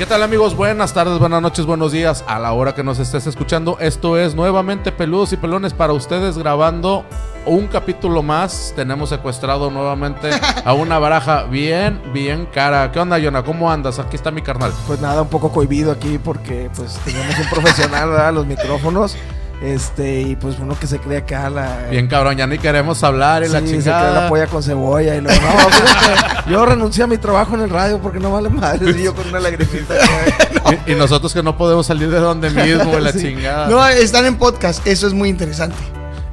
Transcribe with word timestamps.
¿Qué 0.00 0.06
tal 0.06 0.22
amigos? 0.22 0.56
Buenas 0.56 0.94
tardes, 0.94 1.18
buenas 1.18 1.42
noches, 1.42 1.66
buenos 1.66 1.92
días. 1.92 2.24
A 2.26 2.38
la 2.38 2.54
hora 2.54 2.74
que 2.74 2.82
nos 2.82 2.98
estés 2.98 3.26
escuchando, 3.26 3.76
esto 3.80 4.16
es 4.16 4.34
nuevamente 4.34 4.92
Peludos 4.92 5.34
y 5.34 5.36
Pelones 5.36 5.74
para 5.74 5.92
ustedes 5.92 6.38
grabando 6.38 7.04
un 7.44 7.66
capítulo 7.66 8.22
más. 8.22 8.72
Tenemos 8.74 9.10
secuestrado 9.10 9.70
nuevamente 9.70 10.30
a 10.64 10.72
una 10.72 10.98
baraja 10.98 11.42
bien, 11.42 12.00
bien 12.14 12.46
cara. 12.46 12.90
¿Qué 12.90 12.98
onda, 12.98 13.18
Yona? 13.18 13.42
¿Cómo 13.42 13.70
andas? 13.70 13.98
Aquí 13.98 14.16
está 14.16 14.30
mi 14.30 14.40
carnal. 14.40 14.72
Pues 14.86 15.02
nada, 15.02 15.20
un 15.20 15.28
poco 15.28 15.52
cohibido 15.52 15.92
aquí 15.92 16.16
porque 16.16 16.70
pues 16.74 16.98
teníamos 17.04 17.38
un 17.38 17.50
profesional, 17.50 18.08
¿verdad? 18.08 18.32
Los 18.32 18.46
micrófonos. 18.46 19.18
Este, 19.62 20.22
y 20.22 20.36
pues 20.36 20.56
uno 20.58 20.74
que 20.78 20.86
se 20.86 20.98
cree 20.98 21.18
acá 21.18 21.50
la. 21.50 21.88
Bien 21.90 22.08
cabrón, 22.08 22.36
ya 22.38 22.46
ni 22.46 22.56
queremos 22.58 23.02
hablar 23.04 23.42
y 23.44 23.48
la 23.48 23.60
Sí, 23.60 23.66
se 23.66 23.70
cree 23.72 23.82
chingada. 23.82 24.22
la 24.22 24.28
polla 24.30 24.46
con 24.46 24.62
cebolla 24.62 25.14
y 25.16 25.20
luego, 25.20 25.38
no, 25.38 25.68
fíjate, 25.70 26.50
yo 26.50 26.64
renuncié 26.64 27.04
a 27.04 27.06
mi 27.06 27.18
trabajo 27.18 27.54
en 27.56 27.60
el 27.62 27.68
radio 27.70 27.98
porque 28.00 28.18
no 28.20 28.32
vale 28.32 28.48
madre. 28.48 28.90
Y 28.98 29.02
yo 29.02 29.14
con 29.14 29.28
una 29.28 29.38
lagrimita. 29.38 29.94
y, 30.86 30.92
y 30.92 30.94
nosotros 30.94 31.34
que 31.34 31.42
no 31.42 31.58
podemos 31.58 31.86
salir 31.86 32.08
de 32.10 32.20
donde 32.20 32.48
mismo, 32.48 32.96
y 32.98 33.00
la 33.02 33.12
Sí. 33.20 33.20
chingada. 33.20 33.68
No, 33.68 33.86
están 33.86 34.24
en 34.24 34.36
podcast, 34.36 34.86
eso 34.86 35.06
es 35.06 35.12
muy 35.12 35.28
interesante. 35.28 35.76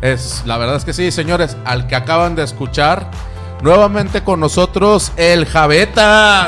Es, 0.02 0.44
la 0.46 0.58
verdad 0.58 0.78
es 0.78 0.86
que 0.86 0.94
sí, 0.94 1.12
señores. 1.12 1.58
Al 1.66 1.88
que 1.88 1.98
acaban 1.98 2.34
de 2.36 2.44
escuchar, 2.44 3.12
nuevamente 3.62 4.24
con 4.24 4.40
nosotros, 4.40 5.12
el 5.18 5.46
Javeta. 5.48 6.48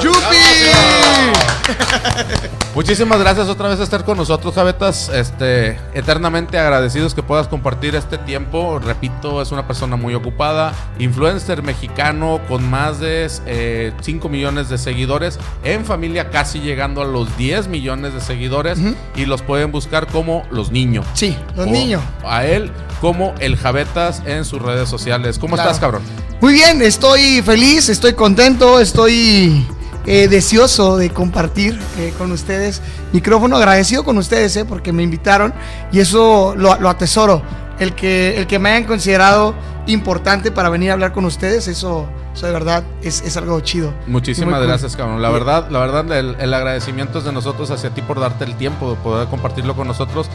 Muchísimas 2.75 3.19
gracias 3.19 3.47
otra 3.47 3.67
vez 3.67 3.77
por 3.77 3.83
estar 3.83 4.05
con 4.05 4.17
nosotros, 4.17 4.53
Javetas. 4.53 5.09
Este, 5.09 5.79
eternamente 5.93 6.57
agradecidos 6.57 7.13
que 7.13 7.23
puedas 7.23 7.47
compartir 7.47 7.95
este 7.95 8.17
tiempo. 8.17 8.79
Repito, 8.79 9.41
es 9.41 9.51
una 9.51 9.67
persona 9.67 9.95
muy 9.95 10.13
ocupada, 10.13 10.73
influencer 10.99 11.63
mexicano 11.63 12.39
con 12.47 12.69
más 12.69 12.99
de 12.99 13.91
5 14.01 14.29
millones 14.29 14.69
de 14.69 14.77
seguidores, 14.77 15.39
en 15.63 15.85
familia 15.85 16.29
casi 16.29 16.59
llegando 16.59 17.01
a 17.01 17.05
los 17.05 17.35
10 17.37 17.67
millones 17.67 18.13
de 18.13 18.21
seguidores 18.21 18.79
y 19.15 19.25
los 19.25 19.41
pueden 19.41 19.71
buscar 19.71 20.07
como 20.07 20.43
los 20.51 20.71
niños. 20.71 21.05
Sí, 21.13 21.35
los 21.55 21.67
niños. 21.67 22.01
A 22.23 22.45
él 22.45 22.71
como 23.01 23.33
el 23.39 23.57
Javetas 23.57 24.21
en 24.25 24.45
sus 24.45 24.61
redes 24.61 24.89
sociales. 24.89 25.39
¿Cómo 25.39 25.55
Claro. 25.55 25.69
estás, 25.71 25.81
cabrón? 25.81 26.01
Muy 26.41 26.53
bien, 26.53 26.81
estoy 26.81 27.41
feliz, 27.41 27.89
estoy 27.89 28.13
contento, 28.13 28.79
estoy 28.79 29.65
eh, 30.09 30.27
deseoso 30.27 30.97
de 30.97 31.11
compartir 31.11 31.79
eh, 31.99 32.11
con 32.17 32.31
ustedes. 32.31 32.81
Micrófono 33.13 33.57
agradecido 33.57 34.03
con 34.03 34.17
ustedes, 34.17 34.55
eh, 34.57 34.65
porque 34.65 34.91
me 34.91 35.03
invitaron 35.03 35.53
y 35.91 35.99
eso 35.99 36.55
lo, 36.57 36.75
lo 36.79 36.89
atesoro. 36.89 37.43
El 37.77 37.93
que, 37.93 38.35
el 38.35 38.47
que 38.47 38.57
me 38.57 38.69
hayan 38.71 38.85
considerado 38.85 39.53
importante 39.85 40.51
para 40.51 40.69
venir 40.69 40.89
a 40.89 40.93
hablar 40.93 41.13
con 41.13 41.25
ustedes, 41.25 41.67
eso, 41.67 42.09
eso 42.33 42.47
de 42.47 42.51
verdad 42.51 42.83
es, 43.03 43.21
es 43.21 43.37
algo 43.37 43.59
chido. 43.59 43.93
Muchísimas 44.07 44.49
Muy 44.49 44.59
cool. 44.59 44.67
gracias, 44.67 44.95
cabrón. 44.95 45.21
La 45.21 45.29
verdad, 45.29 45.69
la 45.69 45.79
verdad, 45.79 46.11
el, 46.11 46.35
el 46.39 46.53
agradecimiento 46.55 47.19
es 47.19 47.23
de 47.25 47.31
nosotros 47.31 47.69
hacia 47.69 47.91
ti 47.91 48.01
por 48.01 48.19
darte 48.19 48.45
el 48.45 48.55
tiempo 48.55 48.89
de 48.89 48.95
poder 48.97 49.27
compartirlo 49.27 49.75
con 49.75 49.87
nosotros. 49.87 50.27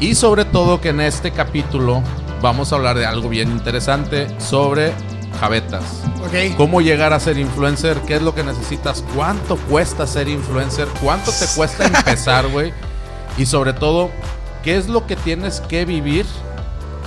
Y 0.00 0.16
sobre 0.16 0.44
todo 0.44 0.82
que 0.82 0.90
en 0.90 1.00
este 1.00 1.30
capítulo 1.30 2.02
vamos 2.42 2.72
a 2.72 2.76
hablar 2.76 2.98
de 2.98 3.06
algo 3.06 3.30
bien 3.30 3.50
interesante 3.50 4.28
sobre 4.38 4.92
javetas. 5.34 5.84
Ok. 6.24 6.56
¿Cómo 6.56 6.80
llegar 6.80 7.12
a 7.12 7.20
ser 7.20 7.38
influencer? 7.38 7.98
¿Qué 8.06 8.16
es 8.16 8.22
lo 8.22 8.34
que 8.34 8.42
necesitas? 8.42 9.04
¿Cuánto 9.14 9.56
cuesta 9.56 10.06
ser 10.06 10.28
influencer? 10.28 10.88
¿Cuánto 11.02 11.30
te 11.32 11.46
cuesta 11.56 11.86
empezar, 11.86 12.48
güey? 12.48 12.72
Y 13.36 13.46
sobre 13.46 13.72
todo, 13.72 14.10
¿qué 14.62 14.76
es 14.76 14.88
lo 14.88 15.06
que 15.06 15.16
tienes 15.16 15.60
que 15.60 15.84
vivir? 15.84 16.26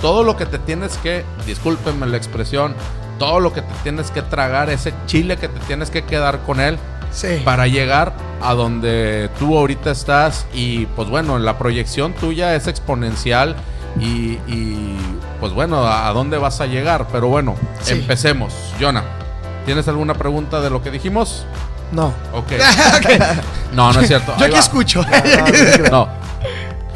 Todo 0.00 0.22
lo 0.22 0.36
que 0.36 0.46
te 0.46 0.58
tienes 0.58 0.96
que, 0.98 1.24
discúlpenme 1.46 2.06
la 2.06 2.16
expresión, 2.16 2.74
todo 3.18 3.40
lo 3.40 3.52
que 3.52 3.62
te 3.62 3.74
tienes 3.82 4.10
que 4.10 4.22
tragar, 4.22 4.70
ese 4.70 4.92
chile 5.06 5.36
que 5.36 5.48
te 5.48 5.58
tienes 5.60 5.90
que 5.90 6.04
quedar 6.04 6.40
con 6.40 6.60
él 6.60 6.78
Sí. 7.10 7.40
para 7.44 7.66
llegar 7.66 8.12
a 8.42 8.54
donde 8.54 9.30
tú 9.38 9.56
ahorita 9.58 9.90
estás. 9.90 10.46
Y 10.52 10.86
pues 10.86 11.08
bueno, 11.08 11.38
la 11.38 11.58
proyección 11.58 12.12
tuya 12.12 12.54
es 12.54 12.66
exponencial 12.68 13.56
y, 13.98 14.38
y, 14.46 14.96
pues 15.40 15.52
bueno, 15.52 15.86
¿a 15.86 16.08
a 16.08 16.12
dónde 16.12 16.38
vas 16.38 16.60
a 16.60 16.66
llegar? 16.66 17.06
Pero 17.12 17.28
bueno, 17.28 17.54
Sí. 17.82 17.92
empecemos. 17.94 18.54
Jonah, 18.80 19.04
¿tienes 19.66 19.86
alguna 19.88 20.14
pregunta 20.14 20.60
de 20.60 20.70
lo 20.70 20.82
que 20.82 20.90
dijimos? 20.90 21.44
No. 21.92 22.12
Ok. 22.32 22.52
No, 23.72 23.92
no 23.92 24.00
es 24.00 24.08
cierto. 24.08 24.32
Yo 24.38 24.38
Ahí 24.38 24.44
aquí 24.44 24.54
va. 24.54 24.58
escucho. 24.60 25.02
No. 25.90 26.08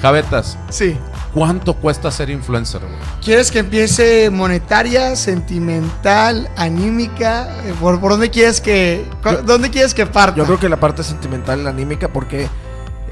Javetas, 0.00 0.56
sí. 0.70 0.96
¿cuánto 1.32 1.74
cuesta 1.74 2.10
ser 2.10 2.28
influencer? 2.30 2.80
güey? 2.80 2.92
¿Quieres 3.22 3.50
que 3.52 3.60
empiece 3.60 4.30
monetaria, 4.30 5.14
sentimental, 5.16 6.48
anímica? 6.56 7.48
¿Por, 7.80 8.00
por 8.00 8.12
dónde 8.12 8.30
quieres 8.30 8.60
que 8.60 9.06
dónde 9.44 9.70
quieres 9.70 9.94
que 9.94 10.06
parta? 10.06 10.36
Yo 10.38 10.44
creo 10.44 10.58
que 10.58 10.68
la 10.68 10.78
parte 10.78 11.02
sentimental 11.04 11.62
la 11.62 11.70
anímica 11.70 12.08
porque 12.08 12.48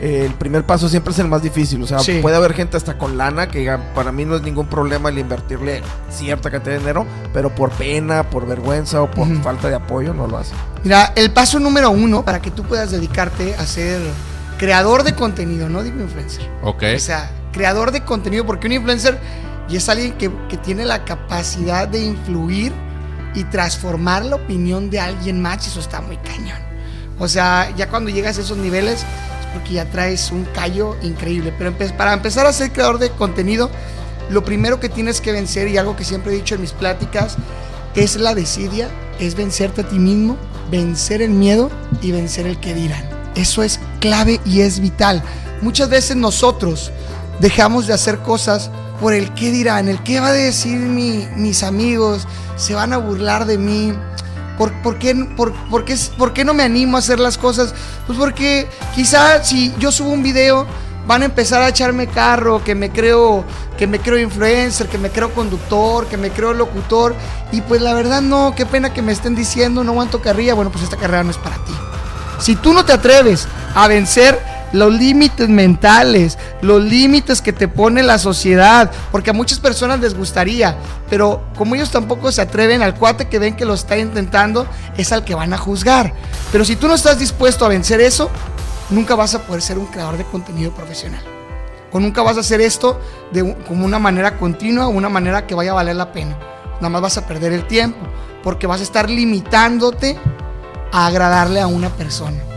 eh, 0.00 0.24
el 0.26 0.32
primer 0.34 0.64
paso 0.64 0.88
siempre 0.88 1.12
es 1.12 1.18
el 1.18 1.28
más 1.28 1.42
difícil. 1.42 1.82
O 1.82 1.86
sea, 1.86 1.98
Sí. 1.98 2.18
puede 2.22 2.36
haber 2.36 2.54
gente 2.54 2.76
hasta 2.76 2.96
con 2.96 3.18
lana 3.18 3.48
que 3.48 3.58
diga, 3.60 3.92
para 3.94 4.12
mí 4.12 4.24
no 4.24 4.36
es 4.36 4.42
ningún 4.42 4.66
problema 4.66 5.10
el 5.10 5.18
invertirle 5.18 5.82
cierta 6.10 6.50
cantidad 6.50 6.74
de 6.74 6.78
dinero, 6.80 7.06
pero 7.32 7.54
por 7.54 7.70
pena, 7.72 8.30
por 8.30 8.46
vergüenza 8.46 9.02
o 9.02 9.10
por 9.10 9.28
falta 9.42 9.68
de 9.68 9.74
apoyo 9.74 10.14
no 10.14 10.26
lo 10.26 10.38
hace. 10.38 10.54
Mira, 10.84 11.12
el 11.16 11.30
paso 11.32 11.58
número 11.60 11.90
uno 11.90 12.24
para 12.24 12.40
que 12.40 12.50
tú 12.50 12.62
puedas 12.64 12.90
dedicarte 12.90 13.54
a 13.56 13.66
ser 13.66 14.00
creador 14.58 15.02
de 15.04 15.14
contenido, 15.14 15.68
no 15.68 15.82
digo 15.82 16.00
influencer. 16.00 16.48
Ok. 16.62 16.82
O 16.96 16.98
sea, 16.98 17.30
creador 17.52 17.92
de 17.92 18.02
contenido, 18.04 18.46
porque 18.46 18.66
un 18.66 18.72
influencer 18.74 19.18
y 19.68 19.76
es 19.76 19.88
alguien 19.88 20.12
que, 20.14 20.30
que 20.48 20.56
tiene 20.56 20.84
la 20.84 21.04
capacidad 21.04 21.86
de 21.86 22.02
influir 22.04 22.72
y 23.34 23.44
transformar 23.44 24.24
la 24.24 24.36
opinión 24.36 24.90
de 24.90 24.98
alguien 24.98 25.40
más, 25.40 25.64
y 25.66 25.70
eso 25.70 25.78
está 25.80 26.00
muy 26.00 26.16
cañón. 26.16 26.58
O 27.18 27.28
sea, 27.28 27.70
ya 27.76 27.88
cuando 27.88 28.10
llegas 28.10 28.38
a 28.38 28.40
esos 28.40 28.56
niveles, 28.58 29.04
es 29.39 29.39
porque 29.52 29.74
ya 29.74 29.84
traes 29.86 30.30
un 30.30 30.44
callo 30.44 30.96
increíble. 31.02 31.52
Pero 31.56 31.72
para 31.96 32.12
empezar 32.12 32.46
a 32.46 32.52
ser 32.52 32.72
creador 32.72 32.98
de 32.98 33.10
contenido, 33.10 33.70
lo 34.30 34.44
primero 34.44 34.78
que 34.80 34.88
tienes 34.88 35.20
que 35.20 35.32
vencer, 35.32 35.68
y 35.68 35.76
algo 35.76 35.96
que 35.96 36.04
siempre 36.04 36.32
he 36.32 36.36
dicho 36.36 36.54
en 36.54 36.60
mis 36.60 36.72
pláticas, 36.72 37.36
es 37.94 38.16
la 38.16 38.34
desidia, 38.34 38.88
es 39.18 39.34
vencerte 39.34 39.80
a 39.80 39.88
ti 39.88 39.98
mismo, 39.98 40.36
vencer 40.70 41.22
el 41.22 41.30
miedo 41.30 41.70
y 42.00 42.12
vencer 42.12 42.46
el 42.46 42.58
que 42.60 42.74
dirán. 42.74 43.04
Eso 43.34 43.62
es 43.62 43.80
clave 44.00 44.40
y 44.44 44.60
es 44.60 44.80
vital. 44.80 45.22
Muchas 45.62 45.88
veces 45.88 46.16
nosotros 46.16 46.92
dejamos 47.40 47.86
de 47.86 47.94
hacer 47.94 48.18
cosas 48.18 48.70
por 49.00 49.14
el 49.14 49.32
qué 49.34 49.50
dirán, 49.50 49.88
el 49.88 50.02
qué 50.02 50.20
va 50.20 50.28
a 50.28 50.32
decir 50.32 50.78
mi- 50.78 51.26
mis 51.36 51.62
amigos, 51.62 52.26
se 52.56 52.74
van 52.74 52.92
a 52.92 52.98
burlar 52.98 53.46
de 53.46 53.58
mí. 53.58 53.92
¿Por, 54.60 54.98
qué, 54.98 55.14
por, 56.18 56.44
no 56.44 56.52
me 56.52 56.62
animo 56.62 56.98
a 56.98 57.00
hacer 57.00 57.18
las 57.18 57.38
cosas? 57.38 57.74
Pues 58.06 58.18
porque 58.18 58.68
quizá 58.94 59.42
si 59.42 59.72
yo 59.78 59.90
subo 59.90 60.10
un 60.10 60.22
video 60.22 60.66
van 61.06 61.22
a 61.22 61.24
empezar 61.24 61.62
a 61.62 61.70
echarme 61.70 62.08
carro, 62.08 62.62
que 62.62 62.74
me 62.74 62.90
creo 62.90 63.42
que 63.78 63.86
me 63.86 64.00
creo 64.00 64.18
influencer, 64.18 64.86
que 64.86 64.98
me 64.98 65.08
creo 65.08 65.32
conductor, 65.32 66.06
que 66.08 66.18
me 66.18 66.28
creo 66.28 66.52
locutor 66.52 67.14
y 67.52 67.62
pues 67.62 67.80
la 67.80 67.94
verdad 67.94 68.20
no, 68.20 68.52
qué 68.54 68.66
pena 68.66 68.92
que 68.92 69.00
me 69.00 69.12
estén 69.12 69.34
diciendo 69.34 69.82
no 69.82 69.92
aguanto 69.92 70.20
carrera, 70.20 70.52
bueno, 70.52 70.70
pues 70.70 70.84
esta 70.84 70.98
carrera 70.98 71.24
no 71.24 71.30
es 71.30 71.38
para 71.38 71.56
ti. 71.64 71.72
Si 72.38 72.54
tú 72.54 72.74
no 72.74 72.84
te 72.84 72.92
atreves 72.92 73.48
a 73.74 73.88
vencer 73.88 74.38
los 74.72 74.92
límites 74.92 75.48
mentales, 75.48 76.38
los 76.62 76.82
límites 76.82 77.42
que 77.42 77.52
te 77.52 77.68
pone 77.68 78.02
la 78.02 78.18
sociedad, 78.18 78.90
porque 79.10 79.30
a 79.30 79.32
muchas 79.32 79.58
personas 79.58 80.00
les 80.00 80.16
gustaría, 80.16 80.76
pero 81.08 81.42
como 81.56 81.74
ellos 81.74 81.90
tampoco 81.90 82.30
se 82.32 82.42
atreven 82.42 82.82
al 82.82 82.94
cuate 82.94 83.28
que 83.28 83.38
ven 83.38 83.56
que 83.56 83.64
lo 83.64 83.74
está 83.74 83.98
intentando, 83.98 84.66
es 84.96 85.12
al 85.12 85.24
que 85.24 85.34
van 85.34 85.52
a 85.52 85.58
juzgar. 85.58 86.14
Pero 86.52 86.64
si 86.64 86.76
tú 86.76 86.88
no 86.88 86.94
estás 86.94 87.18
dispuesto 87.18 87.64
a 87.64 87.68
vencer 87.68 88.00
eso, 88.00 88.30
nunca 88.90 89.14
vas 89.14 89.34
a 89.34 89.42
poder 89.42 89.62
ser 89.62 89.78
un 89.78 89.86
creador 89.86 90.16
de 90.16 90.24
contenido 90.24 90.72
profesional. 90.72 91.22
O 91.92 91.98
nunca 91.98 92.22
vas 92.22 92.36
a 92.36 92.40
hacer 92.40 92.60
esto 92.60 93.00
de 93.32 93.56
como 93.66 93.84
una 93.84 93.98
manera 93.98 94.36
continua, 94.36 94.86
una 94.86 95.08
manera 95.08 95.46
que 95.46 95.54
vaya 95.54 95.72
a 95.72 95.74
valer 95.74 95.96
la 95.96 96.12
pena. 96.12 96.38
Nada 96.76 96.88
más 96.88 97.02
vas 97.02 97.18
a 97.18 97.26
perder 97.26 97.52
el 97.52 97.66
tiempo, 97.66 97.98
porque 98.42 98.66
vas 98.66 98.80
a 98.80 98.84
estar 98.84 99.10
limitándote 99.10 100.16
a 100.92 101.06
agradarle 101.06 101.60
a 101.60 101.66
una 101.66 101.90
persona. 101.90 102.49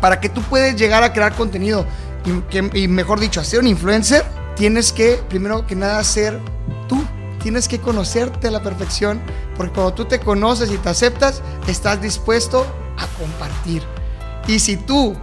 Para 0.00 0.20
que 0.20 0.28
tú 0.28 0.42
puedas 0.42 0.76
llegar 0.76 1.02
a 1.02 1.12
crear 1.12 1.34
contenido 1.34 1.86
y, 2.24 2.78
y 2.82 2.88
mejor 2.88 3.20
dicho, 3.20 3.40
a 3.40 3.44
ser 3.44 3.60
un 3.60 3.66
influencer, 3.66 4.24
tienes 4.56 4.92
que, 4.92 5.20
primero 5.28 5.66
que 5.66 5.76
nada, 5.76 6.02
ser 6.04 6.38
tú. 6.88 7.02
Tienes 7.42 7.68
que 7.68 7.78
conocerte 7.78 8.48
a 8.48 8.50
la 8.50 8.62
perfección, 8.62 9.18
porque 9.56 9.72
cuando 9.72 9.94
tú 9.94 10.04
te 10.04 10.20
conoces 10.20 10.70
y 10.70 10.76
te 10.76 10.90
aceptas, 10.90 11.42
estás 11.66 12.02
dispuesto 12.02 12.66
a 12.98 13.06
compartir. 13.18 13.82
Y 14.46 14.58
si 14.58 14.76
tú 14.76 15.16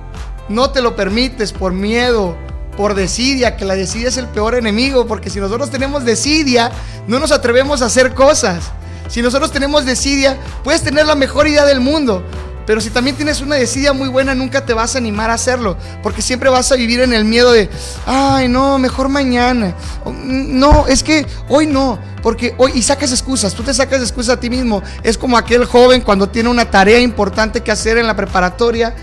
no 0.50 0.71
te 0.71 0.81
lo 0.81 0.95
permites 0.95 1.53
por 1.53 1.74
miedo, 1.74 2.35
por 2.75 2.95
desidia, 2.95 3.56
que 3.56 3.65
la 3.65 3.75
desidia 3.75 4.07
es 4.07 4.18
el 4.18 4.27
peor 4.27 4.56
enemigo, 4.56 5.06
porque 5.06 5.29
si 5.29 5.39
nosotros 5.39 5.69
tenemos 5.69 6.06
desidia, 6.06 6.71
no 7.07 7.19
nos 7.19 7.31
atrevemos 7.31 7.81
a 7.81 7.85
hacer 7.85 8.13
cosas. 8.13 8.71
Si 9.09 9.21
nosotros 9.21 9.51
tenemos 9.51 9.85
desidia, 9.85 10.38
puedes 10.63 10.81
tener 10.81 11.06
la 11.06 11.15
mejor 11.15 11.47
idea 11.47 11.65
del 11.65 11.81
mundo, 11.81 12.24
pero 12.67 12.81
si 12.81 12.89
también 12.89 13.15
tienes 13.15 13.39
una 13.39 13.55
desidia 13.55 13.93
muy 13.93 14.09
buena, 14.09 14.35
nunca 14.35 14.65
te 14.65 14.73
vas 14.73 14.93
a 14.93 14.97
animar 14.97 15.29
a 15.29 15.35
hacerlo, 15.35 15.77
porque 16.03 16.21
siempre 16.21 16.49
vas 16.49 16.69
a 16.71 16.75
vivir 16.75 16.99
en 16.99 17.13
el 17.13 17.23
miedo 17.23 17.53
de, 17.53 17.69
ay, 18.05 18.49
no, 18.49 18.77
mejor 18.77 19.07
mañana. 19.07 19.73
O, 20.03 20.11
"Mm, 20.11 20.59
No, 20.59 20.85
es 20.87 21.01
que 21.01 21.25
hoy 21.47 21.65
no, 21.65 21.97
porque 22.21 22.53
hoy, 22.57 22.73
y 22.75 22.81
sacas 22.83 23.11
excusas, 23.11 23.53
tú 23.53 23.63
te 23.63 23.73
sacas 23.73 24.01
excusas 24.01 24.35
a 24.35 24.39
ti 24.39 24.49
mismo. 24.49 24.83
Es 25.01 25.17
como 25.17 25.37
aquel 25.37 25.63
joven 25.63 26.01
cuando 26.01 26.27
tiene 26.27 26.49
una 26.49 26.69
tarea 26.69 26.99
importante 26.99 27.61
que 27.61 27.71
hacer 27.71 27.97
en 27.97 28.05
la 28.05 28.15
preparatoria 28.15 28.93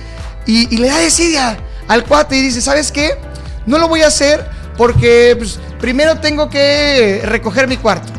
Y, 0.47 0.77
le 0.77 0.89
da 0.89 0.99
desidia 0.99 1.57
al 1.89 2.05
cuate 2.05 2.37
y 2.37 2.43
dice, 2.43 2.61
¿sabes 2.61 2.93
qué? 2.93 3.17
No 3.65 3.79
lo 3.79 3.89
voy 3.89 4.03
a 4.03 4.09
hacer 4.09 4.47
porque 4.77 5.35
pues, 5.39 5.59
primero 5.81 6.21
tengo 6.21 6.51
que 6.51 7.23
recoger 7.25 7.67
mi 7.67 7.79
cuarto. 7.79 8.13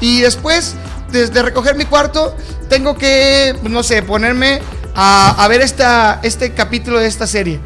Y 0.00 0.20
después 0.20 0.76
de, 1.10 1.26
de 1.26 1.42
recoger 1.42 1.74
mi 1.74 1.84
cuarto, 1.84 2.36
tengo 2.68 2.96
que, 2.96 3.56
no 3.64 3.82
sé, 3.82 4.02
ponerme 4.04 4.60
a, 4.94 5.42
a 5.42 5.48
ver 5.48 5.60
esta, 5.60 6.20
este 6.22 6.52
capítulo 6.52 6.98
de 6.98 7.06
esta 7.06 7.26
serie. 7.26 7.60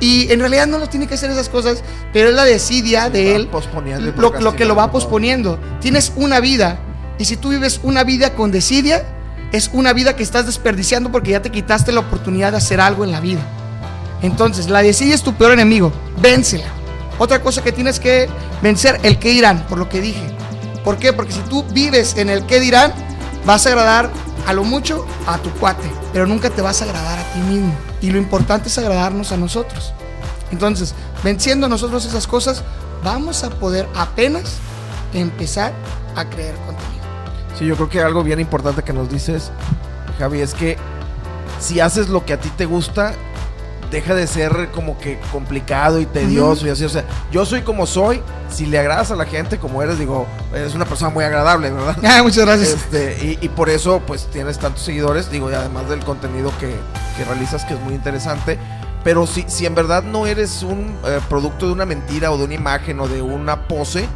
Y 0.00 0.32
en 0.32 0.40
realidad 0.40 0.66
no 0.66 0.78
lo 0.78 0.88
tiene 0.88 1.06
que 1.06 1.14
hacer 1.14 1.30
esas 1.30 1.48
cosas, 1.48 1.84
pero 2.12 2.30
es 2.30 2.34
la 2.34 2.44
desidia 2.44 3.08
de 3.08 3.36
él 3.36 3.48
lo, 4.16 4.40
lo 4.40 4.56
que 4.56 4.64
lo 4.64 4.74
va 4.74 4.90
posponiendo. 4.90 5.60
Tienes 5.80 6.12
una 6.16 6.40
vida 6.40 6.80
y 7.18 7.24
si 7.24 7.36
tú 7.36 7.50
vives 7.50 7.78
una 7.84 8.02
vida 8.02 8.34
con 8.34 8.50
desidia, 8.50 9.04
es 9.52 9.70
una 9.72 9.92
vida 9.92 10.16
que 10.16 10.24
estás 10.24 10.46
desperdiciando 10.46 11.12
porque 11.12 11.30
ya 11.30 11.42
te 11.42 11.50
quitaste 11.50 11.92
la 11.92 12.00
oportunidad 12.00 12.50
de 12.50 12.58
hacer 12.58 12.80
algo 12.80 13.04
en 13.04 13.12
la 13.12 13.20
vida. 13.20 13.42
Entonces, 14.22 14.68
la 14.68 14.82
desidia 14.82 15.14
es 15.14 15.22
tu 15.22 15.34
peor 15.34 15.52
enemigo. 15.52 15.92
Vénsela. 16.20 16.66
Otra 17.18 17.40
cosa 17.40 17.62
que 17.62 17.70
tienes 17.70 18.00
que 18.00 18.28
vencer, 18.62 18.98
el 19.04 19.18
que 19.18 19.30
dirán, 19.30 19.66
por 19.68 19.78
lo 19.78 19.88
que 19.88 20.00
dije. 20.00 20.34
¿Por 20.82 20.96
qué? 20.96 21.12
Porque 21.12 21.32
si 21.32 21.40
tú 21.42 21.64
vives 21.72 22.16
en 22.16 22.28
el 22.28 22.44
que 22.46 22.58
dirán, 22.58 22.92
vas 23.44 23.66
a 23.66 23.70
agradar 23.70 24.10
a 24.46 24.52
lo 24.52 24.64
mucho 24.64 25.06
a 25.26 25.38
tu 25.38 25.50
cuate, 25.50 25.90
pero 26.12 26.26
nunca 26.26 26.50
te 26.50 26.62
vas 26.62 26.82
a 26.82 26.84
agradar 26.84 27.18
a 27.18 27.32
ti 27.32 27.38
mismo. 27.40 27.74
Y 28.00 28.10
lo 28.10 28.18
importante 28.18 28.68
es 28.68 28.78
agradarnos 28.78 29.32
a 29.32 29.36
nosotros. 29.36 29.92
Entonces, 30.50 30.94
venciendo 31.22 31.68
nosotros 31.68 32.04
esas 32.04 32.26
cosas, 32.26 32.62
vamos 33.02 33.44
a 33.44 33.50
poder 33.50 33.88
apenas 33.94 34.56
empezar 35.14 35.72
a 36.16 36.24
creer 36.24 36.54
contenido. 36.66 37.02
Sí, 37.58 37.66
yo 37.66 37.76
creo 37.76 37.88
que 37.88 38.00
algo 38.02 38.22
bien 38.22 38.40
importante 38.40 38.82
que 38.82 38.92
nos 38.92 39.10
dices, 39.10 39.50
Javi, 40.18 40.40
es 40.40 40.54
que 40.54 40.76
si 41.60 41.80
haces 41.80 42.08
lo 42.08 42.24
que 42.24 42.32
a 42.32 42.40
ti 42.40 42.50
te 42.50 42.66
gusta, 42.66 43.14
deja 43.92 44.14
de 44.14 44.26
ser 44.26 44.70
como 44.74 44.98
que 44.98 45.20
complicado 45.30 46.00
y 46.00 46.06
tedioso 46.06 46.66
y 46.66 46.70
así. 46.70 46.84
O 46.84 46.88
sea, 46.88 47.04
yo 47.30 47.44
soy 47.44 47.60
como 47.60 47.86
soy. 47.86 48.22
Si 48.50 48.66
le 48.66 48.78
agradas 48.78 49.10
a 49.10 49.16
la 49.16 49.26
gente 49.26 49.58
como 49.58 49.82
eres, 49.82 49.98
digo, 49.98 50.26
eres 50.52 50.74
una 50.74 50.86
persona 50.86 51.10
muy 51.10 51.22
agradable, 51.24 51.70
¿verdad? 51.70 51.96
Ah, 52.02 52.22
muchas 52.22 52.44
gracias. 52.44 52.70
Este, 52.70 53.18
y, 53.24 53.38
y 53.40 53.48
por 53.50 53.70
eso, 53.70 54.02
pues 54.06 54.26
tienes 54.30 54.58
tantos 54.58 54.82
seguidores, 54.82 55.30
digo, 55.30 55.50
y 55.50 55.54
además 55.54 55.88
del 55.88 56.00
contenido 56.00 56.52
que, 56.58 56.74
que 57.16 57.24
realizas, 57.24 57.64
que 57.64 57.74
es 57.74 57.80
muy 57.80 57.94
interesante. 57.94 58.58
Pero 59.04 59.26
si, 59.26 59.44
si 59.48 59.66
en 59.66 59.74
verdad 59.74 60.02
no 60.02 60.26
eres 60.26 60.62
un 60.62 60.96
eh, 61.04 61.20
producto 61.28 61.66
de 61.66 61.72
una 61.72 61.84
mentira 61.84 62.30
o 62.32 62.38
de 62.38 62.44
una 62.44 62.54
imagen 62.54 62.98
o 63.00 63.08
de 63.08 63.20
una 63.20 63.68
pose, 63.68 64.06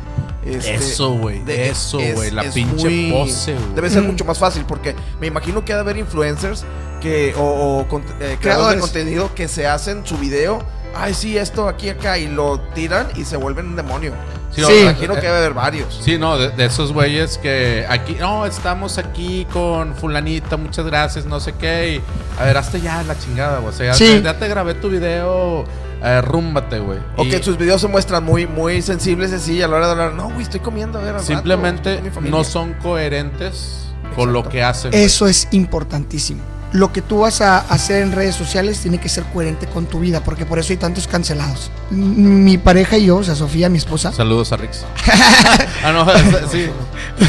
este, 0.46 0.74
Eso, 0.74 1.12
güey. 1.14 1.40
de- 1.40 1.68
Eso, 1.68 1.98
es- 2.00 2.14
güey. 2.14 2.30
La 2.30 2.42
es 2.42 2.54
pinche 2.54 2.88
muy- 2.88 3.10
pose, 3.12 3.54
güey. 3.54 3.74
Debe 3.74 3.90
ser 3.90 4.02
Mm. 4.02 4.06
mucho 4.06 4.24
más 4.24 4.38
fácil 4.38 4.64
porque 4.66 4.94
me 5.20 5.26
imagino 5.26 5.64
que 5.64 5.72
ha 5.72 5.76
de 5.76 5.82
haber 5.82 5.96
influencers 5.96 6.64
que 7.00 7.34
o, 7.36 7.42
o 7.80 7.88
cont- 7.88 8.04
eh, 8.20 8.38
creadores 8.40 8.76
de 8.76 8.80
contenido 8.80 9.34
que 9.34 9.48
se 9.48 9.66
hacen 9.66 10.06
su 10.06 10.16
video, 10.16 10.60
ay 10.94 11.12
sí, 11.14 11.36
esto 11.36 11.68
aquí 11.68 11.88
acá 11.90 12.16
y 12.18 12.26
lo 12.28 12.58
tiran 12.74 13.08
y 13.16 13.24
se 13.24 13.36
vuelven 13.36 13.66
un 13.66 13.76
demonio. 13.76 14.12
Sí, 14.52 14.62
Sí. 14.64 14.72
Me 14.72 14.80
imagino 14.82 15.12
que 15.14 15.20
eh, 15.20 15.22
debe 15.24 15.36
haber 15.38 15.52
varios. 15.52 16.00
Sí, 16.02 16.16
no, 16.16 16.38
de, 16.38 16.48
de 16.48 16.64
esos 16.64 16.92
güeyes 16.94 17.36
que 17.36 17.84
aquí, 17.90 18.16
no, 18.18 18.46
estamos 18.46 18.96
aquí 18.96 19.46
con 19.52 19.94
fulanita, 19.94 20.56
muchas 20.56 20.86
gracias, 20.86 21.26
no 21.26 21.40
sé 21.40 21.52
qué, 21.52 21.96
y 21.96 22.40
a 22.40 22.44
ver, 22.44 22.56
hazte 22.56 22.80
ya 22.80 23.02
la 23.02 23.18
chingada, 23.18 23.58
güey. 23.58 23.74
O 23.74 23.76
sea, 23.76 23.86
ya, 23.88 23.94
Sí. 23.94 24.06
te, 24.06 24.22
ya 24.22 24.38
te 24.38 24.48
grabé 24.48 24.72
tu 24.74 24.88
video, 24.88 25.64
eh, 26.02 26.20
rúmbate, 26.20 26.78
güey. 26.78 26.98
O 27.16 27.24
Y 27.24 27.30
que 27.30 27.42
sus 27.42 27.56
videos 27.56 27.80
se 27.80 27.88
muestran 27.88 28.24
muy, 28.24 28.46
muy 28.46 28.82
sensibles 28.82 29.32
así 29.32 29.62
a 29.62 29.68
la 29.68 29.76
hora 29.76 29.86
de 29.86 29.92
hablar. 29.92 30.14
No, 30.14 30.30
güey, 30.30 30.42
estoy 30.42 30.60
comiendo, 30.60 30.98
a 30.98 31.02
ver, 31.02 31.14
rato, 31.14 31.24
simplemente 31.24 31.98
familia". 32.10 32.30
no 32.30 32.44
son 32.44 32.74
coherentes 32.74 33.86
con 34.14 34.32
lo 34.32 34.40
Exacto. 34.40 34.52
que 34.52 34.62
hacen. 34.62 34.94
Eso 34.94 35.26
es 35.26 35.48
importantísimo. 35.52 36.40
Lo 36.72 36.92
que 36.92 37.00
tú 37.00 37.20
vas 37.20 37.40
a 37.40 37.58
hacer 37.58 38.02
en 38.02 38.12
redes 38.12 38.34
sociales 38.34 38.80
tiene 38.80 38.98
que 38.98 39.08
ser 39.08 39.24
coherente 39.32 39.66
con 39.66 39.86
tu 39.86 40.00
vida, 40.00 40.22
porque 40.22 40.44
por 40.44 40.58
eso 40.58 40.72
hay 40.72 40.76
tantos 40.76 41.06
cancelados. 41.06 41.70
Mi 41.90 42.58
pareja 42.58 42.98
y 42.98 43.06
yo, 43.06 43.16
o 43.16 43.24
sea, 43.24 43.34
Sofía, 43.34 43.68
mi 43.68 43.78
esposa, 43.78 44.12
Saludos 44.12 44.52
a 44.52 44.56
Rix. 44.56 44.84
ah, 45.84 45.92
no, 45.92 46.04
sí. 46.50 46.66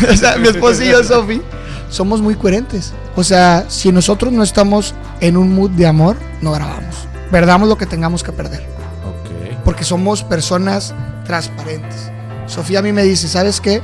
o 0.11 0.17
sea, 0.17 0.37
mi 0.37 0.47
esposa 0.49 0.83
y 0.83 0.89
yo, 0.89 1.03
Sofi, 1.03 1.41
somos 1.89 2.19
muy 2.19 2.35
coherentes. 2.35 2.93
O 3.15 3.23
sea, 3.23 3.65
si 3.69 3.91
nosotros 3.91 4.33
no 4.33 4.43
estamos 4.43 4.95
en 5.21 5.37
un 5.37 5.53
mood 5.53 5.69
de 5.71 5.87
amor, 5.87 6.17
no 6.41 6.51
grabamos. 6.51 7.07
Perdamos 7.31 7.68
lo 7.68 7.77
que 7.77 7.85
tengamos 7.85 8.24
que 8.24 8.31
perder. 8.31 8.65
Ok. 9.06 9.63
porque 9.63 9.83
somos 9.83 10.24
personas 10.24 10.94
transparentes. 11.25 12.12
Sofía 12.45 12.79
a 12.79 12.81
mí 12.81 12.94
me 12.94 13.03
dice, 13.03 13.27
¿sabes 13.27 13.59
qué? 13.59 13.81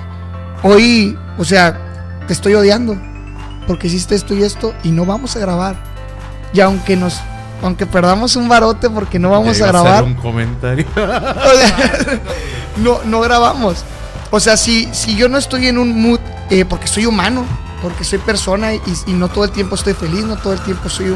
Hoy, 0.63 1.17
o 1.37 1.43
sea, 1.43 1.77
te 2.27 2.33
estoy 2.33 2.53
odiando 2.55 2.97
porque 3.67 3.87
hiciste 3.87 4.15
esto 4.15 4.33
y 4.33 4.43
esto 4.43 4.73
y 4.83 4.91
no 4.91 5.05
vamos 5.05 5.35
a 5.35 5.39
grabar. 5.39 5.75
Y 6.53 6.61
aunque 6.61 6.95
nos 6.95 7.19
aunque 7.61 7.85
perdamos 7.85 8.35
un 8.35 8.49
barote 8.49 8.89
porque 8.89 9.19
no 9.19 9.29
vamos 9.29 9.61
a 9.61 9.67
grabar, 9.67 10.03
un 10.03 10.15
comentario. 10.15 10.85
o 10.95 10.97
sea, 10.97 12.21
no, 12.77 12.99
no 13.05 13.21
grabamos. 13.21 13.85
O 14.31 14.39
sea, 14.39 14.57
si, 14.57 14.89
si 14.93 15.15
yo 15.15 15.29
no 15.29 15.37
estoy 15.37 15.67
en 15.67 15.77
un 15.77 16.01
mood, 16.01 16.19
eh, 16.49 16.65
porque 16.65 16.87
soy 16.87 17.05
humano, 17.05 17.45
porque 17.81 18.03
soy 18.03 18.19
persona 18.19 18.73
y, 18.73 18.81
y 19.07 19.13
no 19.13 19.29
todo 19.29 19.45
el 19.45 19.51
tiempo 19.51 19.75
estoy 19.75 19.93
feliz, 19.93 20.25
no 20.25 20.35
todo 20.35 20.53
el 20.53 20.59
tiempo 20.59 20.89
soy, 20.89 21.15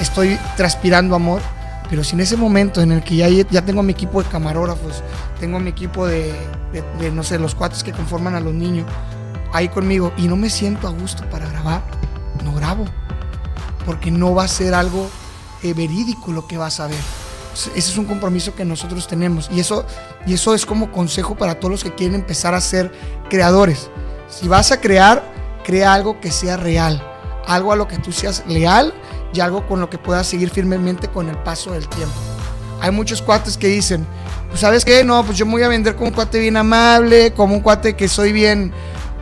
estoy 0.00 0.38
transpirando 0.56 1.14
amor, 1.14 1.42
pero 1.90 2.02
si 2.02 2.14
en 2.14 2.20
ese 2.20 2.36
momento 2.36 2.80
en 2.80 2.92
el 2.92 3.02
que 3.02 3.16
ya, 3.16 3.28
ya 3.28 3.64
tengo 3.64 3.82
mi 3.82 3.92
equipo 3.92 4.22
de 4.22 4.28
camarógrafos, 4.28 5.02
tengo 5.38 5.58
mi 5.60 5.70
equipo 5.70 6.06
de, 6.06 6.34
no 7.12 7.22
sé, 7.22 7.38
los 7.38 7.54
cuates 7.54 7.84
que 7.84 7.92
conforman 7.92 8.34
a 8.34 8.40
los 8.40 8.54
niños 8.54 8.86
ahí 9.52 9.68
conmigo 9.68 10.12
y 10.16 10.26
no 10.26 10.36
me 10.36 10.50
siento 10.50 10.88
a 10.88 10.90
gusto 10.90 11.28
para 11.30 11.48
grabar, 11.48 11.82
no 12.42 12.52
grabo, 12.54 12.86
porque 13.86 14.10
no 14.10 14.34
va 14.34 14.44
a 14.44 14.48
ser 14.48 14.74
algo 14.74 15.08
eh, 15.62 15.74
verídico 15.74 16.32
lo 16.32 16.46
que 16.46 16.56
vas 16.56 16.80
a 16.80 16.86
ver. 16.86 16.98
Ese 17.52 17.78
es 17.78 17.96
un 17.96 18.06
compromiso 18.06 18.54
que 18.56 18.64
nosotros 18.64 19.06
tenemos 19.06 19.48
y 19.52 19.60
eso, 19.60 19.86
y 20.26 20.34
eso 20.34 20.54
es 20.54 20.66
como 20.66 20.90
consejo 20.90 21.36
para 21.36 21.60
todos 21.60 21.70
los 21.70 21.84
que 21.84 21.94
quieren 21.94 22.16
empezar 22.16 22.54
a 22.54 22.60
ser 22.60 22.90
creadores. 23.30 23.90
Si 24.28 24.48
vas 24.48 24.72
a 24.72 24.80
crear, 24.80 25.22
crea 25.64 25.94
algo 25.94 26.18
que 26.20 26.32
sea 26.32 26.56
real, 26.56 27.00
algo 27.46 27.72
a 27.72 27.76
lo 27.76 27.86
que 27.86 27.98
tú 27.98 28.10
seas 28.10 28.42
leal 28.48 28.92
y 29.34 29.40
algo 29.40 29.66
con 29.66 29.80
lo 29.80 29.90
que 29.90 29.98
puedas 29.98 30.26
seguir 30.26 30.50
firmemente 30.50 31.08
con 31.08 31.28
el 31.28 31.36
paso 31.38 31.72
del 31.72 31.88
tiempo. 31.88 32.14
Hay 32.80 32.90
muchos 32.90 33.20
cuates 33.20 33.58
que 33.58 33.66
dicen, 33.66 34.06
pues 34.48 34.60
sabes 34.60 34.84
qué, 34.84 35.04
no, 35.04 35.24
pues 35.24 35.36
yo 35.36 35.46
me 35.46 35.52
voy 35.52 35.62
a 35.62 35.68
vender 35.68 35.96
como 35.96 36.08
un 36.08 36.14
cuate 36.14 36.38
bien 36.38 36.56
amable, 36.56 37.32
como 37.32 37.54
un 37.54 37.60
cuate 37.60 37.96
que 37.96 38.08
soy 38.08 38.32
bien, 38.32 38.72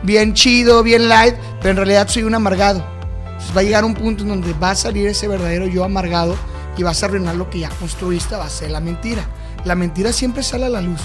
bien 0.03 0.33
chido, 0.33 0.83
bien 0.83 1.09
light, 1.09 1.35
pero 1.59 1.71
en 1.71 1.77
realidad 1.77 2.07
soy 2.07 2.23
un 2.23 2.35
amargado. 2.35 2.85
Entonces 3.25 3.55
va 3.55 3.61
a 3.61 3.63
llegar 3.63 3.83
un 3.85 3.95
punto 3.95 4.23
en 4.23 4.29
donde 4.29 4.53
va 4.53 4.71
a 4.71 4.75
salir 4.75 5.07
ese 5.07 5.27
verdadero 5.27 5.65
yo 5.65 5.83
amargado 5.83 6.35
y 6.77 6.83
vas 6.83 7.01
a 7.01 7.07
arruinar 7.07 7.35
lo 7.35 7.49
que 7.49 7.59
ya 7.59 7.69
construiste, 7.69 8.35
va 8.35 8.45
a 8.45 8.49
ser 8.49 8.71
la 8.71 8.79
mentira. 8.79 9.23
La 9.65 9.75
mentira 9.75 10.13
siempre 10.13 10.43
sale 10.43 10.65
a 10.65 10.69
la 10.69 10.81
luz, 10.81 10.99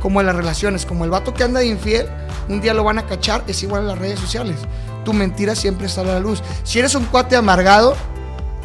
como 0.00 0.20
en 0.20 0.26
las 0.26 0.36
relaciones, 0.36 0.86
como 0.86 1.04
el 1.04 1.10
vato 1.10 1.34
que 1.34 1.44
anda 1.44 1.60
de 1.60 1.66
infiel, 1.66 2.08
un 2.48 2.60
día 2.60 2.74
lo 2.74 2.84
van 2.84 2.98
a 2.98 3.06
cachar, 3.06 3.42
es 3.46 3.62
igual 3.62 3.82
en 3.82 3.88
las 3.88 3.98
redes 3.98 4.20
sociales. 4.20 4.56
Tu 5.04 5.12
mentira 5.12 5.56
siempre 5.56 5.88
sale 5.88 6.10
a 6.10 6.14
la 6.14 6.20
luz. 6.20 6.42
Si 6.62 6.78
eres 6.78 6.94
un 6.94 7.04
cuate 7.06 7.36
amargado, 7.36 7.96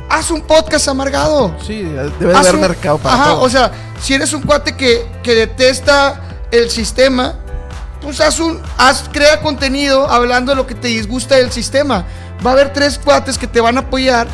haz 0.09 0.31
un 0.31 0.41
podcast 0.41 0.87
amargado. 0.87 1.55
Sí, 1.65 1.83
debe 1.83 2.09
de 2.33 2.35
haber 2.37 2.55
un- 2.55 2.61
mercado 2.61 2.97
para 2.97 3.15
Ajá, 3.15 3.25
todo. 3.31 3.41
o 3.41 3.49
sea, 3.49 3.71
si 4.01 4.13
eres 4.13 4.33
un 4.33 4.41
cuate 4.43 4.75
que, 4.75 5.05
que 5.23 5.35
detesta 5.35 6.21
el 6.51 6.69
sistema, 6.69 7.35
pues 8.01 8.21
haz 8.21 8.39
un, 8.39 8.61
haz, 8.77 9.05
crea 9.11 9.41
contenido 9.41 10.07
hablando 10.09 10.51
de 10.51 10.55
lo 10.55 10.67
que 10.67 10.75
te 10.75 10.87
disgusta 10.89 11.35
del 11.35 11.51
sistema. 11.51 12.05
Va 12.45 12.51
a 12.51 12.53
haber 12.53 12.71
tres 12.73 12.99
cuates 13.03 13.37
que 13.37 13.47
te 13.47 13.59
van 13.59 13.77
a 13.77 13.81
apoyar 13.81 14.27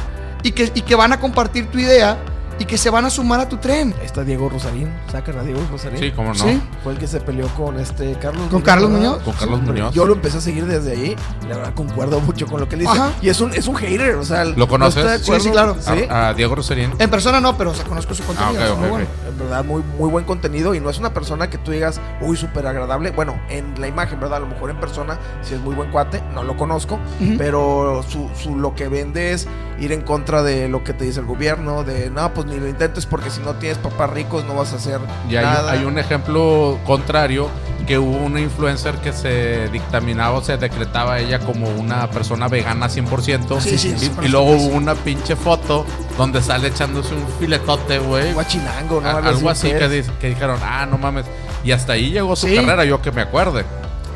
y 0.43 0.51
que, 0.51 0.71
y 0.75 0.81
que 0.81 0.95
van 0.95 1.13
a 1.13 1.19
compartir 1.19 1.71
tu 1.71 1.79
idea 1.79 2.17
y 2.59 2.65
que 2.65 2.77
se 2.77 2.89
van 2.89 3.05
a 3.05 3.09
sumar 3.09 3.39
a 3.39 3.49
tu 3.49 3.57
tren. 3.57 3.93
Ahí 3.99 4.05
está 4.05 4.23
Diego 4.23 4.49
Rosarín. 4.49 4.89
Sacan 5.11 5.37
a 5.39 5.43
Diego 5.43 5.61
Rosarín. 5.71 5.99
Sí, 5.99 6.11
cómo 6.11 6.29
no. 6.29 6.35
Sí. 6.35 6.61
Fue 6.83 6.93
el 6.93 6.99
que 6.99 7.07
se 7.07 7.19
peleó 7.19 7.47
con 7.49 7.79
este 7.79 8.13
Carlos 8.19 8.47
¿Con 8.49 8.61
Carlos. 8.61 8.89
Muñoz? 8.89 9.21
Con 9.23 9.33
Carlos 9.33 9.61
Muñoz. 9.61 9.93
Yo 9.93 10.05
lo 10.05 10.13
empecé 10.13 10.37
a 10.37 10.41
seguir 10.41 10.65
desde 10.65 10.91
ahí. 10.91 11.15
La 11.49 11.57
verdad 11.57 11.73
concuerdo 11.73 12.19
mucho 12.21 12.45
con 12.47 12.59
lo 12.59 12.67
que 12.69 12.75
él 12.75 12.81
dice. 12.81 12.91
Ajá. 12.93 13.11
Y 13.21 13.29
es 13.29 13.39
un, 13.41 13.53
es 13.53 13.67
un 13.67 13.75
hater, 13.75 14.15
o 14.15 14.23
sea. 14.23 14.45
¿Lo 14.45 14.67
conoces? 14.67 15.03
no 15.03 15.35
Sí, 15.35 15.41
sí, 15.41 15.49
claro. 15.51 15.75
Sí. 15.79 16.03
A, 16.09 16.29
a 16.29 16.33
Diego 16.33 16.55
Roserín. 16.55 16.91
En 16.99 17.09
persona 17.09 17.39
no, 17.39 17.57
pero 17.57 17.71
o 17.71 17.73
sea, 17.73 17.85
conozco 17.85 18.13
su 18.13 18.23
contenido. 18.23 18.61
Ah, 18.63 18.65
ok, 18.67 18.73
es 18.73 18.79
muy 18.79 18.89
bueno. 18.89 19.07
En 19.29 19.39
verdad, 19.39 19.63
muy, 19.65 19.83
muy 19.97 20.09
buen 20.09 20.25
contenido. 20.25 20.75
Y 20.75 20.79
no 20.79 20.89
es 20.89 20.99
una 20.99 21.13
persona 21.13 21.49
que 21.49 21.57
tú 21.57 21.71
digas, 21.71 21.99
uy, 22.21 22.37
súper 22.37 22.67
agradable. 22.67 23.11
Bueno, 23.11 23.39
en 23.49 23.79
la 23.79 23.87
imagen, 23.87 24.19
¿verdad? 24.19 24.37
A 24.37 24.39
lo 24.41 24.47
mejor 24.47 24.69
en 24.69 24.79
persona, 24.79 25.17
si 25.41 25.53
es 25.55 25.59
muy 25.61 25.75
buen 25.75 25.91
cuate, 25.91 26.21
no 26.33 26.43
lo 26.43 26.55
conozco. 26.57 26.99
Pero 27.37 28.03
su, 28.07 28.29
su- 28.39 28.57
lo 28.57 28.75
que 28.75 28.87
vende 28.87 29.31
es 29.33 29.47
ir 29.79 29.91
en 29.91 30.01
contra 30.01 30.43
de 30.43 30.67
lo 30.69 30.83
que 30.83 30.93
te 30.93 31.05
dice 31.05 31.19
el 31.19 31.25
gobierno. 31.25 31.83
De 31.83 32.09
no, 32.09 32.33
pues 32.33 32.42
ni 32.45 32.57
lo 32.59 32.67
intentes 32.67 33.05
porque 33.05 33.29
si 33.29 33.39
no 33.41 33.53
tienes 33.55 33.77
papás 33.77 34.09
ricos 34.09 34.43
no 34.45 34.55
vas 34.55 34.73
a 34.73 34.77
hacer 34.77 34.99
Y 35.29 35.35
hay, 35.35 35.45
nada. 35.45 35.71
hay 35.71 35.85
un 35.85 35.97
ejemplo 35.97 36.77
contrario 36.85 37.49
que 37.87 37.97
hubo 37.99 38.15
una 38.17 38.39
influencer 38.39 38.95
que 38.99 39.11
se 39.11 39.67
dictaminaba 39.69 40.37
o 40.37 40.43
se 40.43 40.55
decretaba 40.57 41.19
ella 41.19 41.39
como 41.39 41.67
una 41.69 42.09
persona 42.09 42.47
vegana 42.47 42.87
100%. 42.87 43.59
Sí, 43.59 43.77
sí, 43.77 43.93
y, 43.95 43.99
sí, 43.99 44.11
y 44.21 44.27
luego 44.29 44.51
hubo 44.51 44.67
una 44.77 44.95
pinche 44.95 45.35
foto 45.35 45.85
donde 46.17 46.41
sale 46.41 46.69
echándose 46.69 47.13
un 47.13 47.25
filetote, 47.39 47.99
güey. 47.99 48.31
Guachinango, 48.33 49.01
¿no? 49.01 49.09
A- 49.09 49.17
Algo 49.17 49.49
así 49.49 49.67
que 49.69 49.79
que, 49.79 49.99
es. 49.99 50.07
di- 50.07 50.13
que 50.13 50.29
dijeron, 50.29 50.59
ah, 50.63 50.85
no 50.85 50.97
mames. 50.97 51.25
Y 51.65 51.71
hasta 51.73 51.93
ahí 51.93 52.11
llegó 52.11 52.35
su 52.37 52.47
carrera, 52.47 52.85
yo 52.85 53.01
que 53.01 53.11
me 53.11 53.21
acuerde. 53.21 53.65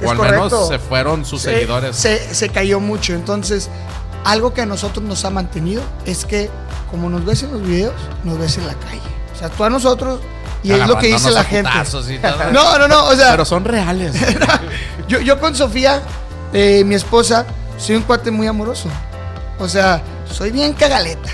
Es 0.02 0.08
O 0.08 0.12
al 0.12 0.18
correcto. 0.18 0.44
menos 0.46 0.68
se 0.70 0.80
fueron 0.80 1.26
sus 1.26 1.42
se, 1.42 1.54
seguidores. 1.56 1.96
Se, 1.96 2.34
se 2.34 2.48
cayó 2.50 2.80
mucho. 2.80 3.14
Entonces, 3.16 3.70
algo 4.24 4.54
que 4.54 4.62
a 4.62 4.66
nosotros 4.66 5.04
nos 5.04 5.26
ha 5.26 5.30
mantenido 5.30 5.82
es 6.06 6.24
que 6.24 6.50
como 6.89 7.10
nos 7.10 7.25
ves 7.25 7.44
en 7.44 7.51
los 7.51 7.62
videos, 7.62 7.96
nos 8.24 8.38
ves 8.38 8.58
en 8.58 8.67
la 8.67 8.74
calle. 8.75 9.01
O 9.34 9.38
sea, 9.38 9.50
tú 9.50 9.63
a 9.63 9.70
nosotros, 9.70 10.20
y 10.63 10.72
es 10.72 10.88
lo 10.88 10.98
que 10.98 11.08
dice 11.08 11.32
la 11.32 11.44
gente. 11.44 11.70
No, 12.51 12.77
no, 12.77 12.88
no, 12.88 13.06
o 13.06 13.15
sea, 13.15 13.32
Pero 13.32 13.46
son 13.46 13.63
reales. 13.65 14.15
yo, 15.08 15.20
yo 15.22 15.39
con 15.39 15.56
Sofía, 15.56 16.01
eh, 16.53 16.84
mi 16.86 16.96
esposa, 16.96 17.46
soy 17.77 17.96
un 17.96 18.03
cuate 18.03 18.32
muy 18.32 18.48
amoroso. 18.48 18.89
O 19.60 19.67
sea, 19.67 20.01
soy 20.32 20.51
bien 20.51 20.74
cagaleta, 20.74 21.29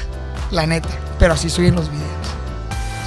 la 0.52 0.66
neta, 0.66 0.90
pero 1.20 1.34
así 1.34 1.50
soy 1.50 1.68
en 1.68 1.76
los 1.76 1.90
videos. 1.90 2.04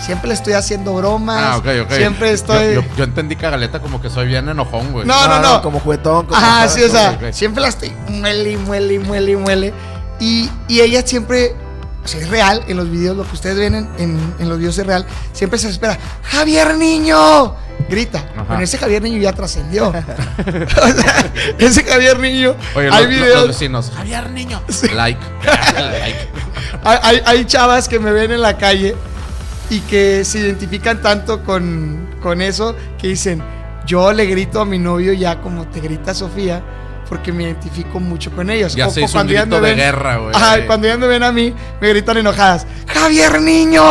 Siempre 0.05 0.29
le 0.29 0.35
estoy 0.35 0.53
haciendo 0.53 0.95
bromas. 0.95 1.43
Ah, 1.43 1.57
ok, 1.57 1.67
ok. 1.83 1.93
Siempre 1.93 2.31
estoy. 2.31 2.75
Yo, 2.75 2.83
yo 2.97 3.05
entendí 3.05 3.35
cagaleta 3.35 3.81
como 3.81 4.01
que 4.01 4.09
soy 4.09 4.29
bien 4.29 4.49
enojón, 4.49 4.93
güey. 4.93 5.05
No, 5.05 5.27
no, 5.27 5.41
no. 5.41 5.63
Como 5.63 5.81
juguetón. 5.81 6.27
Como 6.27 6.37
Ajá, 6.37 6.69
sí, 6.69 6.83
o 6.85 6.89
sea, 6.89 7.19
siempre 7.33 7.61
la 7.63 7.69
estoy 7.69 7.93
muele 8.09 8.53
y 8.53 8.57
muele 8.57 8.95
y 8.95 8.99
muele 9.01 9.33
y 9.33 9.37
muele. 9.37 9.75
Y, 10.21 10.49
y 10.69 10.81
ella 10.81 11.05
siempre, 11.05 11.57
o 12.07 12.09
sea, 12.09 12.21
es 12.21 12.29
real 12.31 12.63
en 12.69 12.77
los 12.77 12.91
videos, 12.91 13.17
lo 13.17 13.25
que 13.27 13.33
ustedes 13.35 13.57
ven 13.59 13.75
en, 13.75 13.89
en- 13.99 14.35
en 14.39 14.49
los 14.49 14.59
videos 14.59 14.79
es 14.79 14.87
real. 14.87 15.05
Siempre 15.33 15.59
se 15.59 15.69
espera, 15.69 15.99
¡Javier 16.23 16.77
Niño! 16.77 17.55
Grita. 17.91 18.25
Ajá. 18.37 18.63
Ese 18.63 18.79
Javier 18.79 19.03
Niño 19.03 19.19
ya 19.19 19.33
trascendió. 19.33 19.89
o 19.89 19.93
sea, 19.93 21.33
ese 21.59 21.85
Javier 21.85 22.19
Niño. 22.19 22.55
Oye, 22.75 22.89
hay 22.91 23.05
los, 23.05 23.09
videos. 23.15 23.37
los 23.41 23.49
vecinos. 23.49 23.93
Javier 23.95 24.31
Niño. 24.31 24.63
Like. 24.95 25.21
like. 25.45 26.19
hay, 26.85 26.99
hay- 27.03 27.23
hay 27.27 27.45
chavas 27.45 27.89
que 27.89 27.99
me 27.99 28.13
ven 28.13 28.33
en 28.33 28.41
la 28.41 28.57
calle 28.57 28.97
y 29.69 29.81
que 29.81 30.25
se 30.25 30.39
identifican 30.39 31.03
tanto 31.03 31.43
con, 31.45 32.09
con 32.23 32.41
eso 32.41 32.75
que 32.99 33.09
dicen, 33.09 33.43
yo 33.85 34.13
le 34.13 34.27
grito 34.27 34.61
a 34.61 34.65
mi 34.65 34.79
novio 34.79 35.13
ya 35.13 35.41
como 35.41 35.67
te 35.69 35.81
grita 35.81 36.15
Sofía, 36.15 36.63
porque 37.09 37.33
me 37.33 37.45
identifico 37.45 38.01
mucho 38.01 38.31
con 38.33 38.51
ellos. 38.51 38.75
Ya 38.75 38.87
O- 38.89 38.91
se 38.91 39.01
hizo 39.03 39.07
un 39.09 39.13
cuando 39.13 39.33
grito 39.33 39.47
me 39.49 39.55
de 39.57 39.75
ven- 39.75 39.77
guerra, 39.77 40.17
güey. 40.17 40.35
Ajá, 40.35 40.67
cuando 40.67 40.87
ya 40.89 40.97
me 40.97 41.07
ven 41.07 41.23
a 41.23 41.33
mí, 41.33 41.55
me 41.81 41.89
gritan 41.91 42.17
enojadas, 42.19 42.67
¡Javier 42.89 43.41
Niño! 43.41 43.83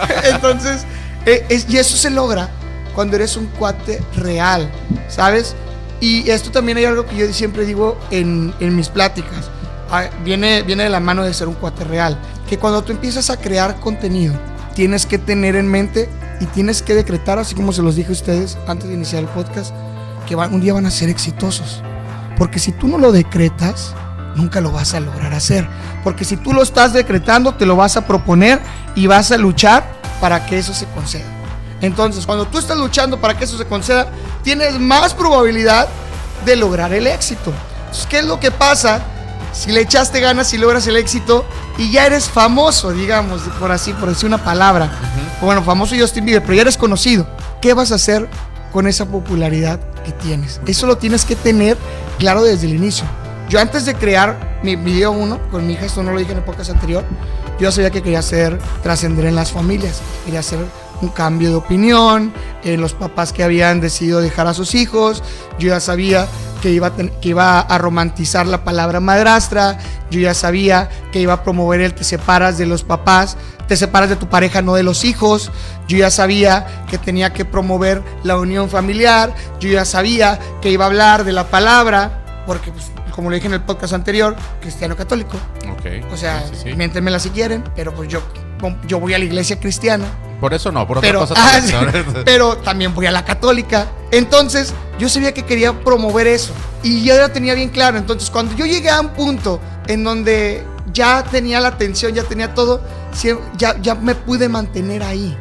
Entonces, 0.24 0.84
eh, 1.24 1.44
es- 1.48 1.66
y 1.68 1.78
eso 1.78 1.96
se 1.96 2.10
logra 2.10 2.48
cuando 2.94 3.16
eres 3.16 3.36
un 3.36 3.46
cuate 3.46 4.00
real, 4.16 4.70
¿sabes? 5.08 5.54
Y 6.00 6.28
esto 6.30 6.50
también 6.50 6.78
hay 6.78 6.84
algo 6.84 7.06
que 7.06 7.16
yo 7.16 7.32
siempre 7.32 7.64
digo 7.64 7.98
en, 8.10 8.54
en 8.60 8.76
mis 8.76 8.88
pláticas. 8.88 9.50
Ah, 9.90 10.04
Viene, 10.24 10.62
viene 10.62 10.84
de 10.84 10.88
la 10.90 11.00
mano 11.00 11.24
de 11.24 11.32
ser 11.32 11.48
un 11.48 11.54
cuate 11.54 11.84
real. 11.84 12.18
Que 12.48 12.58
cuando 12.58 12.82
tú 12.82 12.92
empiezas 12.92 13.30
a 13.30 13.36
crear 13.38 13.76
contenido, 13.80 14.34
tienes 14.74 15.06
que 15.06 15.18
tener 15.18 15.56
en 15.56 15.68
mente 15.68 16.08
y 16.40 16.46
tienes 16.46 16.82
que 16.82 16.94
decretar, 16.94 17.38
así 17.38 17.54
como 17.54 17.72
se 17.72 17.82
los 17.82 17.96
dije 17.96 18.10
a 18.10 18.12
ustedes 18.12 18.58
antes 18.66 18.88
de 18.88 18.94
iniciar 18.94 19.22
el 19.22 19.28
podcast, 19.28 19.72
que 20.28 20.34
van- 20.34 20.52
un 20.52 20.60
día 20.60 20.74
van 20.74 20.86
a 20.86 20.90
ser 20.90 21.08
exitosos. 21.08 21.82
Porque 22.36 22.58
si 22.58 22.72
tú 22.72 22.88
no 22.88 22.98
lo 22.98 23.12
decretas, 23.12 23.94
nunca 24.34 24.60
lo 24.60 24.70
vas 24.70 24.94
a 24.94 25.00
lograr 25.00 25.32
hacer. 25.32 25.68
Porque 26.04 26.24
si 26.24 26.36
tú 26.36 26.52
lo 26.52 26.62
estás 26.62 26.92
decretando, 26.92 27.54
te 27.54 27.66
lo 27.66 27.76
vas 27.76 27.96
a 27.96 28.06
proponer 28.06 28.60
y 28.94 29.06
vas 29.06 29.32
a 29.32 29.36
luchar 29.36 29.84
para 30.20 30.46
que 30.46 30.58
eso 30.58 30.74
se 30.74 30.86
conceda. 30.86 31.24
Entonces, 31.80 32.24
cuando 32.24 32.46
tú 32.46 32.58
estás 32.58 32.76
luchando 32.76 33.20
para 33.20 33.36
que 33.36 33.44
eso 33.44 33.58
se 33.58 33.66
conceda, 33.66 34.06
tienes 34.42 34.78
más 34.78 35.14
probabilidad 35.14 35.88
de 36.44 36.56
lograr 36.56 36.92
el 36.92 37.06
éxito. 37.06 37.52
Entonces, 37.80 38.06
¿qué 38.06 38.18
es 38.18 38.24
lo 38.24 38.40
que 38.40 38.50
pasa 38.50 39.00
si 39.52 39.72
le 39.72 39.80
echaste 39.80 40.20
ganas 40.20 40.52
y 40.52 40.58
logras 40.58 40.86
el 40.86 40.96
éxito 40.96 41.44
y 41.78 41.90
ya 41.90 42.06
eres 42.06 42.28
famoso, 42.28 42.92
digamos, 42.92 43.42
por 43.58 43.72
así, 43.72 43.92
por 43.92 44.08
decir 44.08 44.26
una 44.26 44.42
palabra? 44.42 44.90
Bueno, 45.40 45.62
famoso 45.62 45.94
Justin 45.98 46.24
Bieber, 46.24 46.42
pero 46.42 46.54
ya 46.54 46.62
eres 46.62 46.78
conocido. 46.78 47.26
¿Qué 47.60 47.74
vas 47.74 47.92
a 47.92 47.96
hacer 47.96 48.28
con 48.72 48.86
esa 48.86 49.06
popularidad 49.06 49.80
tienes? 50.12 50.60
Eso 50.66 50.86
lo 50.86 50.98
tienes 50.98 51.24
que 51.24 51.36
tener 51.36 51.76
claro 52.18 52.42
desde 52.42 52.66
el 52.66 52.74
inicio. 52.74 53.06
Yo 53.48 53.60
antes 53.60 53.84
de 53.86 53.94
crear 53.94 54.58
mi 54.62 54.74
video 54.76 55.12
1 55.12 55.50
con 55.50 55.66
mi 55.66 55.74
hija, 55.74 55.86
esto 55.86 56.02
no 56.02 56.12
lo 56.12 56.18
dije 56.18 56.32
en 56.32 56.38
el 56.38 56.44
podcast 56.44 56.70
anterior, 56.70 57.04
yo 57.60 57.70
sabía 57.70 57.90
que 57.90 58.02
quería 58.02 58.18
hacer 58.18 58.58
trascender 58.82 59.24
en 59.26 59.34
las 59.34 59.52
familias, 59.52 60.00
quería 60.24 60.40
hacer 60.40 60.58
un 61.00 61.08
cambio 61.10 61.50
de 61.50 61.56
opinión 61.56 62.32
en 62.64 62.80
los 62.80 62.94
papás 62.94 63.32
que 63.32 63.44
habían 63.44 63.80
decidido 63.80 64.20
dejar 64.20 64.46
a 64.46 64.54
sus 64.54 64.74
hijos, 64.74 65.22
yo 65.58 65.68
ya 65.68 65.80
sabía 65.80 66.26
que 66.60 66.70
iba, 66.70 66.94
que 66.96 67.28
iba 67.28 67.60
a 67.60 67.78
romantizar 67.78 68.46
la 68.46 68.64
palabra 68.64 69.00
madrastra, 69.00 69.78
yo 70.10 70.20
ya 70.20 70.34
sabía 70.34 70.88
que 71.12 71.20
iba 71.20 71.34
a 71.34 71.44
promover 71.44 71.80
el 71.80 71.94
te 71.94 72.04
separas 72.04 72.58
de 72.58 72.66
los 72.66 72.82
papás, 72.82 73.36
te 73.68 73.76
separas 73.76 74.08
de 74.08 74.16
tu 74.16 74.28
pareja, 74.28 74.62
no 74.62 74.74
de 74.74 74.82
los 74.82 75.04
hijos, 75.04 75.50
yo 75.88 75.98
ya 75.98 76.10
sabía 76.10 76.84
que 76.90 76.98
tenía 76.98 77.32
que 77.32 77.44
promover 77.44 78.02
la 78.24 78.38
unión 78.38 78.68
familiar, 78.68 79.32
yo 79.60 79.68
ya 79.68 79.84
sabía 79.84 80.38
que 80.60 80.70
iba 80.70 80.84
a 80.84 80.88
hablar 80.88 81.24
de 81.24 81.32
la 81.32 81.44
palabra, 81.48 82.42
porque 82.46 82.70
pues, 82.72 82.90
como 83.12 83.30
lo 83.30 83.34
dije 83.36 83.46
en 83.46 83.54
el 83.54 83.62
podcast 83.62 83.92
anterior, 83.94 84.36
cristiano 84.60 84.96
católico, 84.96 85.36
Ok. 85.72 86.12
o 86.12 86.16
sea, 86.16 86.44
Sí, 86.52 86.70
sí, 86.70 86.74
miéntenmela 86.74 87.18
si 87.18 87.30
quieren, 87.30 87.64
pero 87.74 87.94
pues 87.94 88.08
yo, 88.08 88.20
yo 88.86 89.00
voy 89.00 89.14
a 89.14 89.18
la 89.18 89.24
iglesia 89.24 89.58
cristiana, 89.58 90.04
Por 90.40 90.52
eso 90.52 90.70
no, 90.70 90.86
por 90.86 90.98
otra 90.98 91.08
pero, 91.08 91.20
cosa 91.20 91.34
ah, 91.36 91.60
también. 91.60 92.04
sí, 92.14 92.20
pero 92.26 92.56
también 92.58 92.94
voy 92.94 93.06
a 93.06 93.10
la 93.10 93.24
católica. 93.24 93.86
Entonces, 94.10 94.74
yo 94.98 95.08
sabía 95.08 95.32
que 95.32 95.44
quería 95.44 95.72
promover 95.72 96.26
eso. 96.26 96.52
Y 96.82 97.02
yo 97.04 97.16
ya 97.16 97.30
tenía 97.30 97.54
bien 97.54 97.70
claro. 97.70 97.96
Entonces, 97.96 98.28
cuando 98.28 98.54
yo 98.54 98.66
llegué 98.66 98.90
a 98.90 99.00
un 99.00 99.08
punto 99.08 99.60
en 99.86 100.04
donde 100.04 100.62
ya 100.92 101.24
tenía 101.24 101.58
la 101.60 101.68
atención, 101.68 102.12
ya 102.12 102.22
tenía 102.24 102.52
todo, 102.52 102.82
ya, 103.56 103.76
ya 103.80 103.94
me 103.94 104.14
pude 104.14 104.48
mantener 104.50 105.02
ahí. 105.02 105.36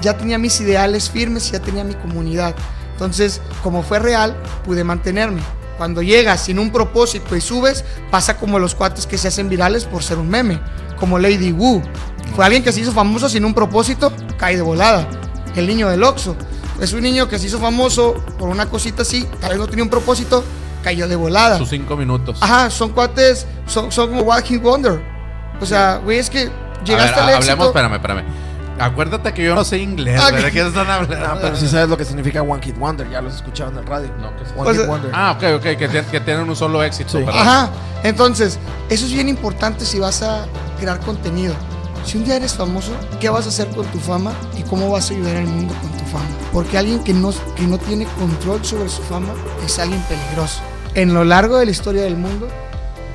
Ya 0.00 0.16
tenía 0.16 0.38
mis 0.38 0.60
ideales 0.60 1.10
firmes, 1.10 1.50
ya 1.50 1.60
tenía 1.60 1.84
mi 1.84 1.94
comunidad. 1.94 2.54
Entonces, 2.92 3.40
como 3.62 3.82
fue 3.82 3.98
real, 3.98 4.36
pude 4.64 4.84
mantenerme. 4.84 5.40
Cuando 5.76 6.02
llegas 6.02 6.42
sin 6.44 6.58
un 6.58 6.70
propósito 6.72 7.36
y 7.36 7.40
subes, 7.40 7.84
pasa 8.10 8.36
como 8.36 8.58
los 8.58 8.74
cuates 8.74 9.06
que 9.06 9.16
se 9.18 9.28
hacen 9.28 9.48
virales 9.48 9.84
por 9.84 10.02
ser 10.02 10.18
un 10.18 10.28
meme, 10.28 10.60
como 10.98 11.18
Lady 11.18 11.52
Wu. 11.52 11.82
Fue 12.34 12.44
alguien 12.44 12.62
que 12.64 12.72
se 12.72 12.80
hizo 12.80 12.92
famoso 12.92 13.28
sin 13.28 13.44
un 13.44 13.54
propósito, 13.54 14.12
cae 14.36 14.56
de 14.56 14.62
volada. 14.62 15.08
El 15.54 15.66
niño 15.66 15.88
del 15.88 16.02
Oxxo. 16.02 16.36
Es 16.80 16.92
un 16.92 17.02
niño 17.02 17.28
que 17.28 17.38
se 17.38 17.46
hizo 17.46 17.58
famoso 17.58 18.14
por 18.38 18.48
una 18.48 18.66
cosita 18.66 19.02
así, 19.02 19.26
tal 19.40 19.50
vez 19.50 19.58
no 19.58 19.66
tenía 19.66 19.82
un 19.84 19.90
propósito, 19.90 20.44
cayó 20.84 21.08
de 21.08 21.16
volada. 21.16 21.58
Sus 21.58 21.70
cinco 21.70 21.96
minutos. 21.96 22.38
Ajá, 22.40 22.70
son 22.70 22.90
cuates, 22.90 23.46
son, 23.66 23.90
son 23.90 24.10
como 24.10 24.22
Walking 24.22 24.60
Wonder. 24.60 25.00
O 25.60 25.66
sea, 25.66 25.96
güey, 26.04 26.18
es 26.18 26.30
que 26.30 26.42
A 26.42 26.84
llegaste 26.84 27.14
ver, 27.20 27.24
al 27.24 27.28
éxito. 27.30 27.52
hablemos, 27.52 27.66
espérame, 27.68 27.94
espérame. 27.94 28.24
Acuérdate 28.78 29.32
que 29.34 29.44
yo 29.44 29.54
no 29.54 29.64
sé 29.64 29.78
inglés, 29.78 30.20
Ah. 30.22 30.30
¿De 30.30 30.50
qué 30.50 30.60
están 30.66 30.88
hablando? 30.90 31.16
No, 31.28 31.40
pero 31.40 31.56
sí 31.56 31.66
sabes 31.68 31.88
lo 31.88 31.96
que 31.96 32.04
significa 32.04 32.42
One 32.42 32.60
Kid 32.60 32.76
Wonder. 32.76 33.08
Ya 33.10 33.20
lo 33.20 33.28
has 33.28 33.36
escuchado 33.36 33.70
en 33.70 33.78
el 33.78 33.86
radio. 33.86 34.10
No, 34.20 34.36
que 34.36 34.44
sí. 34.44 34.52
One 34.56 34.74
sea- 34.78 34.86
Wonder. 34.86 35.10
Ah, 35.14 35.32
ok, 35.36 35.44
ok, 35.56 35.62
que, 35.76 35.88
tien- 35.90 36.04
que 36.06 36.20
tienen 36.20 36.48
un 36.48 36.56
solo 36.56 36.82
éxito. 36.82 37.18
Ajá. 37.28 37.70
Entonces, 38.02 38.58
eso 38.88 39.06
es 39.06 39.12
bien 39.12 39.28
importante 39.28 39.84
si 39.84 39.98
vas 39.98 40.22
a 40.22 40.46
crear 40.78 41.00
contenido. 41.00 41.54
Si 42.04 42.16
un 42.16 42.24
día 42.24 42.36
eres 42.36 42.54
famoso, 42.54 42.92
¿qué 43.20 43.28
vas 43.28 43.44
a 43.46 43.48
hacer 43.48 43.68
con 43.68 43.84
tu 43.86 43.98
fama 43.98 44.32
y 44.56 44.62
cómo 44.62 44.90
vas 44.90 45.10
a 45.10 45.14
ayudar 45.14 45.36
al 45.36 45.46
mundo 45.46 45.74
con 45.82 45.90
tu 45.90 46.04
fama? 46.06 46.24
Porque 46.52 46.78
alguien 46.78 47.02
que 47.04 47.12
no, 47.12 47.32
que 47.56 47.66
no 47.66 47.76
tiene 47.76 48.06
control 48.18 48.64
sobre 48.64 48.88
su 48.88 49.02
fama 49.02 49.28
es 49.66 49.78
alguien 49.78 50.00
peligroso. 50.02 50.60
En 50.94 51.12
lo 51.12 51.24
largo 51.24 51.58
de 51.58 51.66
la 51.66 51.70
historia 51.70 52.02
del 52.04 52.16
mundo, 52.16 52.48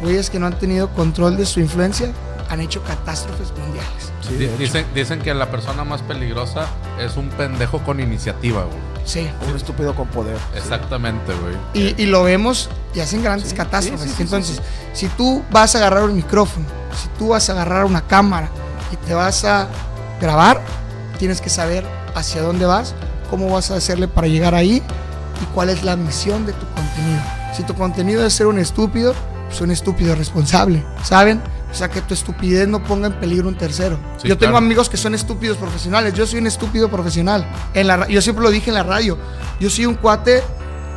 güeyes 0.02 0.30
que 0.30 0.38
no 0.38 0.46
han 0.48 0.60
tenido 0.60 0.90
control 0.90 1.38
de 1.38 1.46
su 1.46 1.60
influencia 1.60 2.12
han 2.50 2.60
hecho 2.62 2.84
catástrofes 2.84 3.52
mundiales. 3.58 4.12
Sí, 4.28 4.50
dicen, 4.58 4.86
dicen 4.96 5.20
que 5.20 5.34
la 5.34 5.52
persona 5.52 5.84
más 5.84 6.02
peligrosa 6.02 6.68
es 7.00 7.18
un 7.18 7.30
pendejo 7.30 7.80
con 7.80 8.00
iniciativa, 8.00 8.64
güey. 8.64 8.78
Sí. 9.06 9.30
Un 9.50 9.56
estúpido 9.56 9.94
con 9.96 10.08
poder. 10.08 10.38
Exactamente, 10.56 11.34
güey. 11.34 11.56
Y, 11.74 12.02
y 12.02 12.06
lo 12.06 12.24
vemos 12.24 12.70
y 12.94 13.02
hacen 13.02 13.22
grandes 13.22 13.54
catástrofes. 13.54 14.20
Entonces, 14.20 14.62
si 14.94 15.08
tú 15.10 15.44
vas 15.52 15.76
a 15.76 15.80
agarrar 15.80 16.04
un 16.04 16.16
micrófono, 16.16 16.66
si 17.02 17.10
tú 17.20 17.30
vas 17.30 17.50
a 17.50 17.54
agarrar 17.54 17.86
una 17.86 18.02
cámara 18.02 18.50
y 18.92 18.96
te 18.96 19.14
vas 19.14 19.44
a 19.44 19.68
grabar, 20.22 20.62
tienes 21.20 21.42
que 21.42 21.50
saber 21.50 21.86
hacia 22.16 22.42
dónde 22.42 22.66
vas, 22.66 22.96
cómo 23.30 23.50
vas 23.50 23.72
a 23.72 23.76
hacerle 23.76 24.08
para 24.08 24.28
llegar 24.28 24.56
ahí 24.56 24.82
y 25.42 25.46
cuál 25.54 25.70
es 25.70 25.84
la 25.84 25.96
misión 25.96 26.46
de 26.46 26.54
tu 26.54 26.66
contenido. 26.68 27.22
Si 27.56 27.64
tu 27.64 27.74
contenido 27.74 28.26
es 28.26 28.34
ser 28.34 28.48
un 28.48 28.60
estúpido, 28.60 29.14
pues 29.48 29.60
un 29.62 29.72
estúpido 29.72 30.16
responsable, 30.16 30.84
¿saben? 31.04 31.42
O 31.74 31.76
sea, 31.76 31.90
que 31.90 32.02
tu 32.02 32.14
estupidez 32.14 32.68
no 32.68 32.84
ponga 32.84 33.08
en 33.08 33.14
peligro 33.14 33.48
un 33.48 33.58
tercero. 33.58 33.98
Sí, 34.18 34.28
yo 34.28 34.38
tengo 34.38 34.52
claro. 34.52 34.58
amigos 34.66 34.90
que 34.90 34.96
son 34.98 35.16
estúpidos 35.16 35.58
profesionales. 35.58 36.14
Yo 36.14 36.28
soy 36.28 36.38
un 36.40 36.46
estúpido 36.48 36.88
profesional. 36.88 37.46
En 37.74 37.88
la, 37.88 38.08
yo 38.08 38.22
siempre 38.22 38.44
lo 38.44 38.52
dije 38.52 38.70
en 38.70 38.76
la 38.76 38.84
radio. 38.84 39.18
Yo 39.60 39.70
soy 39.72 39.88
un 39.88 39.96
cuate 39.96 40.44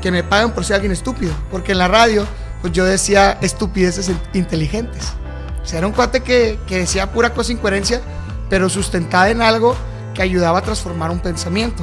que 0.03 0.11
me 0.13 0.23
pagan 0.23 0.53
por 0.53 0.65
ser 0.67 0.75
alguien 0.75 0.93
estúpido. 0.93 1.33
Porque 1.51 1.73
en 1.73 1.79
la 1.79 1.89
radio, 1.89 2.27
pues 2.61 2.75
yo 2.75 2.85
decía 2.85 3.39
estupideces 3.41 4.11
in- 4.11 4.21
inteligentes. 4.35 5.15
O 5.63 5.67
sea, 5.67 5.79
era 5.79 5.87
un 5.87 5.95
cuate 5.95 6.21
que, 6.21 6.59
que 6.67 6.79
decía 6.81 7.11
pura 7.11 7.31
cosa 7.33 7.53
incoherencia, 7.53 8.03
pero 8.51 8.69
sustentada 8.69 9.31
en 9.31 9.41
algo 9.41 9.75
que 10.15 10.21
ayudaba 10.21 10.59
a 10.59 10.63
transformar 10.63 11.11
un 11.11 11.21
pensamiento. 11.21 11.83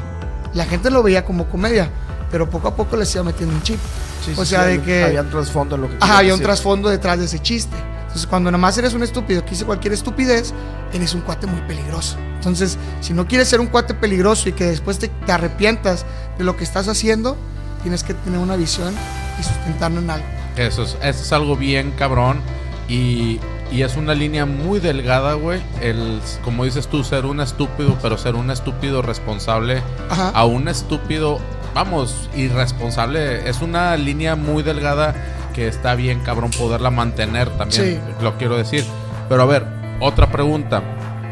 La 0.54 0.66
gente 0.66 0.92
lo 0.92 1.02
veía 1.02 1.26
como 1.26 1.50
comedia, 1.50 1.90
pero 2.30 2.48
poco 2.48 2.68
a 2.68 2.76
poco 2.76 2.96
les 2.96 3.14
iba 3.16 3.24
metiendo 3.24 3.56
un 3.56 3.62
chip. 3.64 3.80
Sí, 4.24 4.34
sí, 4.36 4.40
o 4.40 4.46
sí, 4.46 4.52
sea, 4.52 4.66
de 4.66 4.74
había- 4.76 4.86
que... 4.86 5.04
Había 5.04 5.22
un 5.22 5.30
trasfondo 5.32 5.76
en 5.76 5.82
lo 5.82 5.90
que 5.90 5.98
Ajá, 6.00 6.20
había 6.20 6.34
un 6.34 6.40
decir. 6.40 6.46
trasfondo 6.46 6.90
detrás 6.90 7.18
de 7.20 7.26
ese 7.26 7.40
chiste. 7.40 7.76
Entonces, 8.14 8.28
cuando 8.28 8.52
nada 8.52 8.62
más 8.62 8.78
eres 8.78 8.94
un 8.94 9.02
estúpido 9.02 9.44
que 9.44 9.52
dice 9.52 9.66
cualquier 9.66 9.94
estupidez, 9.94 10.54
eres 10.94 11.16
un 11.16 11.22
cuate 11.22 11.48
muy 11.48 11.62
peligroso. 11.62 12.16
Entonces, 12.36 12.78
si 13.02 13.12
no 13.12 13.28
quieres 13.28 13.48
ser 13.48 13.60
un 13.60 13.68
cuate 13.68 13.96
peligroso 13.96 14.50
y 14.50 14.52
que 14.52 14.66
después 14.66 15.00
te, 15.00 15.08
te 15.08 15.32
arrepientas 15.32 16.06
de 16.38 16.44
lo 16.44 16.56
que 16.56 16.64
estás 16.64 16.88
haciendo, 16.88 17.36
tienes 17.82 18.04
que 18.04 18.14
tener 18.14 18.38
una 18.38 18.56
visión 18.56 18.94
y 19.40 19.44
sustentarlo 19.44 20.00
en 20.00 20.12
algo. 20.12 20.26
Eso 20.58 20.84
es, 20.84 20.96
eso 21.02 21.24
es 21.24 21.34
algo 21.34 21.56
bien 21.58 21.92
cabrón. 21.98 22.40
Y 22.88 23.40
Y 23.72 23.82
es 23.82 23.96
una 23.98 24.14
línea 24.14 24.46
muy 24.46 24.80
delgada, 24.80 25.34
güey. 25.34 25.60
El, 25.82 26.20
como 26.44 26.64
dices 26.66 26.88
tú, 26.88 27.04
ser 27.04 27.26
un 27.26 27.40
estúpido, 27.40 27.98
pero 28.04 28.20
ser 28.20 28.36
un 28.36 28.52
estúpido 28.52 29.02
responsable 29.02 29.82
Ajá. 30.12 30.30
a 30.30 30.46
un 30.46 30.68
estúpido, 30.68 31.40
vamos, 31.74 32.30
irresponsable. 32.36 33.50
Es 33.50 33.62
una 33.62 33.98
línea 33.98 34.36
muy 34.36 34.62
delgada 34.62 35.16
que 35.54 35.68
está 35.68 35.96
bien, 35.96 36.20
cabrón, 36.22 36.52
poderla 36.52 36.90
mantener 36.90 37.50
también, 37.58 38.02
Sí. 38.06 38.24
lo 38.24 38.38
quiero 38.38 38.58
decir. 38.58 38.86
Pero 39.30 39.44
a 39.44 39.46
ver, 39.46 39.66
otra 40.00 40.32
pregunta. 40.32 40.82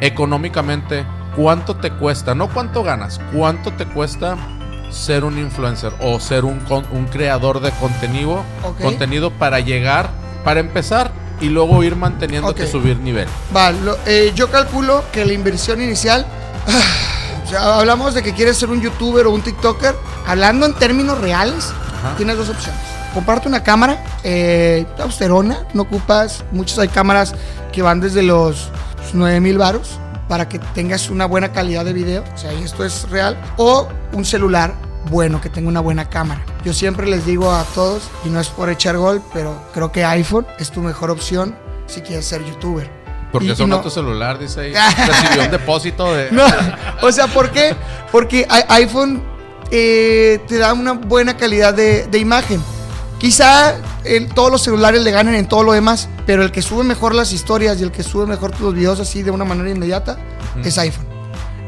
Económicamente, 0.02 1.06
¿cuánto 1.36 1.76
te 1.76 1.92
cuesta? 1.92 2.36
No 2.36 2.48
cuánto 2.50 2.84
ganas, 2.84 3.20
¿cuánto 3.34 3.72
te 3.74 3.86
cuesta 3.86 4.36
ser 4.90 5.24
un 5.24 5.38
influencer 5.38 5.94
o 6.02 6.20
ser 6.20 6.44
un, 6.44 6.60
con- 6.62 6.86
un 6.92 7.06
creador 7.06 7.62
de 7.62 7.72
contenido, 7.72 8.44
contenido 8.82 9.32
para 9.32 9.60
llegar, 9.62 10.10
para 10.44 10.60
empezar 10.60 11.12
y 11.40 11.46
luego 11.50 11.82
ir 11.84 11.96
manteniéndote 11.96 12.64
Ok. 12.64 12.70
subir 12.70 12.98
nivel? 12.98 13.28
Va, 13.56 13.72
lo- 13.72 13.98
eh, 14.06 14.32
yo 14.36 14.52
calculo 14.52 15.04
que 15.14 15.24
la 15.26 15.34
inversión 15.34 15.82
inicial, 15.82 16.26
o 17.46 17.50
sea, 17.50 17.78
hablamos 17.80 18.14
de 18.14 18.22
que 18.22 18.34
quieres 18.34 18.58
ser 18.58 18.70
un 18.70 18.82
youtuber 18.82 19.28
o 19.28 19.32
un 19.32 19.42
tiktoker, 19.42 19.96
hablando 20.28 20.66
en 20.66 20.74
términos 20.74 21.20
reales, 21.20 21.72
Ajá. 22.00 22.16
tienes 22.18 22.38
dos 22.38 22.50
opciones. 22.50 22.82
Comparte 23.14 23.48
una 23.48 23.62
cámara, 23.64 24.02
eh, 24.24 24.86
austerona, 25.00 25.66
no 25.74 25.82
ocupas, 25.84 26.44
muchas 26.52 26.80
hay 26.80 26.88
cámaras 26.88 27.36
que 27.74 27.82
van 27.82 28.00
desde 28.00 28.24
los 28.24 28.70
9 29.14 29.40
mil 29.42 29.58
varos 29.58 30.00
para 30.30 30.48
que 30.48 30.60
tengas 30.60 31.10
una 31.10 31.26
buena 31.26 31.52
calidad 31.52 31.84
de 31.84 31.92
video, 31.92 32.24
o 32.34 32.38
sea, 32.38 32.54
esto 32.54 32.86
es 32.86 33.10
real, 33.10 33.38
o 33.58 33.90
un 34.14 34.24
celular 34.24 34.74
bueno, 35.10 35.42
que 35.42 35.50
tenga 35.50 35.68
una 35.68 35.82
buena 35.82 36.10
cámara. 36.10 36.42
Yo 36.64 36.74
siempre 36.74 37.06
les 37.08 37.26
digo 37.26 37.52
a 37.52 37.64
todos, 37.76 38.04
y 38.24 38.30
no 38.30 38.40
es 38.40 38.48
por 38.48 38.70
echar 38.70 38.96
gol, 38.98 39.22
pero 39.34 39.62
creo 39.74 39.92
que 39.92 40.06
iPhone 40.06 40.46
es 40.60 40.72
tu 40.72 40.80
mejor 40.82 41.10
opción 41.12 41.54
si 41.88 42.02
quieres 42.02 42.26
ser 42.26 42.46
youtuber. 42.46 42.90
Porque 43.32 43.56
sonó 43.56 43.78
no- 43.78 43.82
tu 43.82 43.90
celular, 43.90 44.38
dice 44.40 44.62
ahí. 44.62 44.74
Recibió 45.08 45.44
un 45.46 45.52
depósito 45.52 46.14
de... 46.14 46.32
No, 46.32 46.44
o 47.02 47.12
sea, 47.12 47.28
¿por 47.28 47.50
qué? 47.50 47.76
Porque 48.12 48.46
iPhone 48.70 49.22
eh, 49.72 50.40
te 50.48 50.58
da 50.60 50.72
una 50.74 50.94
buena 50.94 51.36
calidad 51.36 51.74
de, 51.74 52.08
de 52.08 52.18
imagen. 52.20 52.62
Quizá 53.22 53.76
todos 54.34 54.52
los 54.52 54.64
celulares 54.64 55.04
le 55.04 55.12
ganen 55.12 55.36
en 55.36 55.48
todo 55.48 55.62
lo 55.62 55.74
demás, 55.74 56.10
pero 56.26 56.42
el 56.42 56.52
que 56.52 56.64
sube 56.64 56.84
mejor 56.84 57.14
las 57.14 57.32
historias 57.32 57.80
y 57.80 57.84
el 57.84 57.92
que 57.92 58.02
sube 58.02 58.26
mejor 58.26 58.60
los 58.60 58.74
videos 58.74 59.00
así 59.00 59.22
de 59.22 59.30
una 59.30 59.46
manera 59.46 59.70
inmediata 59.70 60.18
es 60.66 60.80
iPhone. 60.80 61.06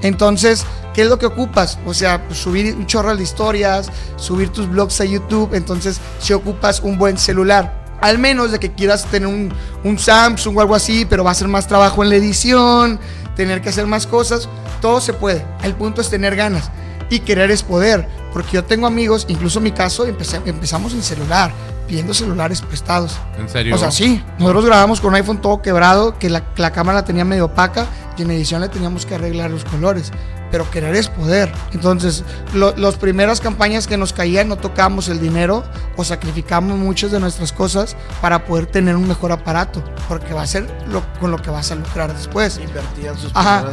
Entonces, 0.01 0.65
¿qué 0.95 1.03
es 1.03 1.07
lo 1.07 1.19
que 1.19 1.27
ocupas? 1.27 1.77
O 1.85 1.93
sea, 1.93 2.25
pues, 2.25 2.39
subir 2.39 2.73
un 2.73 2.87
chorro 2.87 3.15
de 3.15 3.21
historias, 3.21 3.91
subir 4.15 4.49
tus 4.49 4.67
blogs 4.67 4.99
a 4.99 5.05
YouTube. 5.05 5.53
Entonces, 5.53 6.01
si 6.17 6.33
ocupas 6.33 6.79
un 6.79 6.97
buen 6.97 7.19
celular, 7.19 7.85
al 8.01 8.17
menos 8.17 8.51
de 8.51 8.57
que 8.57 8.73
quieras 8.73 9.05
tener 9.05 9.27
un, 9.27 9.53
un 9.83 9.99
Samsung 9.99 10.57
o 10.57 10.61
algo 10.61 10.73
así, 10.73 11.05
pero 11.05 11.23
va 11.23 11.29
a 11.29 11.35
ser 11.35 11.49
más 11.49 11.67
trabajo 11.67 12.01
en 12.01 12.09
la 12.09 12.15
edición, 12.15 12.99
tener 13.35 13.61
que 13.61 13.69
hacer 13.69 13.85
más 13.85 14.07
cosas, 14.07 14.49
todo 14.81 14.99
se 14.99 15.13
puede. 15.13 15.45
El 15.61 15.75
punto 15.75 16.01
es 16.01 16.09
tener 16.09 16.35
ganas. 16.35 16.71
Y 17.11 17.19
querer 17.19 17.51
es 17.51 17.61
poder. 17.61 18.22
Porque 18.33 18.53
yo 18.53 18.63
tengo 18.65 18.87
amigos, 18.87 19.25
incluso 19.29 19.59
en 19.59 19.63
mi 19.65 19.71
caso, 19.71 20.05
empecé- 20.07 20.41
empezamos 20.45 20.93
en 20.93 21.03
celular, 21.03 21.51
pidiendo 21.87 22.13
celulares 22.13 22.61
prestados. 22.61 23.15
¿En 23.37 23.47
serio? 23.47 23.75
O 23.75 23.77
sea, 23.77 23.91
sí. 23.91 24.23
Nosotros 24.39 24.65
grabamos 24.65 24.99
con 24.99 25.09
un 25.09 25.15
iPhone 25.15 25.39
todo 25.39 25.61
quebrado, 25.61 26.17
que 26.17 26.29
la, 26.29 26.43
la 26.57 26.71
cámara 26.71 26.99
la 26.99 27.05
tenía 27.05 27.23
medio 27.25 27.45
opaca 27.45 27.85
y 28.17 28.23
en 28.23 28.31
edición 28.31 28.61
le 28.61 28.69
teníamos 28.69 29.05
que 29.05 29.15
arreglar 29.15 29.51
los 29.51 29.63
colores. 29.65 30.11
Pero 30.49 30.69
querer 30.69 30.93
es 30.95 31.07
poder. 31.09 31.51
Entonces, 31.73 32.23
lo- 32.53 32.75
las 32.75 32.95
primeras 32.95 33.39
campañas 33.41 33.87
que 33.87 33.97
nos 33.97 34.13
caían 34.13 34.47
no 34.49 34.55
tocábamos 34.55 35.09
el 35.09 35.19
dinero 35.19 35.63
o 35.97 36.03
sacrificamos 36.03 36.77
muchas 36.77 37.11
de 37.11 37.19
nuestras 37.19 37.51
cosas 37.51 37.95
para 38.21 38.45
poder 38.45 38.67
tener 38.67 38.95
un 38.95 39.07
mejor 39.07 39.31
aparato. 39.31 39.83
Porque 40.07 40.33
va 40.35 40.43
a 40.43 40.47
ser 40.47 40.67
lo, 40.87 41.01
con 41.19 41.31
lo 41.31 41.37
que 41.41 41.49
vas 41.49 41.71
a 41.71 41.75
lucrar 41.75 42.15
después. 42.15 42.59
Invertían 42.63 43.17
sus 43.17 43.31
Ajá. 43.35 43.65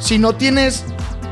Si 0.00 0.18
no 0.18 0.34
tienes, 0.34 0.82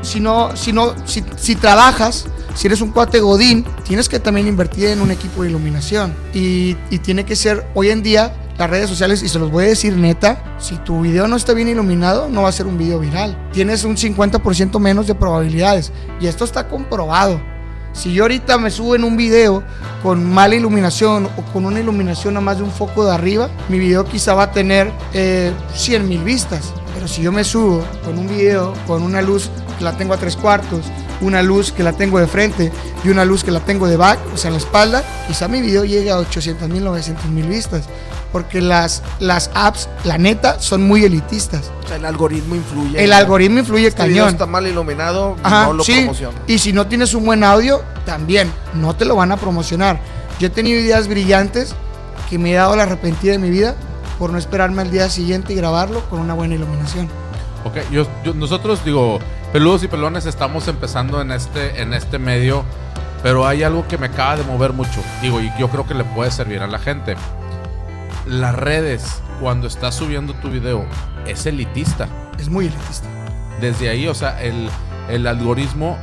si 0.01 0.19
no, 0.19 0.55
si 0.55 0.73
no, 0.73 0.93
si, 1.05 1.55
trabajas, 1.55 2.25
si 2.55 2.67
eres 2.67 2.81
un 2.81 2.91
cuate 2.91 3.19
godín, 3.19 3.65
tienes 3.83 4.09
que 4.09 4.19
también 4.19 4.47
invertir 4.47 4.87
en 4.87 5.01
un 5.01 5.11
equipo 5.11 5.43
de 5.43 5.49
iluminación. 5.49 6.13
Y, 6.33 6.75
y 6.89 6.99
tiene 6.99 7.25
que 7.25 7.35
ser, 7.35 7.65
hoy 7.73 7.89
en 7.89 8.03
día, 8.03 8.33
las 8.57 8.69
redes 8.69 8.89
sociales, 8.89 9.23
y 9.23 9.29
se 9.29 9.39
los 9.39 9.51
voy 9.51 9.65
a 9.65 9.67
decir 9.69 9.95
neta, 9.95 10.55
si 10.59 10.75
tu 10.77 11.01
video 11.01 11.27
no 11.27 11.35
está 11.35 11.53
bien 11.53 11.67
iluminado, 11.67 12.29
no 12.29 12.43
va 12.43 12.49
a 12.49 12.51
ser 12.51 12.67
un 12.67 12.77
video 12.77 12.99
viral. 12.99 13.49
Tienes 13.51 13.83
un 13.83 13.95
50% 13.95 14.79
menos 14.79 15.07
de 15.07 15.15
probabilidades. 15.15 15.91
Y 16.19 16.27
esto 16.27 16.45
está 16.45 16.67
comprobado. 16.67 17.41
Si 17.93 18.13
yo 18.13 18.23
ahorita 18.23 18.57
me 18.57 18.71
subo 18.71 18.95
en 18.95 19.03
un 19.03 19.17
video 19.17 19.63
con 20.01 20.23
mala 20.25 20.55
iluminación 20.55 21.29
o 21.37 21.41
con 21.53 21.65
una 21.65 21.79
iluminación 21.79 22.37
a 22.37 22.41
más 22.41 22.57
de 22.57 22.63
un 22.63 22.71
foco 22.71 23.05
de 23.05 23.13
arriba, 23.13 23.49
mi 23.69 23.79
video 23.79 24.05
quizá 24.05 24.33
va 24.33 24.43
a 24.43 24.51
tener 24.51 24.91
eh, 25.13 25.51
100 25.73 26.07
mil 26.07 26.23
vistas. 26.23 26.73
Pero 26.93 27.07
si 27.07 27.21
yo 27.21 27.31
me 27.31 27.43
subo 27.43 27.83
con 28.03 28.17
un 28.17 28.27
video 28.27 28.73
con 28.87 29.03
una 29.03 29.21
luz 29.21 29.49
que 29.77 29.83
la 29.83 29.97
tengo 29.97 30.13
a 30.13 30.17
tres 30.17 30.35
cuartos, 30.35 30.85
una 31.21 31.41
luz 31.41 31.71
que 31.71 31.83
la 31.83 31.93
tengo 31.93 32.19
de 32.19 32.27
frente 32.27 32.71
y 33.03 33.09
una 33.09 33.25
luz 33.25 33.43
que 33.43 33.51
la 33.51 33.59
tengo 33.59 33.87
de 33.87 33.97
back, 33.97 34.19
o 34.33 34.37
sea, 34.37 34.49
en 34.49 34.53
la 34.53 34.59
espalda, 34.59 35.03
quizá 35.27 35.47
mi 35.47 35.61
video 35.61 35.85
llegue 35.85 36.11
a 36.11 36.17
800 36.17 36.69
mil, 36.69 36.83
900 36.83 37.25
mil 37.27 37.47
vistas. 37.47 37.85
Porque 38.31 38.61
las, 38.61 39.03
las 39.19 39.51
apps, 39.53 39.89
la 40.05 40.17
neta, 40.17 40.59
son 40.59 40.83
muy 40.87 41.03
elitistas. 41.03 41.69
O 41.83 41.87
sea, 41.87 41.97
el 41.97 42.05
algoritmo 42.05 42.55
influye. 42.55 43.03
El 43.03 43.11
algoritmo 43.11 43.59
influye 43.59 43.87
Este 43.87 44.03
video 44.07 44.23
cañón. 44.23 44.33
está 44.35 44.45
mal 44.45 44.65
iluminado, 44.67 45.35
Ajá, 45.43 45.65
no 45.65 45.73
lo 45.73 45.83
sí. 45.83 45.95
promociona. 45.97 46.37
Y 46.47 46.57
si 46.59 46.71
no 46.71 46.87
tienes 46.87 47.13
un 47.13 47.25
buen 47.25 47.43
audio, 47.43 47.81
también 48.05 48.49
no 48.73 48.95
te 48.95 49.03
lo 49.05 49.15
van 49.17 49.31
a 49.33 49.37
promocionar. 49.37 49.99
Yo 50.39 50.47
he 50.47 50.49
tenido 50.49 50.79
ideas 50.79 51.07
brillantes 51.09 51.75
que 52.29 52.37
me 52.39 52.51
he 52.51 52.55
dado 52.55 52.75
la 52.77 52.83
arrepentida 52.83 53.33
de 53.33 53.37
mi 53.39 53.49
vida 53.49 53.75
por 54.17 54.31
no 54.31 54.37
esperarme 54.37 54.81
al 54.81 54.91
día 54.91 55.09
siguiente 55.09 55.51
y 55.51 55.55
grabarlo 55.57 55.99
con 56.09 56.19
una 56.19 56.33
buena 56.33 56.55
iluminación. 56.55 57.09
Ok, 57.65 57.77
yo, 57.91 58.07
yo- 58.23 58.33
nosotros 58.33 58.83
digo, 58.85 59.19
peludos 59.51 59.83
y 59.83 59.87
pelones 59.89 60.25
estamos 60.25 60.67
empezando 60.69 61.19
en 61.21 61.31
este, 61.31 61.81
en 61.81 61.93
este 61.93 62.17
medio, 62.17 62.63
pero 63.23 63.45
hay 63.45 63.63
algo 63.63 63.87
que 63.87 63.97
me 63.97 64.05
acaba 64.07 64.37
de 64.37 64.43
mover 64.43 64.71
mucho. 64.73 65.01
Digo, 65.21 65.41
y 65.41 65.51
yo 65.59 65.67
creo 65.69 65.85
que 65.85 65.93
le 65.93 66.03
puede 66.05 66.31
servir 66.31 66.61
a 66.61 66.67
la 66.67 66.79
gente. 66.79 67.15
Las 68.25 68.55
redes, 68.55 69.21
cuando 69.39 69.67
estás 69.67 69.95
subiendo 69.95 70.33
tu 70.35 70.49
video, 70.49 70.85
es 71.25 71.45
elitista. 71.45 72.07
Es 72.39 72.49
muy 72.49 72.67
elitista. 72.67 73.07
Desde 73.59 73.89
ahí, 73.89 74.07
o 74.07 74.15
sea, 74.15 74.41
el, 74.41 74.69
el 75.09 75.27
algoritmo 75.27 75.97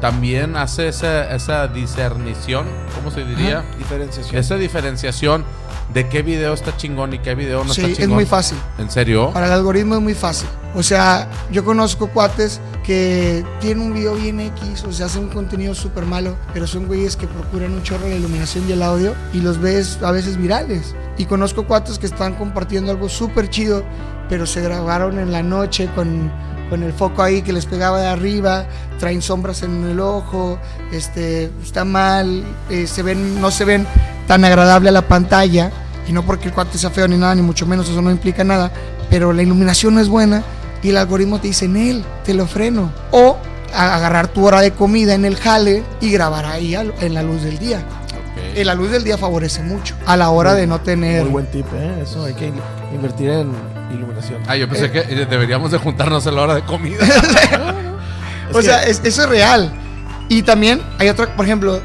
también 0.00 0.56
hace 0.56 0.88
esa, 0.88 1.34
esa 1.34 1.66
discernición, 1.68 2.66
¿cómo 2.94 3.10
se 3.10 3.24
diría? 3.24 3.64
Diferenciación. 3.78 4.36
Esa 4.38 4.56
diferenciación 4.56 5.44
de 5.92 6.08
qué 6.08 6.22
video 6.22 6.54
está 6.54 6.76
chingón 6.76 7.14
y 7.14 7.18
qué 7.18 7.34
video 7.34 7.64
no 7.64 7.72
sí, 7.72 7.80
está 7.80 7.92
es 7.92 7.98
chingón. 7.98 8.14
muy 8.14 8.26
fácil. 8.26 8.58
¿En 8.78 8.90
serio? 8.90 9.30
Para 9.32 9.46
el 9.46 9.52
algoritmo 9.52 9.96
es 9.96 10.00
muy 10.00 10.14
fácil. 10.14 10.48
O 10.74 10.82
sea, 10.82 11.28
yo 11.50 11.64
conozco 11.64 12.08
cuates 12.08 12.60
que 12.82 13.44
tienen 13.60 13.86
un 13.86 13.94
video 13.94 14.14
bien 14.14 14.40
X, 14.40 14.84
o 14.84 14.92
sea, 14.92 15.06
hacen 15.06 15.24
un 15.24 15.28
contenido 15.30 15.74
súper 15.74 16.04
malo, 16.04 16.36
pero 16.52 16.66
son 16.66 16.86
güeyes 16.86 17.16
que 17.16 17.26
procuran 17.26 17.72
un 17.72 17.82
chorro 17.82 18.08
la 18.08 18.14
iluminación 18.16 18.68
y 18.68 18.72
el 18.72 18.82
audio 18.82 19.14
y 19.32 19.40
los 19.40 19.60
ves 19.60 19.98
a 20.02 20.10
veces 20.10 20.36
virales. 20.36 20.94
Y 21.16 21.26
conozco 21.26 21.66
cuates 21.66 21.98
que 21.98 22.06
están 22.06 22.34
compartiendo 22.34 22.90
algo 22.90 23.08
súper 23.08 23.48
chido, 23.48 23.84
pero 24.28 24.46
se 24.46 24.60
grabaron 24.62 25.18
en 25.18 25.30
la 25.30 25.42
noche 25.42 25.88
con, 25.94 26.30
con 26.70 26.82
el 26.82 26.92
foco 26.92 27.22
ahí 27.22 27.42
que 27.42 27.52
les 27.52 27.66
pegaba 27.66 28.00
de 28.00 28.06
arriba, 28.08 28.66
traen 28.98 29.22
sombras 29.22 29.62
en 29.62 29.84
el 29.84 30.00
ojo, 30.00 30.58
este, 30.92 31.50
está 31.62 31.84
mal, 31.84 32.42
eh, 32.70 32.86
se 32.86 33.02
ven, 33.02 33.40
no 33.40 33.50
se 33.50 33.64
ven 33.64 33.86
tan 34.26 34.44
agradable 34.44 34.88
a 34.88 34.92
la 34.92 35.02
pantalla. 35.02 35.70
Y 36.08 36.12
no 36.12 36.22
porque 36.22 36.48
el 36.48 36.54
cuate 36.54 36.76
sea 36.76 36.90
feo 36.90 37.08
ni 37.08 37.16
nada, 37.16 37.34
ni 37.34 37.40
mucho 37.42 37.66
menos, 37.66 37.88
eso 37.88 38.02
no 38.02 38.10
implica 38.10 38.44
nada. 38.44 38.70
Pero 39.08 39.32
la 39.32 39.42
iluminación 39.42 39.94
no 39.94 40.00
es 40.00 40.08
buena 40.08 40.42
y 40.82 40.90
el 40.90 40.96
algoritmo 40.98 41.40
te 41.40 41.48
dice, 41.48 41.64
en 41.64 41.76
él, 41.76 42.04
te 42.24 42.34
lo 42.34 42.46
freno. 42.46 42.92
O 43.10 43.36
a- 43.74 43.94
agarrar 43.96 44.28
tu 44.28 44.44
hora 44.46 44.60
de 44.60 44.72
comida 44.72 45.14
en 45.14 45.24
el 45.24 45.36
jale 45.36 45.82
y 46.00 46.10
grabar 46.10 46.44
ahí 46.44 46.74
en 46.74 47.14
la 47.14 47.22
luz 47.22 47.42
del 47.42 47.58
día. 47.58 47.78
Ok. 47.78 48.56
En 48.58 48.66
la 48.66 48.74
luz 48.74 48.90
del 48.90 49.02
día 49.02 49.16
favorece 49.16 49.62
mucho 49.62 49.94
a 50.06 50.16
la 50.16 50.28
hora 50.30 50.54
de 50.54 50.66
no 50.66 50.80
tener... 50.80 51.22
Muy 51.22 51.30
buen 51.32 51.46
tip, 51.50 51.66
¿eh? 51.74 52.00
Eso 52.02 52.24
hay 52.24 52.34
que 52.34 52.48
in- 52.48 52.54
invertir 52.94 53.30
en 53.30 53.52
iluminación. 53.94 54.42
Ah, 54.46 54.56
yo 54.56 54.68
pensé 54.68 54.90
que 54.90 55.00
eh, 55.00 55.26
deberíamos 55.28 55.70
de 55.70 55.78
juntarnos 55.78 56.26
a 56.26 56.30
la 56.32 56.42
hora 56.42 56.54
de 56.54 56.62
comida. 56.62 57.04
O 58.52 58.62
sea, 58.62 58.84
es- 58.84 59.00
eso 59.04 59.22
es 59.22 59.28
real. 59.28 59.72
Y 60.28 60.42
también 60.42 60.80
hay 60.98 61.08
otra, 61.08 61.34
por 61.34 61.44
ejemplo, 61.44 61.80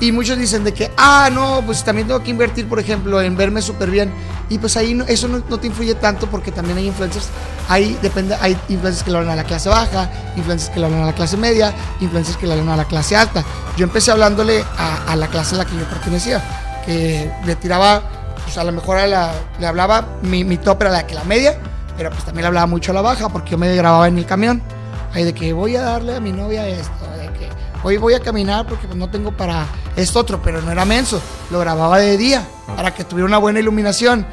y 0.00 0.12
muchos 0.12 0.36
dicen 0.38 0.64
de 0.64 0.72
que, 0.74 0.90
ah, 0.96 1.30
no, 1.32 1.62
pues 1.64 1.82
también 1.84 2.06
tengo 2.08 2.22
que 2.22 2.30
invertir, 2.30 2.68
por 2.68 2.78
ejemplo, 2.78 3.20
en 3.22 3.36
verme 3.36 3.62
súper 3.62 3.90
bien. 3.90 4.12
Y 4.48 4.58
pues 4.58 4.76
ahí 4.76 4.92
no- 4.94 5.04
eso 5.04 5.28
no, 5.28 5.42
no 5.48 5.58
te 5.58 5.66
influye 5.68 5.94
tanto 5.94 6.26
porque 6.26 6.52
también 6.52 6.76
hay 6.78 6.86
influencers, 6.88 7.28
ahí 7.68 7.96
depende, 8.02 8.36
hay 8.40 8.56
influencers 8.68 9.04
que 9.04 9.10
lo 9.12 9.18
hablan 9.18 9.32
a 9.34 9.36
la 9.36 9.44
clase 9.44 9.68
baja, 9.68 10.10
influencers 10.36 10.70
que 10.70 10.80
lo 10.80 10.86
hablan 10.86 11.02
a 11.02 11.06
la 11.06 11.14
clase 11.14 11.36
media, 11.36 11.72
influencers 12.00 12.36
que 12.36 12.46
lo 12.46 12.52
hablan 12.52 12.68
a 12.70 12.76
la 12.76 12.84
clase 12.84 13.16
alta. 13.16 13.44
Yo 13.76 13.84
empecé 13.84 14.10
hablándole 14.10 14.64
a, 14.76 15.04
a 15.12 15.16
la 15.16 15.28
clase 15.28 15.54
a 15.54 15.58
la 15.58 15.64
que 15.64 15.76
yo 15.76 15.84
pertenecía, 15.84 16.42
que 16.84 17.30
le 17.46 17.56
tiraba, 17.56 18.02
pues 18.44 18.56
a 18.58 18.64
lo 18.64 18.72
mejor 18.72 18.98
a 18.98 19.06
la- 19.06 19.32
le 19.58 19.66
hablaba, 19.66 20.06
mi, 20.22 20.44
mi 20.44 20.56
top 20.56 20.82
era 20.82 20.90
la 20.90 21.06
que 21.06 21.14
la 21.14 21.24
media, 21.24 21.58
pero 21.96 22.10
pues 22.10 22.24
también 22.24 22.42
le 22.42 22.48
hablaba 22.48 22.66
mucho 22.66 22.92
a 22.92 22.94
la 22.94 23.02
baja 23.02 23.28
porque 23.28 23.50
yo 23.50 23.58
me 23.58 23.74
grababa 23.76 24.08
en 24.08 24.18
el 24.18 24.26
camión. 24.26 24.62
Ahí 25.12 25.24
de 25.24 25.34
que 25.34 25.52
voy 25.52 25.76
a 25.76 25.82
darle 25.82 26.14
a 26.16 26.20
mi 26.20 26.32
novia 26.32 26.66
esto, 26.68 26.92
de 27.18 27.26
que 27.38 27.48
hoy 27.82 27.96
voy 27.96 28.14
a 28.14 28.20
caminar 28.20 28.66
porque 28.66 28.86
pues, 28.86 28.96
no 28.98 29.10
tengo 29.10 29.32
para 29.32 29.66
esto 29.96 30.20
otro, 30.20 30.40
pero 30.42 30.62
no 30.62 30.70
era 30.70 30.84
menso, 30.84 31.20
lo 31.50 31.58
grababa 31.58 31.98
de 31.98 32.16
día 32.16 32.46
para 32.76 32.94
que 32.94 33.04
tuviera 33.04 33.26
una 33.26 33.38
buena 33.38 33.58
iluminación. 33.60 34.24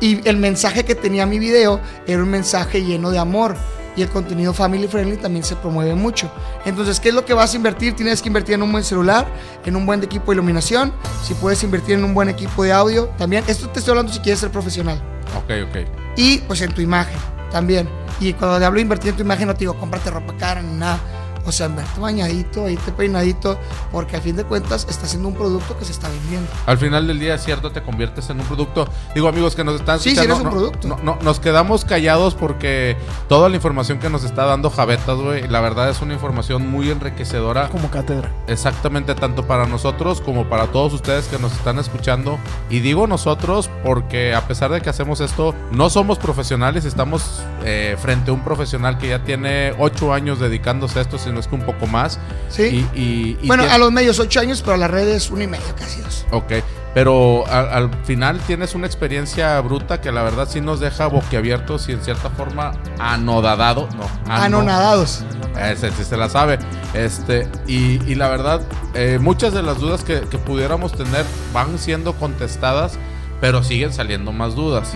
Y 0.00 0.28
el 0.28 0.36
mensaje 0.36 0.84
que 0.84 0.94
tenía 0.96 1.24
mi 1.24 1.38
video 1.38 1.80
era 2.06 2.20
un 2.22 2.28
mensaje 2.28 2.82
lleno 2.82 3.10
de 3.10 3.18
amor. 3.18 3.56
Y 3.96 4.02
el 4.02 4.08
contenido 4.08 4.52
family 4.52 4.88
friendly 4.88 5.16
también 5.16 5.44
se 5.44 5.56
promueve 5.56 5.94
mucho. 5.94 6.30
Entonces, 6.64 6.98
¿qué 6.98 7.10
es 7.10 7.14
lo 7.14 7.24
que 7.24 7.34
vas 7.34 7.52
a 7.52 7.56
invertir? 7.56 7.94
Tienes 7.94 8.20
que 8.20 8.28
invertir 8.28 8.56
en 8.56 8.62
un 8.62 8.72
buen 8.72 8.82
celular, 8.82 9.26
en 9.64 9.76
un 9.76 9.86
buen 9.86 10.02
equipo 10.02 10.32
de 10.32 10.36
iluminación. 10.36 10.92
Si 11.22 11.34
puedes 11.34 11.62
invertir 11.62 11.94
en 11.94 12.04
un 12.04 12.14
buen 12.14 12.28
equipo 12.28 12.64
de 12.64 12.72
audio, 12.72 13.06
también. 13.18 13.44
Esto 13.46 13.68
te 13.68 13.78
estoy 13.78 13.92
hablando 13.92 14.12
si 14.12 14.18
quieres 14.20 14.40
ser 14.40 14.50
profesional. 14.50 15.00
Ok, 15.36 15.52
ok. 15.68 15.88
Y 16.16 16.38
pues 16.38 16.60
en 16.62 16.72
tu 16.72 16.80
imagen 16.80 17.18
también. 17.50 17.88
Y 18.20 18.32
cuando 18.32 18.58
te 18.58 18.64
hablo 18.64 18.76
de 18.76 18.82
invertir 18.82 19.10
en 19.10 19.16
tu 19.16 19.22
imagen, 19.22 19.46
no 19.46 19.54
te 19.54 19.60
digo 19.60 19.78
cómprate 19.78 20.10
ropa 20.10 20.34
cara 20.36 20.62
ni 20.62 20.76
nada. 20.76 20.98
O 21.46 21.52
sea, 21.52 21.68
verte 21.68 22.00
bañadito, 22.00 22.64
te 22.64 22.92
peinadito, 22.92 23.58
porque 23.92 24.16
al 24.16 24.22
fin 24.22 24.36
de 24.36 24.44
cuentas 24.44 24.86
está 24.88 25.04
haciendo 25.04 25.28
un 25.28 25.34
producto 25.34 25.76
que 25.78 25.84
se 25.84 25.92
está 25.92 26.08
vendiendo. 26.08 26.48
Al 26.66 26.78
final 26.78 27.06
del 27.06 27.18
día, 27.18 27.36
cierto, 27.36 27.70
te 27.70 27.82
conviertes 27.82 28.30
en 28.30 28.40
un 28.40 28.46
producto. 28.46 28.88
Digo, 29.14 29.28
amigos 29.28 29.54
que 29.54 29.62
nos 29.62 29.74
están 29.76 30.00
sí, 30.00 30.10
escuchando. 30.10 30.36
Sí, 30.36 30.40
eres 30.40 30.52
un 30.52 30.58
producto. 30.58 30.88
No, 30.88 30.98
no, 31.02 31.18
nos 31.22 31.40
quedamos 31.40 31.84
callados 31.84 32.34
porque 32.34 32.96
toda 33.28 33.48
la 33.50 33.56
información 33.56 33.98
que 33.98 34.08
nos 34.08 34.24
está 34.24 34.44
dando 34.44 34.70
Javetas, 34.70 35.18
güey, 35.18 35.46
la 35.48 35.60
verdad 35.60 35.90
es 35.90 36.00
una 36.00 36.14
información 36.14 36.66
muy 36.70 36.90
enriquecedora. 36.90 37.68
Como 37.68 37.90
cátedra. 37.90 38.30
Exactamente, 38.46 39.14
tanto 39.14 39.46
para 39.46 39.66
nosotros 39.66 40.22
como 40.22 40.48
para 40.48 40.68
todos 40.68 40.94
ustedes 40.94 41.26
que 41.26 41.38
nos 41.38 41.52
están 41.52 41.78
escuchando. 41.78 42.38
Y 42.70 42.80
digo 42.80 43.06
nosotros 43.06 43.70
porque 43.84 44.34
a 44.34 44.46
pesar 44.46 44.70
de 44.70 44.80
que 44.80 44.88
hacemos 44.88 45.20
esto, 45.20 45.54
no 45.72 45.90
somos 45.90 46.18
profesionales, 46.18 46.86
estamos 46.86 47.42
eh, 47.64 47.96
frente 48.00 48.30
a 48.30 48.34
un 48.34 48.42
profesional 48.42 48.96
que 48.96 49.08
ya 49.08 49.24
tiene 49.24 49.74
ocho 49.78 50.14
años 50.14 50.38
dedicándose 50.40 50.98
a 50.98 51.02
esto, 51.02 51.18
no 51.33 51.33
es 51.40 51.46
que 51.46 51.54
un 51.54 51.62
poco 51.62 51.86
más. 51.86 52.18
Sí. 52.48 52.86
Y, 52.94 53.46
bueno, 53.46 53.64
a 53.70 53.78
los 53.78 53.92
medios 53.92 54.18
ocho 54.18 54.40
años, 54.40 54.62
pero 54.62 54.74
a 54.74 54.78
las 54.78 54.90
redes 54.90 55.30
uno 55.30 55.42
y 55.42 55.46
medio, 55.46 55.74
casi 55.76 56.00
dos. 56.00 56.26
Ok. 56.30 56.52
Pero 56.94 57.44
al, 57.48 57.90
final 58.04 58.38
tienes 58.46 58.76
una 58.76 58.86
experiencia 58.86 59.60
bruta 59.60 60.00
que 60.00 60.12
la 60.12 60.22
verdad 60.22 60.48
sí 60.48 60.60
nos 60.60 60.78
deja 60.78 61.08
boquiabiertos 61.08 61.88
y 61.88 61.92
en 61.92 62.00
cierta 62.00 62.30
forma 62.30 62.72
anodadado. 63.00 63.88
No, 63.96 64.32
anonadados. 64.32 65.24
Ese 65.60 65.90
sí 65.90 66.04
se 66.04 66.16
la 66.16 66.28
sabe. 66.28 66.60
Este, 66.94 67.48
y, 67.66 68.14
la 68.14 68.28
verdad, 68.28 68.62
eh, 68.94 69.18
muchas 69.20 69.52
de 69.52 69.62
las 69.64 69.80
dudas 69.80 70.04
que, 70.04 70.18
pudiéramos 70.44 70.92
tener 70.92 71.26
van 71.52 71.78
siendo 71.78 72.12
contestadas, 72.14 72.96
pero 73.40 73.64
siguen 73.64 73.92
saliendo 73.92 74.30
más 74.30 74.54
dudas. 74.54 74.92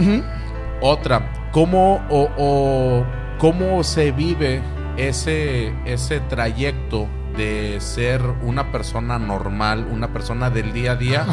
Otra, 0.81 1.51
¿cómo 1.51 2.07
o 2.09 3.05
cómo 3.39 3.83
se 3.83 4.13
vive 4.13 4.63
ese, 4.99 5.73
ese 5.87 6.21
trayecto 6.21 7.09
de 7.37 7.79
ser 7.81 8.21
una 8.43 8.73
persona 8.73 9.19
normal, 9.19 9.87
una 9.91 10.13
persona 10.13 10.51
del 10.51 10.73
día 10.73 10.93
a 10.93 10.97
día, 10.97 11.27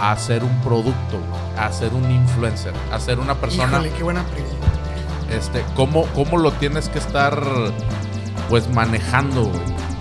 a 0.00 0.16
ser 0.16 0.42
un 0.42 0.60
producto, 0.62 1.18
a 1.56 1.70
ser 1.70 1.92
un 1.92 2.10
influencer, 2.10 2.72
a 2.90 2.98
ser 2.98 3.18
una 3.18 3.34
persona. 3.34 3.68
Híjole, 3.68 3.90
qué 3.90 4.02
buena 4.02 4.24
pregunta. 4.24 4.56
Este, 5.30 5.62
¿cómo, 5.76 6.06
¿Cómo 6.14 6.38
lo 6.38 6.50
tienes 6.52 6.88
que 6.88 6.98
estar 6.98 7.38
pues 8.48 8.68
manejando, 8.70 9.52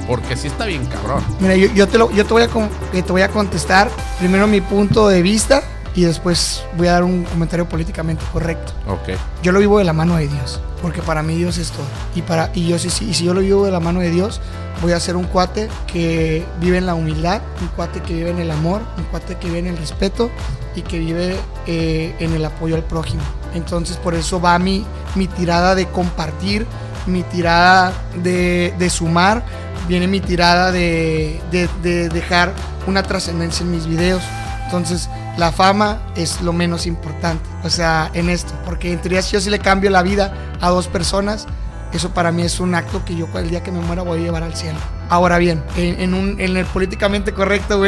Porque 0.08 0.38
sí 0.38 0.47
está 0.47 0.65
bien 0.65 0.86
cabrón. 0.86 1.21
Mira, 1.41 1.56
yo, 1.56 1.86
te, 1.88 1.97
lo, 1.97 2.10
yo 2.12 2.26
te, 2.26 2.34
voy 2.34 2.43
a, 2.43 2.47
te 2.47 3.12
voy 3.12 3.21
a 3.21 3.28
contestar 3.28 3.89
primero 4.19 4.47
mi 4.47 4.62
punto 4.62 5.10
de 5.10 5.21
vista 5.21 5.62
y 5.93 6.06
después 6.06 6.63
voy 6.78 6.88
a 6.88 6.93
dar 6.93 7.04
un 7.04 7.26
comentario 7.26 7.67
políticamente 7.67 8.23
correcto. 8.32 8.71
Ok. 8.88 9.19
Yo 9.43 9.52
lo 9.52 9.60
vivo 9.60 9.80
de 9.80 9.84
la 9.84 9.91
mano 9.91 10.15
de 10.15 10.30
Dios, 10.30 10.62
porque 10.82 11.02
para 11.02 11.24
mí 11.24 11.36
Dios 11.36 11.58
es 11.58 11.72
todo. 11.72 11.86
Y, 12.16 12.22
para, 12.22 12.52
y, 12.54 12.68
yo, 12.68 12.80
si, 12.80 12.88
y 13.06 13.13
si 13.13 13.26
yo 13.26 13.34
lo 13.34 13.42
vivo 13.42 13.66
de 13.66 13.72
la 13.72 13.80
mano 13.80 14.00
de 14.00 14.10
Dios, 14.10 14.42
voy 14.82 14.92
a 14.92 15.00
ser 15.00 15.16
un 15.16 15.26
cuate 15.26 15.70
que 15.92 16.46
vive 16.60 16.78
en 16.78 16.86
la 16.86 16.96
humildad, 16.96 17.42
un 17.62 17.68
cuate 17.70 18.02
que 18.02 18.13
vive 18.13 18.30
en 18.30 18.40
el 18.40 18.52
amor, 18.52 18.82
un 18.98 19.04
cuate 19.06 19.36
que 19.36 19.48
vive 19.48 19.60
en 19.60 19.68
el 19.68 19.78
respeto 19.78 20.30
y 20.76 20.82
que 20.82 21.00
vive 21.00 21.36
eh, 21.66 22.16
en 22.20 22.34
el 22.34 22.46
apoyo 22.46 22.76
al 22.76 22.84
prójimo. 22.84 23.24
Entonces 23.54 23.98
por 23.98 24.13
eso 24.13 24.40
va 24.40 24.58
mi, 24.60 24.86
mi 25.16 25.28
tirada 25.28 25.74
de 25.74 25.88
compartir, 25.88 26.66
mi 27.08 27.24
tirada 27.24 27.92
de, 28.24 28.74
de 28.78 28.90
sumar, 28.90 29.44
viene 29.88 30.08
mi 30.08 30.20
tirada 30.20 30.72
de, 30.72 31.40
de 31.52 32.10
dejar 32.10 32.54
una 32.86 33.04
trascendencia 33.04 33.63
en 33.63 33.72
mis 33.72 33.88
videos. 33.88 34.22
Entonces, 34.66 35.10
la 35.38 35.52
fama 35.52 36.02
es 36.15 36.41
lo 36.41 36.52
menos 36.52 36.88
importante, 36.88 37.47
o 37.63 37.69
sea, 37.69 38.10
en 38.13 38.30
esto, 38.30 38.54
porque 38.65 38.91
en 38.91 39.00
teoría 39.00 39.21
si 39.21 39.34
yo 39.34 39.41
sí 39.41 39.50
le 39.50 39.60
cambio 39.60 39.89
la 39.89 40.02
vida 40.02 40.34
a 40.62 40.69
dos 40.69 40.88
personas, 40.88 41.47
eso 41.93 42.13
para 42.13 42.32
mí 42.32 42.41
es 42.41 42.60
un 42.60 42.76
acto 42.76 43.06
que 43.06 43.15
yo 43.15 43.28
el 43.36 43.50
día 43.50 43.63
que 43.63 43.71
me 43.71 43.80
muera 43.80 44.02
voy 44.02 44.19
a 44.19 44.23
llevar 44.23 44.43
al 44.43 44.56
cielo. 44.56 44.78
Ahora 45.10 45.38
bien, 45.38 45.63
en, 45.78 46.13
un, 46.13 46.39
en 46.41 46.58
el 46.58 46.65
políticamente 46.65 47.34
correcto, 47.34 47.82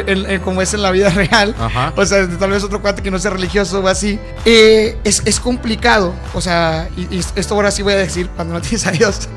como 0.46 0.62
es 0.62 0.74
en 0.74 0.82
la 0.82 0.92
vida 0.92 1.10
real, 1.14 1.54
o 1.96 2.06
sea, 2.06 2.28
tal 2.38 2.52
vez 2.52 2.64
otro 2.64 2.82
cuate 2.82 3.02
que 3.02 3.12
no 3.12 3.20
sea 3.20 3.32
religioso 3.32 3.82
o 3.82 3.88
así, 3.88 4.18
eh, 4.46 4.98
es, 5.04 5.22
es, 5.26 5.40
complicado. 5.42 6.14
O 6.34 6.40
sea, 6.40 6.88
y, 6.96 7.14
y, 7.14 7.20
esto 7.36 7.56
ahora 7.56 7.72
sí 7.72 7.82
voy 7.82 7.94
a 7.94 7.98
decir 7.98 8.30
cuando 8.30 8.54
no 8.54 8.62
tienes 8.62 8.88
a 8.88 8.92
Dios, 8.92 9.28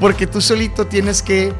porque 0.00 0.26
tú 0.26 0.40
solito 0.40 0.86
tienes 0.86 1.20
que 1.20 1.52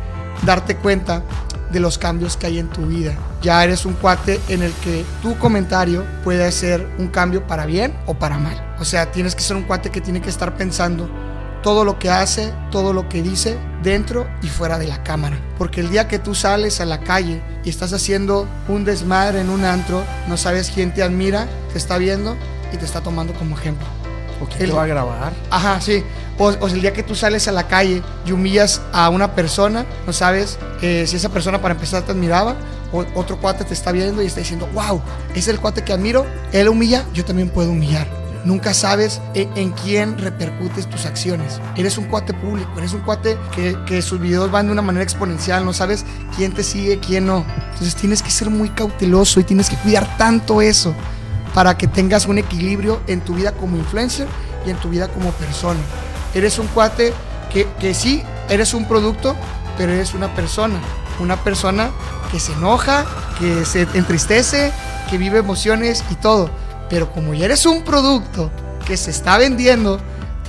darte 0.43 0.77
cuenta 0.77 1.23
de 1.71 1.81
los 1.81 1.99
cambios 1.99 2.37
que 2.37 2.47
hay 2.47 2.59
en 2.59 2.69
tu 2.69 2.87
vida. 2.87 3.15
Ya 3.43 3.63
eres 3.63 3.85
un 3.85 3.95
cuate 3.95 4.41
en 4.49 4.63
el 4.63 4.73
que 4.85 5.05
tu 5.23 5.39
comentario 5.39 6.05
puede 6.25 6.51
ser 6.53 6.87
un 6.99 7.09
cambio 7.09 7.47
para 7.47 7.67
bien 7.67 7.95
o 8.07 8.15
para 8.15 8.39
mal. 8.39 8.77
O 8.81 8.85
sea, 8.85 9.11
tienes 9.11 9.35
que 9.35 9.43
ser 9.43 9.57
un 9.57 9.65
cuate 9.65 9.91
que 9.91 10.01
tiene 10.01 10.21
que 10.21 10.31
estar 10.31 10.57
pensando 10.57 11.09
todo 11.63 11.85
lo 11.85 11.99
que 11.99 12.11
hace, 12.11 12.53
todo 12.71 12.93
lo 12.93 13.09
que 13.09 13.23
dice 13.23 13.59
dentro 13.83 14.29
y 14.43 14.49
fuera 14.49 14.79
de 14.79 14.87
la 14.87 15.03
cámara. 15.03 15.39
Porque 15.59 15.81
el 15.81 15.91
día 15.91 16.09
que 16.09 16.19
tú 16.19 16.35
sales 16.35 16.81
a 16.81 16.85
la 16.85 17.01
calle 17.01 17.43
y 17.65 17.71
estás 17.71 17.93
haciendo 17.93 18.49
un 18.69 18.85
desmadre 18.85 19.41
en 19.41 19.51
un 19.51 19.65
antro, 19.65 20.03
no 20.29 20.37
sabes 20.37 20.71
quién 20.71 20.95
te 20.95 21.03
admira, 21.03 21.49
te 21.73 21.79
está 21.79 21.99
viendo 21.99 22.37
y 22.73 22.77
te 22.77 22.85
está 22.85 23.01
tomando 23.01 23.35
como 23.35 23.57
ejemplo. 23.57 23.87
¿O 24.41 24.47
quién 24.47 24.71
te 24.71 24.73
va 24.73 24.85
a 24.85 24.87
grabar? 24.87 25.33
Ajá, 25.51 25.81
sí. 25.81 26.05
O, 26.39 26.51
el 26.51 26.81
día 26.81 26.93
que 26.93 27.03
tú 27.03 27.15
sales 27.15 27.49
a 27.49 27.53
la 27.53 27.67
calle 27.67 28.03
y 28.25 28.33
humillas 28.33 28.81
a 28.93 29.09
una 29.09 29.35
persona, 29.35 29.85
no 30.07 30.13
sabes 30.13 30.59
eh, 30.83 31.05
si 31.07 31.17
esa 31.17 31.31
persona 31.31 31.61
para 31.61 31.75
empezar 31.75 32.03
te 32.03 32.13
admiraba 32.13 32.55
o 32.93 33.05
otro 33.15 33.39
cuate 33.39 33.65
te 33.65 33.75
está 33.75 33.91
viendo 33.93 34.23
y 34.23 34.27
está 34.27 34.41
diciendo, 34.41 34.69
wow, 34.73 35.03
es 35.35 35.49
el 35.49 35.59
cuate 35.59 35.83
que 35.83 35.93
admiro, 35.93 36.25
él 36.53 36.69
humilla, 36.69 37.05
yo 37.13 37.25
también 37.25 37.49
puedo 37.49 37.71
humillar. 37.71 38.07
Nunca 38.45 38.73
sabes 38.73 39.21
en, 39.35 39.73
quién 39.73 40.17
repercutes 40.17 40.89
tus 40.89 41.07
acciones. 41.07 41.61
Eres 41.77 41.99
un 41.99 42.05
cuate 42.05 42.33
público, 42.33 42.71
eres 42.79 42.93
un 42.93 43.01
cuate 43.01 43.37
que, 43.55 43.77
que, 43.85 44.01
sus 44.01 44.21
videos 44.21 44.51
van 44.51 44.67
de 44.67 44.73
una 44.73 44.81
manera 44.81 45.03
exponencial, 45.03 45.65
no 45.65 45.73
sabes 45.73 46.05
quién 46.37 46.53
te 46.53 46.63
sigue, 46.63 47.01
quién 47.01 47.27
no. 47.27 47.45
Entonces 47.73 47.97
tienes 47.97 48.23
que 48.23 48.31
ser 48.31 48.49
muy 48.49 48.71
cauteloso 48.71 49.41
y 49.41 49.45
tienes 49.45 49.69
que 49.69 49.77
cuidar 49.77 50.17
tanto 50.17 50.63
eso 50.63 50.95
para 51.59 51.77
que 51.77 51.89
tengas 51.89 52.27
un 52.27 52.39
equilibrio 52.39 53.01
en 53.09 53.21
tu 53.21 53.35
vida 53.35 53.51
como 53.51 53.77
influencer 53.77 54.29
y 54.65 54.71
en 54.71 54.77
tu 54.77 54.91
vida 54.91 55.09
como 55.09 55.33
persona. 55.33 55.81
Eres 56.33 56.57
un 56.61 56.69
cuate 56.69 57.13
que, 57.53 57.67
que 57.81 57.95
sí, 57.95 58.23
eres 58.49 58.75
un 58.75 58.87
producto, 58.87 59.35
pero 59.77 59.91
eres 59.91 60.15
una 60.15 60.33
persona. 60.37 60.81
Una 61.19 61.35
persona 61.43 61.91
que 62.31 62.39
se 62.39 62.53
enoja, 62.53 63.05
que 63.41 63.65
se 63.65 63.89
entristece, 63.95 64.71
que 65.11 65.19
vive 65.19 65.41
emociones 65.41 66.05
y 66.13 66.15
todo. 66.15 66.49
Pero 66.89 67.11
como 67.11 67.35
ya 67.35 67.47
eres 67.47 67.67
un 67.67 67.83
producto 67.83 68.53
que 68.87 68.97
se 68.97 69.11
está 69.11 69.37
vendiendo, 69.37 69.99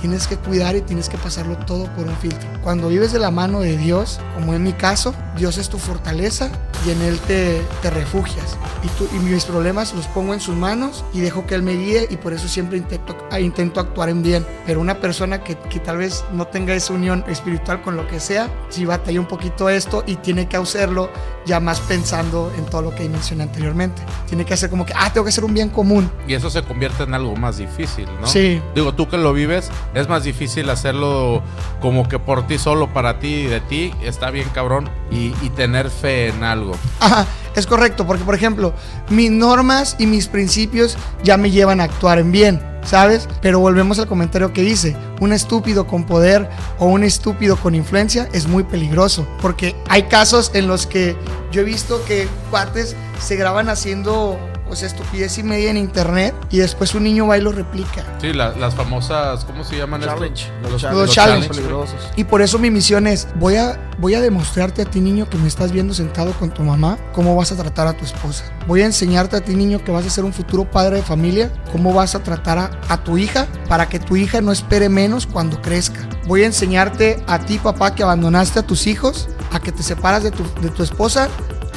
tienes 0.00 0.26
que 0.26 0.36
cuidar 0.36 0.76
y 0.76 0.80
tienes 0.80 1.08
que 1.08 1.18
pasarlo 1.18 1.56
todo 1.58 1.84
por 1.94 2.06
un 2.06 2.16
filtro. 2.16 2.48
Cuando 2.62 2.88
vives 2.88 3.12
de 3.12 3.18
la 3.18 3.30
mano 3.30 3.60
de 3.60 3.76
Dios, 3.76 4.20
como 4.34 4.54
en 4.54 4.62
mi 4.62 4.72
caso, 4.72 5.14
Dios 5.36 5.58
es 5.58 5.68
tu 5.68 5.78
fortaleza 5.78 6.50
y 6.86 6.90
en 6.90 7.02
Él 7.02 7.18
te, 7.20 7.62
te 7.82 7.90
refugias. 7.90 8.56
Y, 8.82 8.88
tú, 8.88 9.08
y 9.14 9.18
mis 9.18 9.44
problemas 9.44 9.92
los 9.94 10.06
pongo 10.08 10.34
en 10.34 10.40
sus 10.40 10.56
manos 10.56 11.04
y 11.12 11.20
dejo 11.20 11.46
que 11.46 11.54
Él 11.54 11.62
me 11.62 11.74
guíe 11.74 12.06
y 12.10 12.16
por 12.16 12.32
eso 12.32 12.48
siempre 12.48 12.78
intento, 12.78 13.80
actuar 13.80 14.08
en 14.08 14.22
bien. 14.22 14.46
Pero 14.66 14.80
una 14.80 15.00
persona 15.00 15.44
que, 15.44 15.56
que 15.56 15.80
tal 15.80 15.98
vez 15.98 16.24
no 16.32 16.46
tenga 16.46 16.74
esa 16.74 16.92
unión 16.92 17.24
espiritual 17.28 17.82
con 17.82 17.96
lo 17.96 18.06
que 18.06 18.20
sea, 18.20 18.48
si 18.68 18.84
batalla 18.84 19.20
un 19.20 19.28
poquito 19.28 19.68
esto 19.68 20.02
y 20.06 20.16
tiene 20.16 20.48
que 20.48 20.56
hacerlo 20.56 21.10
ya 21.46 21.60
más 21.60 21.80
pensando 21.80 22.52
en 22.56 22.66
todo 22.66 22.82
lo 22.82 22.94
que 22.94 23.08
mencioné 23.08 23.44
anteriormente. 23.44 24.02
Tiene 24.26 24.44
que 24.44 24.54
hacer 24.54 24.70
como 24.70 24.86
que, 24.86 24.92
ah, 24.96 25.12
tengo 25.12 25.24
que 25.24 25.30
hacer 25.30 25.44
un 25.44 25.54
bien 25.54 25.68
común. 25.68 26.10
Y 26.26 26.34
eso 26.34 26.50
se 26.50 26.62
convierte 26.62 27.04
en 27.04 27.14
algo 27.14 27.34
más 27.36 27.56
difícil, 27.56 28.06
¿no? 28.20 28.26
Sí. 28.26 28.62
Digo, 28.74 28.94
tú 28.94 29.08
que 29.08 29.16
lo 29.16 29.32
vives, 29.32 29.70
es 29.94 30.08
más 30.08 30.24
difícil 30.24 30.68
hacerlo 30.70 31.42
como 31.80 32.08
que 32.08 32.18
por 32.18 32.46
ti 32.46 32.58
solo, 32.58 32.92
para 32.92 33.18
ti 33.18 33.28
y 33.28 33.46
de 33.46 33.60
ti, 33.60 33.94
está 34.02 34.30
bien 34.30 34.48
cabrón, 34.54 34.88
y, 35.10 35.34
y 35.42 35.50
tener 35.50 35.90
fe 35.90 36.28
en 36.28 36.44
algo. 36.44 36.72
Ajá, 37.00 37.26
es 37.56 37.66
correcto, 37.66 38.06
porque 38.06 38.24
por 38.24 38.34
ejemplo, 38.34 38.72
mis 39.08 39.30
normas 39.30 39.96
y 39.98 40.06
mis 40.06 40.28
principios 40.28 40.96
ya 41.22 41.36
me 41.36 41.50
llevan 41.50 41.80
a 41.80 41.84
actuar 41.84 42.18
en 42.18 42.32
bien. 42.32 42.70
¿sabes? 42.84 43.28
Pero 43.42 43.60
volvemos 43.60 43.98
al 43.98 44.06
comentario 44.06 44.52
que 44.52 44.64
hice. 44.64 44.96
Un 45.20 45.32
estúpido 45.32 45.86
con 45.86 46.04
poder 46.04 46.48
o 46.78 46.86
un 46.86 47.04
estúpido 47.04 47.56
con 47.56 47.74
influencia 47.74 48.28
es 48.32 48.46
muy 48.46 48.64
peligroso. 48.64 49.26
Porque 49.40 49.76
hay 49.88 50.04
casos 50.04 50.50
en 50.54 50.66
los 50.66 50.86
que 50.86 51.16
yo 51.52 51.60
he 51.60 51.64
visto 51.64 52.04
que 52.04 52.28
cuates 52.50 52.96
se 53.20 53.36
graban 53.36 53.68
haciendo 53.68 54.38
pues 54.70 54.84
estupidez 54.84 55.36
y 55.36 55.42
media 55.42 55.68
en 55.68 55.76
internet 55.76 56.32
y 56.48 56.58
después 56.58 56.94
un 56.94 57.02
niño 57.02 57.26
va 57.26 57.36
y 57.36 57.40
lo 57.40 57.50
replica. 57.50 58.04
Sí, 58.20 58.32
la- 58.32 58.52
las 58.56 58.72
famosas, 58.76 59.44
¿cómo 59.44 59.64
se 59.64 59.76
llaman? 59.76 60.00
Challenge. 60.00 60.46
Los, 60.62 60.70
Los 60.70 60.80
challenge. 60.82 61.12
challenge. 61.12 61.48
peligrosos. 61.48 61.96
Y 62.14 62.22
por 62.22 62.40
eso 62.40 62.56
mi 62.60 62.70
misión 62.70 63.08
es, 63.08 63.26
voy 63.34 63.56
a, 63.56 63.90
voy 63.98 64.14
a 64.14 64.20
demostrarte 64.20 64.82
a 64.82 64.84
ti 64.84 65.00
niño 65.00 65.28
que 65.28 65.38
me 65.38 65.48
estás 65.48 65.72
viendo 65.72 65.92
sentado 65.92 66.32
con 66.34 66.50
tu 66.54 66.62
mamá, 66.62 66.98
cómo 67.12 67.34
vas 67.34 67.50
a 67.50 67.56
tratar 67.56 67.88
a 67.88 67.94
tu 67.94 68.04
esposa. 68.04 68.44
Voy 68.68 68.82
a 68.82 68.86
enseñarte 68.86 69.34
a 69.36 69.40
ti 69.40 69.56
niño 69.56 69.82
que 69.82 69.90
vas 69.90 70.06
a 70.06 70.10
ser 70.10 70.22
un 70.24 70.32
futuro 70.32 70.70
padre 70.70 70.98
de 70.98 71.02
familia, 71.02 71.50
cómo 71.72 71.92
vas 71.92 72.14
a 72.14 72.22
tratar 72.22 72.58
a, 72.58 72.70
a 72.88 73.02
tu 73.02 73.18
hija 73.18 73.48
para 73.68 73.88
que 73.88 73.98
tu 73.98 74.14
hija 74.14 74.40
no 74.40 74.52
espere 74.52 74.88
menos 74.88 75.26
cuando 75.26 75.60
crezca. 75.60 75.98
Voy 76.28 76.44
a 76.44 76.46
enseñarte 76.46 77.20
a 77.26 77.40
ti 77.40 77.58
papá 77.58 77.96
que 77.96 78.04
abandonaste 78.04 78.60
a 78.60 78.62
tus 78.62 78.86
hijos, 78.86 79.28
a 79.52 79.58
que 79.58 79.72
te 79.72 79.82
separas 79.82 80.22
de 80.22 80.30
tu, 80.30 80.44
de 80.60 80.68
tu 80.70 80.84
esposa, 80.84 81.28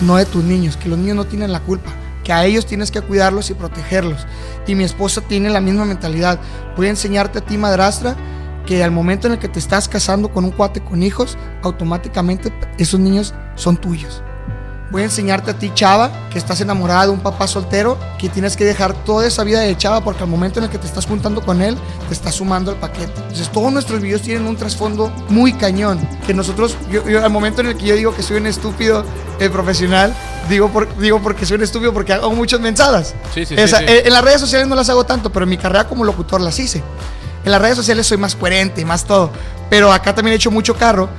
no 0.02 0.18
de 0.18 0.28
tus 0.28 0.44
niños, 0.44 0.78
que 0.78 0.90
los 0.90 1.00
niños 1.00 1.16
no 1.16 1.26
tienen 1.26 1.52
la 1.52 1.60
culpa. 1.60 1.90
Que 2.24 2.34
a 2.34 2.46
ellos 2.46 2.66
tienes 2.66 2.92
que 2.92 3.02
cuidarlos 3.02 3.50
y 3.50 3.54
protegerlos. 3.54 4.26
Y 4.66 4.76
mi 4.76 4.84
esposa 4.84 5.22
tiene 5.22 5.50
la 5.50 5.62
misma 5.62 5.86
mentalidad. 5.86 6.40
Voy 6.78 6.88
a 6.88 6.92
enseñarte 6.92 7.40
a 7.40 7.46
ti, 7.46 7.58
madrastra, 7.58 8.16
que 8.66 8.84
al 8.84 8.92
momento 8.92 9.28
en 9.28 9.34
el 9.34 9.40
que 9.40 9.50
te 9.50 9.60
estás 9.60 9.90
casando 9.90 10.32
con 10.32 10.46
un 10.46 10.52
cuate 10.52 10.82
con 10.82 11.04
hijos, 11.04 11.38
automáticamente 11.62 12.54
esos 12.78 13.00
niños 13.00 13.34
son 13.56 13.78
tuyos. 13.78 14.24
Voy 14.94 15.02
a 15.02 15.06
enseñarte 15.06 15.50
a 15.50 15.54
ti, 15.58 15.72
chava, 15.74 16.12
que 16.30 16.38
estás 16.38 16.62
enamorada 16.62 17.06
de 17.08 17.10
un 17.10 17.20
papá 17.20 17.48
soltero, 17.48 17.98
que 18.20 18.30
tienes 18.30 18.56
que 18.56 18.64
dejar 18.64 18.94
toda 18.94 19.26
esa 19.26 19.44
vida 19.44 19.60
de 19.60 19.76
chava 19.76 20.02
porque 20.04 20.22
al 20.22 20.30
momento 20.30 20.60
en 20.60 20.66
el 20.66 20.70
que 20.70 20.78
te 20.78 20.86
estás 20.86 21.08
juntando 21.08 21.42
con 21.42 21.64
él, 21.64 21.76
te 22.08 22.14
estás 22.14 22.36
sumando 22.36 22.70
al 22.70 22.78
paquete. 22.78 23.12
Entonces, 23.22 23.52
todos 23.52 23.74
nuestros 23.74 24.00
videos 24.02 24.22
tienen 24.22 24.46
un 24.46 24.56
trasfondo 24.56 25.12
muy 25.30 25.54
cañón. 25.54 26.00
Que 26.28 26.36
nosotros, 26.36 26.78
yo, 26.92 27.10
yo, 27.10 27.26
al 27.26 27.32
momento 27.32 27.62
en 27.62 27.70
el 27.70 27.76
que 27.76 27.88
yo 27.88 27.96
digo 27.96 28.16
que 28.16 28.22
soy 28.22 28.38
un 28.38 28.46
estúpido 28.46 29.04
eh, 29.40 29.50
profesional, 29.50 30.14
digo, 30.48 30.70
por, 30.70 30.96
digo 31.00 31.20
porque 31.24 31.48
soy 31.48 31.58
un 31.58 31.64
estúpido 31.64 31.92
porque 31.92 32.14
hago 32.14 32.30
muchas 32.32 32.60
mensadas. 32.60 33.16
Sí, 33.34 33.48
sí, 33.48 33.56
Esa- 33.58 33.80
sí, 33.80 33.86
sí. 33.88 33.92
eh, 33.94 34.04
En 34.06 34.14
las 34.14 34.24
redes 34.24 34.42
sociales 34.42 34.68
no 34.68 34.76
las 34.76 34.90
hago 34.90 35.08
tanto, 35.08 35.32
pero 35.32 35.42
en 35.46 35.50
mi 35.50 35.58
carrera 35.58 35.88
como 35.88 36.04
locutor 36.06 36.40
las 36.40 36.60
hice. 36.60 36.84
En 37.44 37.52
las 37.52 37.60
redes 37.60 37.78
sociales 37.78 38.06
soy 38.06 38.18
más 38.18 38.36
coherente 38.36 38.82
y 38.82 38.86
más 38.86 39.06
todo. 39.06 39.32
Pero 39.72 39.92
acá 39.92 40.14
también 40.14 40.34
he 40.34 40.36
hecho 40.36 40.52
mucho 40.52 40.76
carro. 40.76 41.10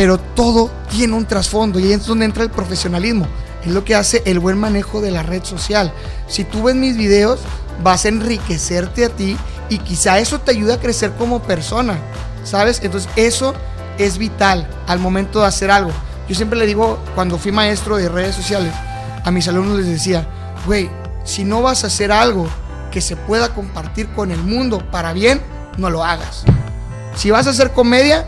Pero 0.00 0.16
todo 0.16 0.70
tiene 0.90 1.12
un 1.12 1.26
trasfondo 1.26 1.78
y 1.78 1.92
es 1.92 2.06
donde 2.06 2.24
entra 2.24 2.42
el 2.42 2.48
profesionalismo. 2.48 3.26
Es 3.62 3.70
lo 3.70 3.84
que 3.84 3.94
hace 3.94 4.22
el 4.24 4.38
buen 4.38 4.56
manejo 4.56 5.02
de 5.02 5.10
la 5.10 5.22
red 5.22 5.44
social. 5.44 5.92
Si 6.26 6.44
tú 6.44 6.62
ves 6.62 6.74
mis 6.74 6.96
videos, 6.96 7.40
vas 7.82 8.06
a 8.06 8.08
enriquecerte 8.08 9.04
a 9.04 9.10
ti 9.10 9.36
y 9.68 9.76
quizá 9.76 10.18
eso 10.18 10.40
te 10.40 10.52
ayuda 10.52 10.76
a 10.76 10.80
crecer 10.80 11.12
como 11.18 11.42
persona. 11.42 11.98
¿Sabes? 12.44 12.80
Entonces 12.82 13.10
eso 13.14 13.52
es 13.98 14.16
vital 14.16 14.66
al 14.86 15.00
momento 15.00 15.40
de 15.40 15.48
hacer 15.48 15.70
algo. 15.70 15.90
Yo 16.26 16.34
siempre 16.34 16.58
le 16.58 16.64
digo, 16.64 16.98
cuando 17.14 17.36
fui 17.36 17.52
maestro 17.52 17.98
de 17.98 18.08
redes 18.08 18.34
sociales, 18.34 18.72
a 19.22 19.30
mis 19.30 19.48
alumnos 19.48 19.76
les 19.76 19.86
decía, 19.86 20.26
güey, 20.64 20.88
si 21.24 21.44
no 21.44 21.60
vas 21.60 21.84
a 21.84 21.88
hacer 21.88 22.10
algo 22.10 22.48
que 22.90 23.02
se 23.02 23.16
pueda 23.16 23.52
compartir 23.52 24.08
con 24.14 24.30
el 24.30 24.42
mundo 24.42 24.78
para 24.90 25.12
bien, 25.12 25.42
no 25.76 25.90
lo 25.90 26.02
hagas. 26.02 26.44
Si 27.16 27.30
vas 27.30 27.46
a 27.46 27.50
hacer 27.50 27.72
comedia, 27.72 28.26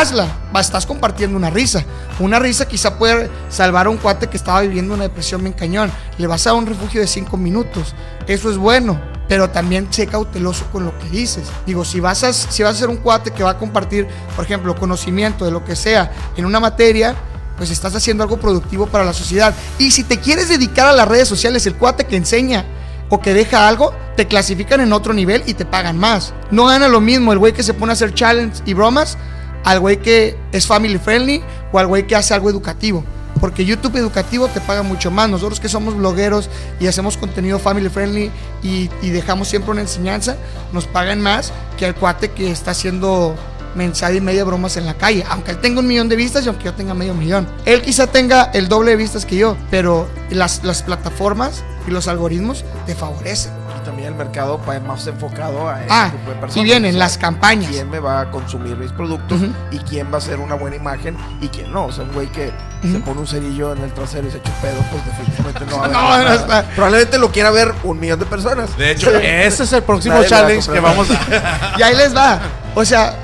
hazla. 0.00 0.26
Estás 0.58 0.86
compartiendo 0.86 1.36
una 1.36 1.50
risa. 1.50 1.84
Una 2.18 2.38
risa 2.38 2.66
quizá 2.66 2.98
puede 2.98 3.30
salvar 3.48 3.86
a 3.86 3.90
un 3.90 3.96
cuate 3.96 4.28
que 4.28 4.36
estaba 4.36 4.60
viviendo 4.60 4.94
una 4.94 5.04
depresión 5.04 5.42
bien 5.42 5.52
cañón. 5.52 5.90
Le 6.18 6.26
vas 6.26 6.46
a 6.46 6.50
dar 6.50 6.58
un 6.58 6.66
refugio 6.66 7.00
de 7.00 7.06
cinco 7.06 7.36
minutos. 7.36 7.94
Eso 8.26 8.50
es 8.50 8.56
bueno. 8.56 9.00
Pero 9.28 9.50
también 9.50 9.88
sé 9.90 10.06
cauteloso 10.06 10.66
con 10.72 10.84
lo 10.84 10.98
que 10.98 11.08
dices. 11.08 11.44
Digo, 11.64 11.84
si 11.84 12.00
vas, 12.00 12.22
a, 12.22 12.32
si 12.32 12.62
vas 12.62 12.76
a 12.76 12.78
ser 12.78 12.88
un 12.88 12.98
cuate 12.98 13.30
que 13.30 13.42
va 13.42 13.50
a 13.50 13.58
compartir, 13.58 14.06
por 14.36 14.44
ejemplo, 14.44 14.74
conocimiento 14.76 15.44
de 15.44 15.50
lo 15.50 15.64
que 15.64 15.74
sea 15.74 16.12
en 16.36 16.44
una 16.44 16.60
materia, 16.60 17.14
pues 17.56 17.70
estás 17.70 17.94
haciendo 17.94 18.24
algo 18.24 18.38
productivo 18.38 18.86
para 18.86 19.04
la 19.04 19.12
sociedad. 19.12 19.54
Y 19.78 19.90
si 19.90 20.04
te 20.04 20.18
quieres 20.18 20.48
dedicar 20.48 20.86
a 20.86 20.92
las 20.92 21.08
redes 21.08 21.28
sociales, 21.28 21.64
el 21.66 21.76
cuate 21.76 22.04
que 22.04 22.16
enseña 22.16 22.64
o 23.08 23.20
que 23.20 23.32
deja 23.32 23.68
algo, 23.68 23.94
te 24.16 24.26
clasifican 24.26 24.80
en 24.80 24.92
otro 24.92 25.14
nivel 25.14 25.42
y 25.46 25.54
te 25.54 25.64
pagan 25.64 25.98
más. 25.98 26.34
No 26.50 26.66
gana 26.66 26.88
lo 26.88 27.00
mismo 27.00 27.32
el 27.32 27.38
güey 27.38 27.52
que 27.52 27.62
se 27.62 27.74
pone 27.74 27.92
a 27.92 27.94
hacer 27.94 28.14
challenge 28.14 28.62
y 28.66 28.74
bromas 28.74 29.16
al 29.64 29.80
güey 29.80 29.98
que 29.98 30.36
es 30.52 30.66
family 30.66 30.98
friendly 30.98 31.42
o 31.72 31.78
al 31.78 31.86
güey 31.86 32.06
que 32.06 32.16
hace 32.16 32.34
algo 32.34 32.50
educativo. 32.50 33.04
Porque 33.40 33.64
YouTube 33.64 33.96
educativo 33.96 34.46
te 34.48 34.60
paga 34.60 34.82
mucho 34.82 35.10
más. 35.10 35.28
Nosotros 35.28 35.58
que 35.58 35.68
somos 35.68 35.96
blogueros 35.96 36.48
y 36.78 36.86
hacemos 36.86 37.16
contenido 37.16 37.58
family 37.58 37.88
friendly 37.88 38.30
y, 38.62 38.88
dejamos 39.02 39.48
siempre 39.48 39.72
una 39.72 39.80
enseñanza, 39.80 40.36
nos 40.72 40.86
pagan 40.86 41.20
más 41.20 41.52
que 41.76 41.86
el 41.86 41.94
cuate 41.94 42.30
que 42.30 42.50
está 42.50 42.70
haciendo 42.70 43.34
mensaje 43.74 44.16
y 44.16 44.20
media 44.20 44.44
bromas 44.44 44.76
en 44.76 44.86
la 44.86 44.94
calle. 44.94 45.24
Aunque 45.28 45.52
él 45.52 45.60
tenga 45.60 45.80
un 45.80 45.86
millón 45.86 46.08
de 46.08 46.16
vistas 46.16 46.44
y 46.44 46.48
aunque 46.48 46.64
yo 46.64 46.74
tenga 46.74 46.94
medio 46.94 47.14
millón. 47.14 47.48
Él 47.64 47.82
quizá 47.82 48.06
tenga 48.06 48.50
el 48.52 48.68
doble 48.68 48.92
de 48.92 48.96
vistas 48.96 49.26
que 49.26 49.36
yo, 49.36 49.56
pero 49.70 50.08
las, 50.30 50.62
las 50.62 50.82
plataformas 50.82 51.64
y 51.88 51.90
los 51.90 52.06
algoritmos 52.08 52.64
te 52.86 52.94
favorecen. 52.94 53.61
También 53.84 54.08
el 54.08 54.14
mercado 54.14 54.60
va 54.68 54.78
más 54.80 55.06
enfocado 55.06 55.68
a 55.68 55.80
ese 55.80 55.88
Ah, 55.90 56.08
tipo 56.10 56.30
de 56.30 56.36
personas. 56.36 56.54
si 56.54 56.62
vienen 56.64 56.90
O 56.90 56.92
sea, 56.92 56.98
las 57.00 57.18
campañas. 57.18 57.70
quién 57.70 57.90
me 57.90 57.98
va 58.00 58.20
a 58.20 58.30
consumir 58.30 58.76
mis 58.76 58.92
productos 58.92 59.40
y 59.70 59.78
quién 59.78 60.08
va 60.10 60.14
a 60.14 60.18
hacer 60.18 60.38
una 60.40 60.54
buena 60.54 60.76
imagen 60.76 61.16
y 61.40 61.48
quién 61.48 61.72
no. 61.72 61.86
O 61.86 61.92
sea, 61.92 62.04
un 62.04 62.12
güey 62.12 62.28
que 62.28 62.52
se 62.82 62.98
pone 63.00 63.20
un 63.20 63.26
cerillo 63.26 63.72
en 63.72 63.82
el 63.82 63.92
trasero 63.92 64.26
y 64.26 64.30
se 64.30 64.38
echa 64.38 64.50
un 64.50 64.56
pedo, 64.56 64.80
pues 64.90 65.04
definitivamente 65.06 65.66
no 65.66 65.78
va 65.78 65.84
a 65.84 66.18
ver 66.18 66.24
No, 66.26 66.28
no 66.30 66.34
está- 66.34 66.62
Probablemente 66.74 67.18
lo 67.18 67.30
quiera 67.30 67.50
ver 67.50 67.72
un 67.84 67.98
millón 68.00 68.18
de 68.18 68.26
personas. 68.26 68.76
De 68.76 68.90
hecho, 68.90 69.10
ese 69.10 69.62
es 69.64 69.72
el 69.72 69.82
próximo 69.82 70.14
Nadie 70.14 70.28
va 70.28 70.36
challenge 70.36 70.70
que 70.72 70.80
vamos 70.80 71.08
a. 71.10 71.74
Y 71.78 71.82
ahí 71.82 71.94
les 71.96 72.14
va. 72.16 72.40
O 72.74 72.84
sea, 72.84 73.14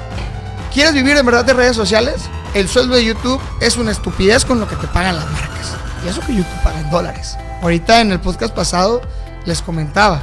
¿quieres 0.73 0.93
vivir 0.95 1.17
en 1.17 1.27
verdad 1.27 1.45
de 1.45 1.53
redes 1.55 1.77
sociales? 1.77 2.29
El 2.55 2.69
sueldo 2.69 2.95
de 2.95 3.05
YouTube 3.05 3.41
es 3.61 3.77
una 3.77 3.91
estupidez 3.93 4.45
con 4.45 4.59
lo 4.61 4.67
que 4.69 4.77
te 4.77 4.87
pagan 4.89 5.17
las 5.17 5.27
marcas. 5.31 5.75
Y 6.05 6.09
eso 6.09 6.21
que 6.21 6.35
YouTube 6.35 6.63
paga 6.63 6.81
en 6.81 6.91
dólares. 6.91 7.37
Ahorita 7.63 8.01
en 8.01 8.13
el 8.13 8.21
podcast 8.21 8.55
pasado 8.55 9.03
les 9.45 9.61
comentaba. 9.63 10.23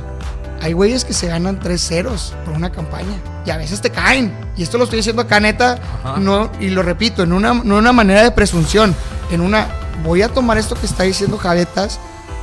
Hay 0.65 0.73
güeyes 0.73 1.05
que 1.05 1.13
se 1.13 1.27
ganan 1.27 1.59
tres 1.59 1.87
ceros 1.87 2.33
por 2.43 2.55
una 2.55 2.71
campaña. 2.71 3.13
Y 3.45 3.51
a 3.51 3.57
veces 3.57 3.81
te 3.81 3.91
caen. 3.91 4.35
Y 4.57 4.63
esto 4.63 4.79
lo 4.79 4.85
estoy 4.85 4.97
diciendo 4.97 5.21
acá 5.21 5.39
neta. 5.39 5.77
Ajá. 6.03 6.17
No, 6.19 6.49
y 6.59 6.69
lo 6.69 6.81
repito, 6.81 7.21
en 7.21 7.33
una, 7.33 7.53
no 7.53 7.61
en 7.61 7.71
una 7.73 7.93
manera 7.93 8.23
de 8.23 8.31
presunción. 8.31 8.95
En 9.29 9.41
una, 9.41 9.67
voy 10.03 10.23
a 10.23 10.29
tomar 10.29 10.57
esto 10.57 10.73
que 10.73 10.87
está 10.87 11.03
diciendo 11.03 11.37
Javetas 11.37 11.99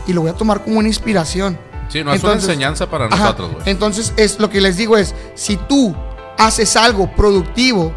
y 0.07 0.13
lo 0.13 0.21
voy 0.21 0.31
a 0.31 0.35
tomar 0.35 0.63
como 0.63 0.79
una 0.79 0.87
inspiración. 0.87 1.59
Sí, 1.89 2.05
no 2.05 2.13
es 2.13 2.21
Entonces- 2.21 2.45
una 2.45 2.53
enseñanza 2.53 2.87
para 2.89 3.07
Ajá. 3.07 3.17
nosotros, 3.17 3.51
güey. 3.55 3.63
Entonces, 3.67 4.13
es 4.17 4.39
lo 4.39 4.49
que 4.51 4.61
les 4.61 4.77
digo 4.77 4.97
es, 4.97 5.17
si 5.35 5.57
tú 5.57 5.93
haces 6.39 6.77
algo 6.77 7.11
productivo, 7.17 7.93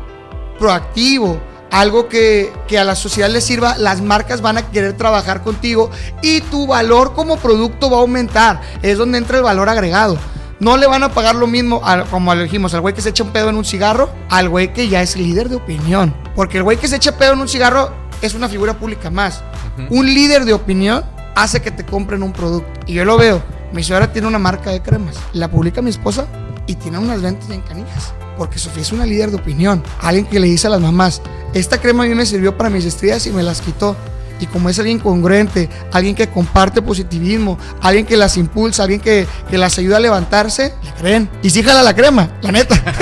proactivo, 0.57 1.39
algo 1.75 2.07
que, 2.07 2.53
que 2.69 2.79
a 2.79 2.85
la 2.85 2.95
sociedad 2.95 3.29
le 3.29 3.41
sirva, 3.41 3.77
las 3.77 4.01
marcas 4.01 4.39
van 4.39 4.57
a 4.57 4.61
querer 4.71 4.93
trabajar 4.93 5.43
contigo 5.43 5.91
y 6.21 6.39
tu 6.39 6.67
valor 6.67 7.13
como 7.13 7.35
producto 7.35 7.89
va 7.89 7.97
a 7.97 7.99
aumentar. 7.99 8.61
Es 8.81 8.97
donde 8.97 9.17
entra 9.17 9.37
el 9.37 9.43
valor 9.43 9.67
agregado. 9.67 10.17
No 10.61 10.77
le 10.77 10.87
van 10.87 11.03
a 11.03 11.11
pagar 11.11 11.35
lo 11.35 11.47
mismo, 11.47 11.81
como 12.09 12.33
le 12.33 12.43
dijimos, 12.43 12.73
al 12.73 12.79
güey 12.79 12.93
que 12.93 13.01
se 13.01 13.09
echa 13.09 13.23
un 13.23 13.31
pedo 13.31 13.49
en 13.49 13.57
un 13.57 13.65
cigarro, 13.65 14.09
al 14.29 14.47
güey 14.47 14.71
que 14.71 14.87
ya 14.87 15.01
es 15.01 15.17
líder 15.17 15.49
de 15.49 15.57
opinión. 15.57 16.15
Porque 16.33 16.59
el 16.59 16.63
güey 16.63 16.77
que 16.77 16.87
se 16.87 16.95
echa 16.95 17.17
pedo 17.17 17.33
en 17.33 17.41
un 17.41 17.49
cigarro 17.49 17.91
es 18.21 18.33
una 18.35 18.47
figura 18.47 18.79
pública 18.79 19.09
más. 19.09 19.43
Un 19.89 20.05
líder 20.05 20.45
de 20.45 20.53
opinión 20.53 21.03
hace 21.35 21.61
que 21.61 21.71
te 21.71 21.85
compren 21.85 22.23
un 22.23 22.31
producto. 22.31 22.79
Y 22.85 22.93
yo 22.93 23.03
lo 23.03 23.17
veo. 23.17 23.43
Mi 23.73 23.83
suegra 23.83 24.13
tiene 24.13 24.29
una 24.29 24.39
marca 24.39 24.71
de 24.71 24.81
cremas. 24.81 25.17
La 25.33 25.49
publica 25.49 25.81
mi 25.81 25.89
esposa 25.89 26.25
y 26.67 26.75
tiene 26.75 26.99
unas 26.99 27.21
ventas 27.21 27.49
en 27.49 27.59
canijas. 27.59 28.13
Porque 28.37 28.59
Sofía 28.59 28.81
es 28.81 28.91
una 28.91 29.05
líder 29.05 29.31
de 29.31 29.37
opinión. 29.37 29.83
Alguien 30.01 30.25
que 30.25 30.39
le 30.39 30.47
dice 30.47 30.67
a 30.67 30.69
las 30.69 30.81
mamás, 30.81 31.21
esta 31.53 31.79
crema 31.79 32.03
a 32.03 32.07
mí 32.07 32.15
me 32.15 32.25
sirvió 32.25 32.57
para 32.57 32.69
mis 32.69 32.85
estrías 32.85 33.25
y 33.27 33.31
me 33.31 33.43
las 33.43 33.61
quitó. 33.61 33.95
Y 34.39 34.47
como 34.47 34.69
es 34.69 34.77
alguien 34.79 34.99
congruente, 34.99 35.69
alguien 35.93 36.13
que 36.13 36.29
comparte 36.29 36.81
positivismo, 36.81 37.57
alguien 37.81 38.05
que 38.05 38.17
las 38.17 38.35
impulsa, 38.35 38.83
alguien 38.83 38.99
que, 38.99 39.25
que 39.49 39.57
las 39.57 39.77
ayuda 39.77 39.97
a 39.97 39.99
levantarse, 40.01 40.73
le 40.83 40.91
creen. 40.99 41.29
Y 41.41 41.49
sí 41.49 41.63
jala 41.63 41.81
la 41.81 41.95
crema, 41.95 42.29
la 42.41 42.51
neta. 42.51 42.75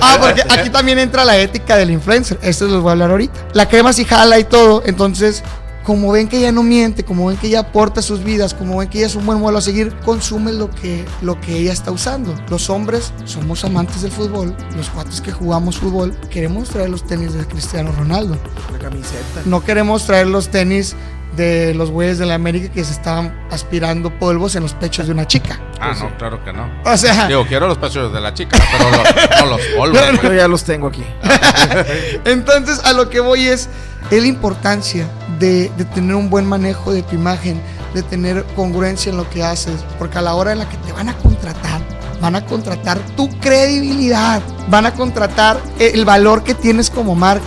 Ah, 0.00 0.18
porque 0.20 0.42
aquí 0.48 0.70
también 0.70 0.98
entra 0.98 1.24
la 1.24 1.36
ética 1.36 1.76
del 1.76 1.90
influencer. 1.90 2.38
Esto 2.42 2.66
les 2.66 2.80
voy 2.80 2.88
a 2.88 2.92
hablar 2.92 3.10
ahorita. 3.10 3.34
La 3.52 3.68
crema 3.68 3.92
sí 3.92 4.04
jala 4.04 4.38
y 4.38 4.44
todo. 4.44 4.82
Entonces, 4.86 5.42
como 5.86 6.10
ven 6.12 6.28
que 6.28 6.38
ella 6.38 6.50
no 6.52 6.62
miente, 6.64 7.04
como 7.04 7.26
ven 7.26 7.36
que 7.36 7.46
ella 7.46 7.60
aporta 7.60 8.02
sus 8.02 8.24
vidas, 8.24 8.52
como 8.54 8.78
ven 8.78 8.88
que 8.88 8.98
ella 8.98 9.06
es 9.06 9.14
un 9.14 9.24
buen 9.24 9.38
modelo 9.40 9.58
a 9.58 9.62
seguir, 9.62 9.94
consume 10.04 10.52
lo 10.52 10.68
que, 10.70 11.04
lo 11.22 11.40
que 11.40 11.56
ella 11.56 11.72
está 11.72 11.92
usando. 11.92 12.34
Los 12.50 12.68
hombres 12.70 13.12
somos 13.24 13.64
amantes 13.64 14.02
del 14.02 14.10
fútbol. 14.10 14.54
Los 14.76 14.90
cuates 14.90 15.20
que 15.20 15.30
jugamos 15.30 15.78
fútbol 15.78 16.14
queremos 16.28 16.68
traer 16.70 16.90
los 16.90 17.06
tenis 17.06 17.34
de 17.34 17.46
Cristiano 17.46 17.92
Ronaldo. 17.96 18.36
La 18.72 18.78
camiseta. 18.80 19.42
No 19.44 19.62
queremos 19.64 20.04
traer 20.06 20.26
los 20.26 20.48
tenis 20.48 20.96
de 21.36 21.74
los 21.74 21.90
güeyes 21.90 22.18
de 22.18 22.24
la 22.24 22.34
América 22.34 22.72
que 22.72 22.82
se 22.82 22.92
estaban 22.92 23.46
aspirando 23.50 24.10
polvos 24.18 24.56
en 24.56 24.62
los 24.62 24.72
pechos 24.72 25.06
de 25.06 25.12
una 25.12 25.26
chica. 25.26 25.60
Ah, 25.80 25.92
no, 26.00 26.16
claro 26.16 26.42
que 26.42 26.50
no. 26.52 26.66
O 26.84 26.96
sea, 26.96 27.28
Digo, 27.28 27.44
quiero 27.46 27.68
los 27.68 27.76
pechos 27.78 28.12
de 28.12 28.20
la 28.22 28.32
chica, 28.34 28.58
pero 28.72 28.90
lo- 28.90 29.44
no 29.44 29.56
los 29.56 29.66
polvos. 29.76 30.00
Yo 30.22 30.32
ya 30.32 30.48
los 30.48 30.64
tengo 30.64 30.88
aquí. 30.88 31.04
Entonces, 32.24 32.80
a 32.84 32.92
lo 32.92 33.10
que 33.10 33.20
voy 33.20 33.46
es, 33.48 33.68
es 34.10 34.20
la 34.22 34.28
importancia 34.28 35.06
de, 35.38 35.70
de 35.76 35.84
tener 35.84 36.14
un 36.16 36.30
buen 36.30 36.46
manejo 36.46 36.92
de 36.92 37.02
tu 37.02 37.14
imagen, 37.14 37.60
de 37.94 38.02
tener 38.02 38.44
congruencia 38.54 39.10
en 39.10 39.16
lo 39.16 39.28
que 39.30 39.42
haces, 39.44 39.84
porque 39.98 40.18
a 40.18 40.22
la 40.22 40.34
hora 40.34 40.52
en 40.52 40.58
la 40.60 40.68
que 40.68 40.76
te 40.78 40.92
van 40.92 41.08
a 41.08 41.16
contratar, 41.18 41.80
van 42.20 42.36
a 42.36 42.44
contratar 42.46 42.98
tu 43.16 43.28
credibilidad, 43.40 44.40
van 44.68 44.86
a 44.86 44.92
contratar 44.94 45.58
el 45.78 46.04
valor 46.04 46.42
que 46.44 46.54
tienes 46.54 46.90
como 46.90 47.14
marca. 47.14 47.44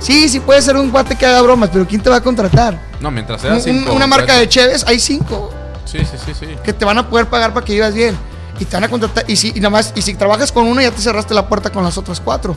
Sí, 0.00 0.28
sí 0.28 0.40
puede 0.40 0.62
ser 0.62 0.76
un 0.76 0.90
guate 0.90 1.16
que 1.16 1.26
haga 1.26 1.42
bromas, 1.42 1.70
pero 1.72 1.86
¿quién 1.86 2.00
te 2.00 2.08
va 2.08 2.16
a 2.16 2.20
contratar? 2.22 2.80
No, 3.00 3.10
mientras 3.10 3.40
sea 3.40 3.54
Un- 3.54 3.60
cinco. 3.60 3.92
una 3.92 4.06
marca 4.06 4.34
de 4.36 4.48
Cheves, 4.48 4.84
hay 4.86 4.98
cinco. 5.00 5.50
Sí, 5.84 5.98
sí, 6.00 6.16
sí, 6.24 6.32
sí. 6.38 6.46
que 6.62 6.72
te 6.72 6.84
van 6.84 6.98
a 6.98 7.08
poder 7.08 7.26
pagar 7.26 7.52
para 7.52 7.64
que 7.64 7.72
vivas 7.72 7.94
bien. 7.94 8.16
Y 8.60 8.64
te 8.64 8.76
van 8.76 8.84
a 8.84 8.88
contratar. 8.88 9.24
Y 9.28 9.36
si, 9.36 9.48
y 9.54 9.60
nada 9.60 9.70
más, 9.70 9.92
y 9.94 10.02
si 10.02 10.14
trabajas 10.14 10.50
con 10.52 10.66
uno, 10.66 10.80
ya 10.80 10.90
te 10.90 11.00
cerraste 11.00 11.32
la 11.32 11.48
puerta 11.48 11.70
con 11.70 11.82
las 11.84 11.96
otras 11.96 12.20
cuatro. 12.20 12.56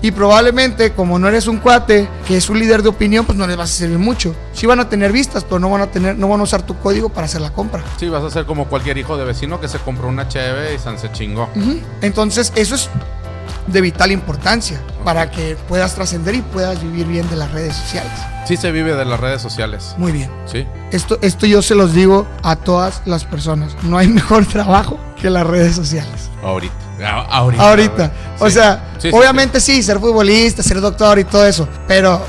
Y 0.00 0.10
probablemente, 0.10 0.92
como 0.92 1.18
no 1.18 1.28
eres 1.28 1.46
un 1.46 1.58
cuate 1.58 2.08
que 2.26 2.36
es 2.36 2.48
un 2.50 2.58
líder 2.58 2.82
de 2.82 2.88
opinión, 2.88 3.24
pues 3.24 3.38
no 3.38 3.46
les 3.46 3.56
vas 3.56 3.70
a 3.70 3.74
servir 3.74 3.98
mucho. 3.98 4.34
Sí 4.52 4.66
van 4.66 4.80
a 4.80 4.88
tener 4.88 5.12
vistas, 5.12 5.44
pero 5.44 5.58
no 5.58 5.70
van 5.70 5.82
a 5.82 5.86
tener, 5.86 6.16
no 6.16 6.28
van 6.28 6.40
a 6.40 6.42
usar 6.42 6.62
tu 6.62 6.78
código 6.78 7.08
para 7.08 7.26
hacer 7.26 7.40
la 7.40 7.50
compra. 7.50 7.82
Sí, 7.98 8.08
vas 8.08 8.24
a 8.24 8.30
ser 8.30 8.46
como 8.46 8.66
cualquier 8.66 8.98
hijo 8.98 9.16
de 9.16 9.24
vecino 9.24 9.60
que 9.60 9.68
se 9.68 9.78
compró 9.78 10.08
una 10.08 10.28
cheve 10.28 10.74
y 10.74 10.78
se 10.78 11.12
chingó. 11.12 11.48
Entonces, 12.00 12.52
eso 12.56 12.74
es 12.74 12.90
de 13.66 13.80
vital 13.80 14.10
importancia 14.10 14.80
para 15.04 15.30
que 15.30 15.56
puedas 15.68 15.94
trascender 15.94 16.34
y 16.34 16.42
puedas 16.42 16.82
vivir 16.82 17.06
bien 17.06 17.28
de 17.30 17.36
las 17.36 17.50
redes 17.52 17.74
sociales. 17.76 18.12
Sí 18.46 18.56
se 18.56 18.72
vive 18.72 18.94
de 18.94 19.04
las 19.04 19.20
redes 19.20 19.40
sociales. 19.40 19.94
Muy 19.98 20.12
bien. 20.12 20.30
Sí. 20.46 20.66
Esto, 20.90 21.18
esto 21.22 21.46
yo 21.46 21.62
se 21.62 21.74
los 21.74 21.92
digo 21.92 22.26
a 22.42 22.56
todas 22.56 23.02
las 23.04 23.24
personas. 23.24 23.76
No 23.84 23.98
hay 23.98 24.08
mejor 24.08 24.46
trabajo 24.46 24.98
que 25.20 25.30
las 25.30 25.46
redes 25.46 25.76
sociales. 25.76 26.30
Ahorita. 26.42 26.74
A- 27.04 27.20
ahorita. 27.38 27.68
Ahorita. 27.68 28.12
O 28.38 28.46
Sí. 28.48 28.52
sea, 28.54 28.92
Sí, 28.98 29.10
sí, 29.10 29.16
obviamente 29.16 29.60
sí. 29.60 29.82
ser 29.82 29.98
futbolista, 29.98 30.62
ser 30.62 30.80
doctor 30.80 31.18
y 31.18 31.24
todo 31.24 31.46
eso. 31.46 31.68
Pero, 31.88 32.20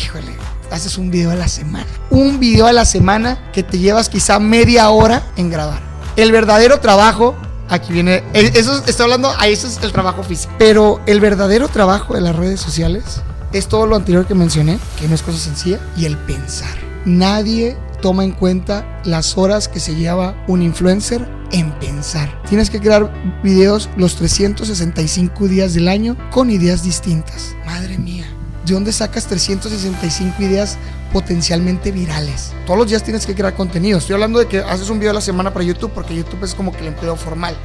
híjole, 0.00 0.36
haces 0.70 0.96
un 0.98 1.10
video 1.10 1.30
a 1.30 1.34
la 1.34 1.48
semana. 1.48 1.86
Un 2.10 2.38
video 2.40 2.66
a 2.66 2.72
la 2.72 2.84
semana 2.84 3.50
que 3.52 3.62
te 3.62 3.78
llevas 3.78 4.08
quizá 4.08 4.38
media 4.38 4.88
hora 4.90 5.22
en 5.36 5.50
grabar. 5.50 5.80
El 6.16 6.32
verdadero 6.32 6.80
trabajo, 6.80 7.36
aquí 7.68 7.92
viene, 7.92 8.24
eso 8.32 8.82
está 8.86 9.02
hablando, 9.04 9.32
a 9.38 9.46
eso 9.48 9.66
es 9.66 9.78
el 9.82 9.92
trabajo 9.92 10.22
físico. 10.22 10.52
Pero 10.58 11.00
el 11.06 11.20
verdadero 11.20 11.68
trabajo 11.68 12.14
de 12.14 12.20
las 12.22 12.34
redes 12.34 12.60
sociales 12.60 13.22
es 13.52 13.68
todo 13.68 13.86
lo 13.86 13.96
anterior 13.96 14.26
que 14.26 14.34
mencioné, 14.34 14.78
que 14.98 15.08
no 15.08 15.14
es 15.14 15.22
cosa 15.22 15.38
sencilla, 15.38 15.78
y 15.96 16.06
el 16.06 16.16
pensar. 16.16 16.74
Nadie 17.04 17.76
toma 18.00 18.24
en 18.24 18.32
cuenta 18.32 19.00
las 19.04 19.36
horas 19.38 19.68
que 19.68 19.80
se 19.80 19.94
lleva 19.94 20.34
un 20.48 20.62
influencer 20.62 21.26
en 21.52 21.70
pensar. 21.78 22.42
Tienes 22.48 22.70
que 22.70 22.80
crear 22.80 23.10
videos 23.42 23.88
los 23.96 24.16
365 24.16 25.46
días 25.48 25.74
del 25.74 25.88
año 25.88 26.16
con 26.30 26.50
ideas 26.50 26.82
distintas. 26.82 27.54
Madre 27.64 27.98
mía, 27.98 28.26
¿de 28.64 28.74
dónde 28.74 28.92
sacas 28.92 29.26
365 29.26 30.42
ideas 30.42 30.76
potencialmente 31.12 31.92
virales? 31.92 32.52
Todos 32.66 32.78
los 32.80 32.88
días 32.88 33.02
tienes 33.02 33.24
que 33.26 33.34
crear 33.34 33.54
contenido. 33.54 33.98
Estoy 33.98 34.14
hablando 34.14 34.38
de 34.38 34.46
que 34.46 34.58
haces 34.60 34.90
un 34.90 34.98
video 34.98 35.12
a 35.12 35.14
la 35.14 35.20
semana 35.20 35.52
para 35.52 35.64
YouTube 35.64 35.92
porque 35.94 36.14
YouTube 36.14 36.42
es 36.44 36.54
como 36.54 36.72
que 36.72 36.78
el 36.80 36.88
empleo 36.88 37.16
formal. 37.16 37.56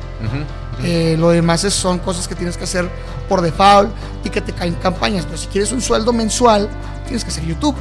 Eh, 0.84 1.16
lo 1.20 1.30
demás 1.30 1.64
es- 1.64 1.74
son 1.74 2.00
cosas 2.00 2.28
que 2.28 2.36
tienes 2.36 2.58
que 2.58 2.64
hacer 2.64 2.90
por 3.30 3.42
default 3.42 3.92
y 4.24 4.30
que 4.30 4.42
te 4.42 4.52
caen 4.54 4.74
campañas. 4.76 5.26
Pero 5.26 5.38
si 5.38 5.48
quieres 5.48 5.72
un 5.72 5.82
sueldo 5.82 6.14
mensual, 6.14 6.70
tienes 7.06 7.24
que 7.24 7.30
hacer 7.32 7.46
YouTube, 7.46 7.76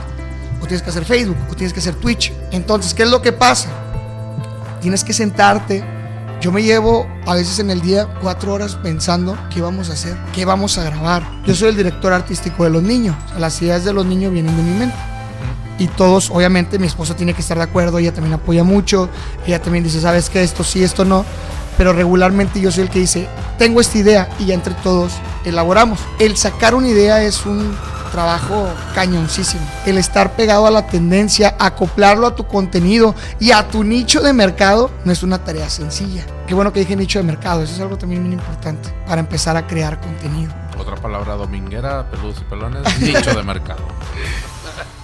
o 0.61 0.67
tienes 0.67 0.83
que 0.83 0.91
hacer 0.91 1.05
Facebook, 1.05 1.37
o 1.51 1.55
tienes 1.55 1.73
que 1.73 1.81
hacer 1.81 1.95
Twitch. 1.95 2.33
Entonces, 2.51 2.95
¿qué 2.95 3.05
es 3.05 3.11
lo 3.11 3.23
que 3.23 3.33
pasa? 3.33 3.69
Tienes 4.81 5.05
que 5.05 5.13
sentarte. 5.13 5.85
Yo 6.41 6.53
me 6.53 6.63
llevo 6.63 7.07
a 7.27 7.35
veces 7.35 7.59
en 7.59 7.71
el 7.71 7.83
día 7.83 8.09
cuatro 8.23 8.55
horas 8.55 8.77
pensando 8.77 9.37
qué 9.53 9.61
vamos 9.61 9.91
a 9.91 9.93
hacer, 9.93 10.17
qué 10.33 10.45
vamos 10.45 10.79
a 10.79 10.85
grabar. 10.85 11.23
Yo 11.45 11.55
soy 11.55 11.69
el 11.69 11.77
director 11.77 12.13
artístico 12.13 12.65
de 12.65 12.71
los 12.71 12.83
niños. 12.83 13.15
O 13.27 13.29
sea, 13.31 13.39
las 13.39 13.61
ideas 13.61 13.85
de 13.85 13.93
los 13.93 14.07
niños 14.07 14.33
vienen 14.33 14.57
de 14.57 14.63
mi 14.63 14.79
mente. 14.79 14.97
Y 15.79 15.89
todos, 15.89 16.31
obviamente, 16.31 16.79
mi 16.79 16.87
esposa 16.87 17.17
tiene 17.17 17.33
que 17.33 17.41
estar 17.41 17.57
de 17.57 17.65
acuerdo, 17.65 17.99
ella 17.99 18.13
también 18.13 18.35
apoya 18.35 18.65
mucho, 18.65 19.09
ella 19.47 19.63
también 19.63 19.83
dice, 19.83 19.99
¿sabes 19.99 20.29
qué? 20.29 20.43
Esto 20.43 20.63
sí, 20.63 20.83
esto 20.83 21.07
no. 21.07 21.25
Pero 21.79 21.95
regularmente 21.95 22.61
yo 22.61 22.71
soy 22.71 22.83
el 22.83 22.91
que 22.91 22.99
dice, 22.99 23.29
tengo 23.59 23.81
esta 23.81 23.97
idea 23.97 24.29
y 24.39 24.47
ya 24.47 24.55
entre 24.55 24.75
todos 24.75 25.15
elaboramos. 25.45 25.99
El 26.19 26.37
sacar 26.37 26.75
una 26.75 26.89
idea 26.89 27.23
es 27.23 27.47
un 27.47 27.75
trabajo 28.11 28.69
cañoncísimo. 28.95 29.63
El 29.87 29.99
estar 29.99 30.33
pegado 30.33 30.67
a 30.67 30.71
la 30.71 30.87
tendencia, 30.87 31.55
acoplarlo 31.59 32.27
a 32.27 32.35
tu 32.35 32.47
contenido 32.47 33.15
y 33.39 33.53
a 33.53 33.69
tu 33.69 33.85
nicho 33.85 34.21
de 34.21 34.33
mercado 34.33 34.91
no 35.05 35.13
es 35.13 35.23
una 35.23 35.43
tarea 35.45 35.69
sencilla. 35.71 36.25
Qué 36.47 36.55
bueno 36.55 36.73
que 36.73 36.81
dije 36.81 36.97
nicho 36.97 37.19
de 37.19 37.25
mercado, 37.25 37.63
eso 37.63 37.75
es 37.75 37.81
algo 37.81 37.97
también 37.97 38.23
muy 38.25 38.33
importante 38.33 38.89
para 39.07 39.21
empezar 39.21 39.57
a 39.57 39.67
crear 39.67 40.01
contenido. 40.01 40.53
Otra 40.79 40.97
palabra 40.97 41.35
dominguera, 41.35 42.11
peludos 42.11 42.37
y 42.41 42.45
pelones, 42.45 42.83
nicho 43.01 43.35
de 43.35 43.43
mercado. 43.43 43.81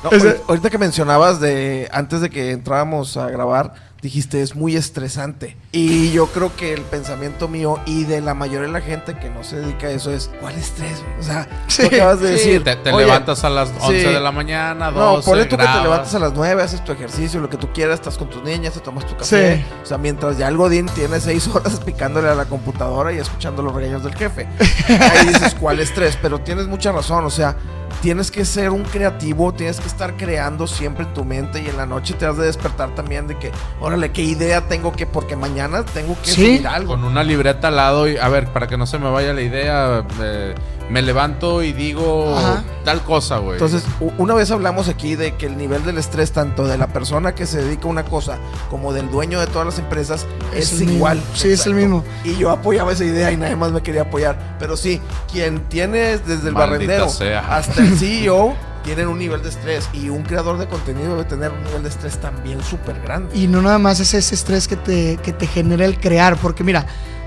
No, 0.02 0.10
ahorita- 0.10 0.36
ahorita 0.48 0.70
que 0.70 0.78
mencionabas 0.78 1.40
de 1.40 1.88
antes 1.92 2.20
de 2.20 2.30
que 2.30 2.50
entráramos 2.52 3.16
a 3.16 3.28
grabar, 3.28 3.74
dijiste 4.02 4.42
es 4.42 4.54
muy 4.54 4.76
estresante. 4.76 5.56
Y 5.76 6.10
yo 6.12 6.26
creo 6.28 6.54
que 6.56 6.72
el 6.72 6.80
pensamiento 6.82 7.48
mío 7.48 7.78
y 7.84 8.04
de 8.04 8.20
la 8.22 8.32
mayoría 8.34 8.66
de 8.66 8.72
la 8.72 8.80
gente 8.80 9.18
que 9.18 9.28
no 9.28 9.44
se 9.44 9.56
dedica 9.60 9.88
a 9.88 9.90
eso 9.90 10.10
es 10.10 10.30
¿cuál 10.40 10.54
estrés? 10.56 11.02
O 11.20 11.22
sea, 11.22 11.46
Sí, 11.66 11.82
tú 11.88 11.94
acabas 11.96 12.20
de 12.20 12.28
Sí, 12.38 12.48
decir, 12.50 12.64
te, 12.64 12.76
te 12.76 12.92
"Oye, 12.92 13.04
levantas 13.04 13.44
a 13.44 13.50
las 13.50 13.70
11 13.80 14.00
sí. 14.00 14.06
de 14.06 14.20
la 14.20 14.32
mañana, 14.32 14.90
12, 14.90 15.16
No, 15.18 15.22
ponle 15.22 15.44
tú 15.44 15.50
que 15.50 15.56
te 15.58 15.62
grabas. 15.64 15.82
levantas 15.82 16.14
a 16.14 16.18
las 16.18 16.32
9, 16.32 16.62
haces 16.62 16.82
tu 16.84 16.92
ejercicio, 16.92 17.40
lo 17.40 17.50
que 17.50 17.58
tú 17.58 17.72
quieras, 17.74 17.96
estás 18.00 18.16
con 18.16 18.30
tus 18.30 18.42
niñas, 18.42 18.72
te 18.72 18.80
tomas 18.80 19.04
tu 19.06 19.16
café. 19.16 19.56
Sí. 19.58 19.64
O 19.82 19.86
sea, 19.86 19.98
mientras 19.98 20.38
ya 20.38 20.48
el 20.48 20.56
Godín 20.56 20.86
tiene 20.86 21.20
6 21.20 21.46
horas 21.54 21.78
picándole 21.80 22.28
a 22.30 22.34
la 22.34 22.46
computadora 22.46 23.12
y 23.12 23.18
escuchando 23.18 23.62
los 23.62 23.74
regaños 23.74 24.02
del 24.02 24.14
jefe. 24.14 24.48
Ahí 24.88 25.26
dices, 25.26 25.54
¿cuál 25.60 25.80
estrés? 25.80 26.16
Pero 26.22 26.38
tienes 26.40 26.66
mucha 26.68 26.90
razón, 26.90 27.24
o 27.26 27.30
sea, 27.30 27.54
tienes 28.02 28.30
que 28.30 28.44
ser 28.44 28.70
un 28.70 28.82
creativo, 28.84 29.54
tienes 29.54 29.80
que 29.80 29.88
estar 29.88 30.16
creando 30.16 30.66
siempre 30.66 31.04
en 31.04 31.14
tu 31.14 31.24
mente 31.24 31.62
y 31.62 31.68
en 31.68 31.76
la 31.78 31.86
noche 31.86 32.12
te 32.14 32.26
has 32.26 32.36
de 32.36 32.44
despertar 32.44 32.94
también 32.94 33.26
de 33.26 33.38
que, 33.38 33.50
órale, 33.80 34.12
¿qué 34.12 34.22
idea 34.22 34.60
tengo 34.68 34.92
que? 34.92 35.06
Porque 35.06 35.34
mañana 35.34 35.65
tengo 35.84 36.16
que 36.22 36.30
Sí. 36.30 36.34
subir 36.56 36.66
algo. 36.68 36.94
Con 36.94 37.04
una 37.04 37.22
libreta 37.24 37.68
al 37.68 37.76
lado 37.76 38.08
y, 38.08 38.16
a 38.16 38.28
ver, 38.28 38.46
para 38.48 38.66
que 38.66 38.76
no 38.76 38.86
se 38.86 38.98
me 38.98 39.10
vaya 39.10 39.32
la 39.32 39.42
idea, 39.42 40.04
eh, 40.20 40.54
me 40.88 41.02
levanto 41.02 41.62
y 41.64 41.72
digo 41.72 42.36
Ajá. 42.36 42.62
tal 42.84 43.02
cosa, 43.02 43.38
güey. 43.38 43.54
Entonces, 43.54 43.84
una 44.18 44.34
vez 44.34 44.50
hablamos 44.52 44.88
aquí 44.88 45.16
de 45.16 45.34
que 45.34 45.46
el 45.46 45.56
nivel 45.56 45.84
del 45.84 45.98
estrés, 45.98 46.30
tanto 46.32 46.66
de 46.68 46.78
la 46.78 46.86
persona 46.86 47.34
que 47.34 47.44
se 47.46 47.60
dedica 47.62 47.84
a 47.86 47.90
una 47.90 48.04
cosa 48.04 48.38
como 48.70 48.92
del 48.92 49.10
dueño 49.10 49.40
de 49.40 49.46
todas 49.48 49.66
las 49.66 49.78
empresas, 49.80 50.26
es, 50.54 50.72
mismo. 50.74 50.94
igual. 50.94 51.20
Sí, 51.34 51.48
es 51.50 51.66
el 51.66 51.74
mismo. 51.74 52.04
Y 52.24 52.36
yo 52.36 52.50
apoyaba 52.50 52.92
esa 52.92 53.04
idea 53.04 53.32
y 53.32 53.36
nadie 53.36 53.56
más 53.56 53.72
me 53.72 53.82
quería 53.82 54.02
apoyar. 54.02 54.56
Pero 54.60 54.76
sí, 54.76 55.00
quien 55.32 55.60
tiene 55.68 56.18
desde 56.18 56.48
el 56.48 56.54
Maldita 56.54 56.56
barrendero 56.58 57.08
sea. 57.08 57.56
hasta 57.56 57.80
el 57.82 57.96
CEO 57.98 58.54
tienen 58.86 59.08
un 59.08 59.18
nivel 59.18 59.42
de 59.42 59.50
estrés. 59.50 59.88
Y 59.92 60.08
un 60.08 60.22
creador 60.22 60.56
de 60.58 60.66
contenido 60.66 61.10
debe 61.10 61.24
tener 61.24 61.50
un 61.50 61.62
nivel 61.64 61.82
de 61.82 61.88
estrés 61.90 62.18
también 62.18 62.62
súper 62.62 62.98
grande. 63.02 63.36
Y 63.36 63.48
no 63.48 63.60
nada 63.60 63.78
más 63.78 64.00
es 64.00 64.14
ese 64.14 64.34
estrés 64.34 64.66
que 64.68 64.76
te, 64.76 65.18
que 65.22 65.32
te 65.32 65.46
genera 65.46 65.84
el 65.84 65.98
crear, 65.98 66.36
porque 66.36 66.62
mira, 66.64 66.86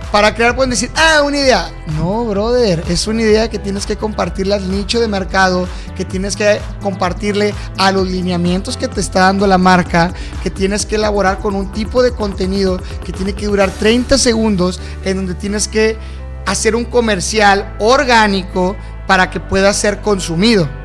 para 0.10 0.34
crear 0.34 0.56
pueden 0.56 0.72
decir, 0.72 0.90
ah, 0.96 1.22
una 1.24 1.38
idea. 1.38 1.70
No, 1.98 2.24
brother, 2.26 2.84
es 2.88 3.06
una 3.08 3.22
idea 3.22 3.50
que 3.50 3.60
tienes 3.60 3.86
que 3.86 3.98
compartirle 3.98 4.56
al 4.56 4.72
nicho 4.72 5.02
de 5.02 5.10
mercado, 5.10 5.68
que 5.98 6.06
tienes 6.06 6.38
que 6.38 6.62
compartirle 6.82 7.54
a 7.78 7.92
los 7.92 8.08
lineamientos 8.08 8.78
que 8.78 8.88
te 8.88 9.02
está 9.02 9.20
dando 9.22 9.46
la 9.46 9.58
marca, 9.58 10.14
que 10.42 10.50
tienes 10.50 10.86
que 10.86 10.96
elaborar 10.96 11.40
con 11.40 11.56
un 11.56 11.74
tipo 11.74 12.02
de 12.02 12.12
contenido 12.12 12.82
que 13.04 13.12
tiene 13.12 13.34
que 13.34 13.48
durar 13.48 13.70
30 13.70 14.18
segundos, 14.18 14.80
en 15.04 15.18
donde 15.18 15.34
tienes 15.36 15.68
que 15.68 15.98
hacer 16.46 16.74
un 16.76 16.86
comercial 16.86 17.76
orgánico 17.80 18.78
para 19.06 19.30
que 19.30 19.42
pueda 19.42 19.74
ser 19.74 20.00
consumido. 20.00 20.79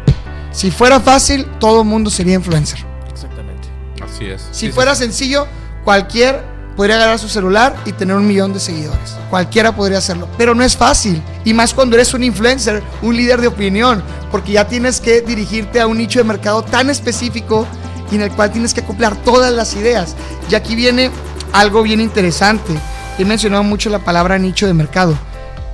Si 0.55 0.71
fuera 0.71 1.01
fácil, 1.01 1.47
todo 1.59 1.83
el 1.83 1.87
mundo 1.89 2.11
sería 2.11 2.35
influencer. 2.35 2.79
Exactamente. 3.11 3.69
Así 4.03 4.27
es. 4.27 4.43
Si 4.53 4.67
Sí, 4.67 4.73
fuera 4.73 4.95
sí. 4.95 5.03
sencillo, 5.05 5.47
cualquier 5.85 6.43
podría 6.77 6.97
agarrar 6.97 7.19
su 7.19 7.29
celular 7.29 7.77
y 7.85 7.93
tener 7.93 8.17
un 8.17 8.27
millón 8.27 8.53
de 8.53 8.61
seguidores. 8.61 9.17
Cualquiera 9.31 9.75
podría 9.77 9.99
hacerlo, 9.99 10.29
pero 10.39 10.55
no 10.55 10.65
es 10.65 10.77
fácil. 10.77 11.23
Y 11.45 11.55
más 11.55 11.73
cuando 11.75 11.97
eres 11.97 12.15
un 12.15 12.25
influencer, 12.25 12.83
un 13.03 13.17
líder 13.17 13.41
de 13.41 13.47
opinión, 13.49 14.03
porque 14.31 14.53
ya 14.53 14.67
tienes 14.67 15.01
que 15.01 15.21
dirigirte 15.21 15.81
a 15.81 15.87
un 15.87 15.99
nicho 15.99 16.19
de 16.21 16.25
mercado 16.25 16.63
tan 16.63 16.91
específico 16.91 17.67
y 18.11 18.17
en 18.17 18.23
el 18.23 18.31
cual 18.33 18.51
tienes 18.51 18.75
que 18.75 18.81
acoplar 18.81 19.17
todas 19.23 19.53
las 19.53 19.75
ideas. 19.75 20.15
Y 20.51 20.55
aquí 20.57 20.75
viene 20.75 21.11
algo 21.53 21.83
bien 21.83 22.01
interesante. 22.01 22.73
He 23.19 23.25
mencionado 23.25 23.63
mucho 23.63 23.89
la 23.91 24.01
palabra 24.01 24.37
nicho 24.39 24.67
de 24.67 24.75
mercado 24.75 25.17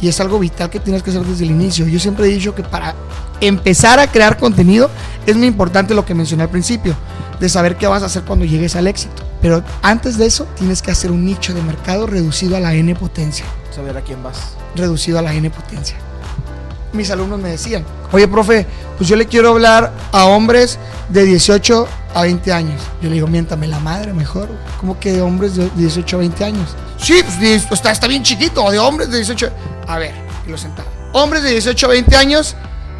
y 0.02 0.08
es 0.08 0.20
algo 0.20 0.38
vital 0.38 0.68
que 0.68 0.80
tienes 0.80 1.02
que 1.02 1.10
hacer 1.10 1.22
desde 1.22 1.44
el 1.44 1.50
inicio. 1.50 1.86
Yo 1.86 1.98
siempre 1.98 2.26
he 2.26 2.28
dicho 2.28 2.54
que 2.54 2.62
para 2.62 2.94
empezar 3.40 3.98
a 3.98 4.06
crear 4.06 4.36
contenido 4.36 4.90
es 5.26 5.36
muy 5.36 5.46
importante 5.46 5.94
lo 5.94 6.04
que 6.04 6.14
mencioné 6.14 6.44
al 6.44 6.48
principio, 6.48 6.94
de 7.38 7.48
saber 7.48 7.76
qué 7.76 7.86
vas 7.86 8.02
a 8.02 8.06
hacer 8.06 8.22
cuando 8.22 8.44
llegues 8.44 8.76
al 8.76 8.86
éxito. 8.86 9.22
Pero 9.40 9.62
antes 9.82 10.18
de 10.18 10.26
eso, 10.26 10.46
tienes 10.56 10.82
que 10.82 10.90
hacer 10.90 11.10
un 11.10 11.24
nicho 11.24 11.54
de 11.54 11.62
mercado 11.62 12.06
reducido 12.06 12.56
a 12.56 12.60
la 12.60 12.74
n 12.74 12.94
potencia. 12.94 13.44
Saber 13.74 13.96
a 13.96 14.02
quién 14.02 14.22
vas. 14.22 14.54
Reducido 14.76 15.18
a 15.18 15.22
la 15.22 15.32
n 15.32 15.48
potencia. 15.50 15.96
Mis 16.92 17.10
alumnos 17.10 17.38
me 17.38 17.50
decían, 17.50 17.84
oye, 18.12 18.26
profe, 18.26 18.66
pues 18.98 19.08
yo 19.08 19.16
le 19.16 19.26
quiero 19.26 19.50
hablar 19.50 19.92
a 20.12 20.24
hombres 20.24 20.78
de 21.08 21.24
18 21.24 21.86
a 22.14 22.22
20 22.22 22.52
años. 22.52 22.82
Yo 23.00 23.08
le 23.08 23.14
digo, 23.14 23.28
miéntame 23.28 23.68
la 23.68 23.78
madre 23.78 24.12
mejor. 24.12 24.48
¿Cómo 24.80 24.98
que 24.98 25.12
de 25.12 25.22
hombres 25.22 25.56
de 25.56 25.70
18 25.76 26.16
a 26.16 26.18
20 26.18 26.44
años? 26.44 26.76
Sí, 26.98 27.22
pues 27.22 27.64
está, 27.70 27.92
está 27.92 28.08
bien 28.08 28.22
chiquito, 28.22 28.68
de 28.70 28.78
hombres 28.78 29.08
de 29.10 29.18
18. 29.18 29.50
A 29.86 29.98
ver, 29.98 30.12
y 30.46 30.50
lo 30.50 30.58
sentaba. 30.58 30.88
Hombres 31.12 31.42
de 31.42 31.50
18 31.50 31.86
a 31.86 31.90
20 31.90 32.16
años 32.16 32.56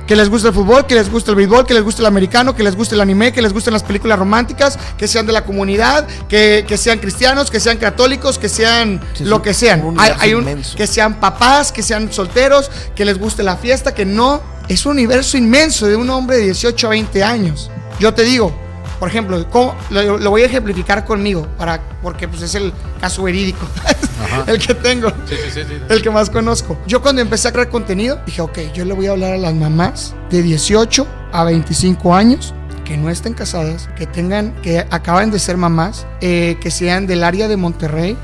que 0.07 0.17
les 0.17 0.29
gusta 0.29 0.49
el 0.49 0.55
fútbol, 0.55 0.87
que 0.87 0.95
les 0.97 1.09
gusta 1.11 1.31
el 1.31 1.37
béisbol, 1.37 1.65
que 1.67 1.75
les 1.75 1.83
gusta 1.85 2.03
el 2.03 2.07
americano, 2.07 2.57
que 2.57 2.63
les 2.65 2.75
gusta 2.75 2.95
el 2.97 3.01
anime, 3.01 3.33
que 3.33 3.41
les 3.43 3.53
gusten 3.53 3.73
las 3.73 3.83
películas 3.85 4.19
románticas, 4.19 4.79
que 4.99 5.07
sean 5.07 5.25
de 5.27 5.33
la 5.33 5.45
comunidad, 5.45 6.07
que, 6.29 6.65
que 6.67 6.77
sean 6.77 6.99
cristianos, 6.99 7.51
que 7.51 7.61
sean 7.61 7.79
católicos, 7.79 8.39
que 8.39 8.49
sean 8.49 9.01
Sí, 9.15 9.25
lo 9.25 9.41
que 9.43 9.55
sean. 9.55 9.85
un 9.85 9.97
Hay, 10.01 10.35
un, 10.35 10.41
inmenso. 10.43 10.77
que 10.77 10.87
sean 10.89 11.21
papás, 11.21 11.71
que 11.71 11.83
sean 11.83 12.13
solteros, 12.13 12.71
que 12.97 13.05
les 13.05 13.19
guste 13.19 13.43
la 13.45 13.57
fiesta, 13.57 13.95
que 13.95 14.05
no. 14.05 14.43
Es 14.69 14.85
un 14.87 14.93
universo 14.93 15.37
inmenso 15.37 15.87
de 15.87 15.97
un 15.97 16.11
hombre 16.11 16.37
de 16.39 16.45
18 16.45 16.87
a 16.87 16.91
20 16.91 17.23
años. 17.25 17.71
Yo 17.99 18.13
te 18.15 18.23
digo, 18.23 18.53
por 18.99 19.09
ejemplo, 19.09 19.45
¿cómo- 19.51 19.75
lo, 19.91 20.19
lo 20.19 20.31
voy 20.31 20.43
a 20.43 20.47
ejemplificar 20.47 21.05
conmigo, 21.05 21.47
para, 21.57 21.81
porque 22.03 22.27
pues, 22.29 22.43
es 22.43 22.55
el 22.55 22.73
caso 23.01 23.23
verídico, 23.25 23.65
el 24.47 24.59
que 24.59 24.75
tengo. 24.75 25.11
Sí, 25.27 25.35
sí, 25.51 25.61
sí. 25.67 25.75
El 25.89 26.03
que 26.03 26.11
más 26.11 26.31
conozco. 26.31 26.79
Yo 26.87 27.03
cuando 27.03 27.23
empecé 27.23 27.49
a 27.49 27.53
crear 27.53 27.69
contenido, 27.69 28.21
dije, 28.27 28.41
ok, 28.43 28.59
yo 28.75 28.85
le 28.85 28.95
voy 28.95 29.07
a 29.07 29.13
hablar 29.13 29.35
a 29.35 29.39
las 29.39 29.55
mamás 29.55 30.15
de 30.31 30.43
18 30.43 31.07
a 31.33 31.45
25 31.45 32.15
años 32.15 32.55
que 32.85 32.97
no 32.97 33.09
estén 33.09 33.35
casadas, 33.35 33.89
que 33.97 34.07
tengan, 34.07 34.53
que 34.63 34.81
acaban 34.91 35.31
de 35.31 35.39
ser 35.39 35.57
mamás, 35.57 36.09
eh, 36.21 36.57
que 36.61 36.73
sean 36.73 37.07
del 37.07 37.23
área 37.23 37.47
de 37.47 37.57
Monterrey, 37.57 38.17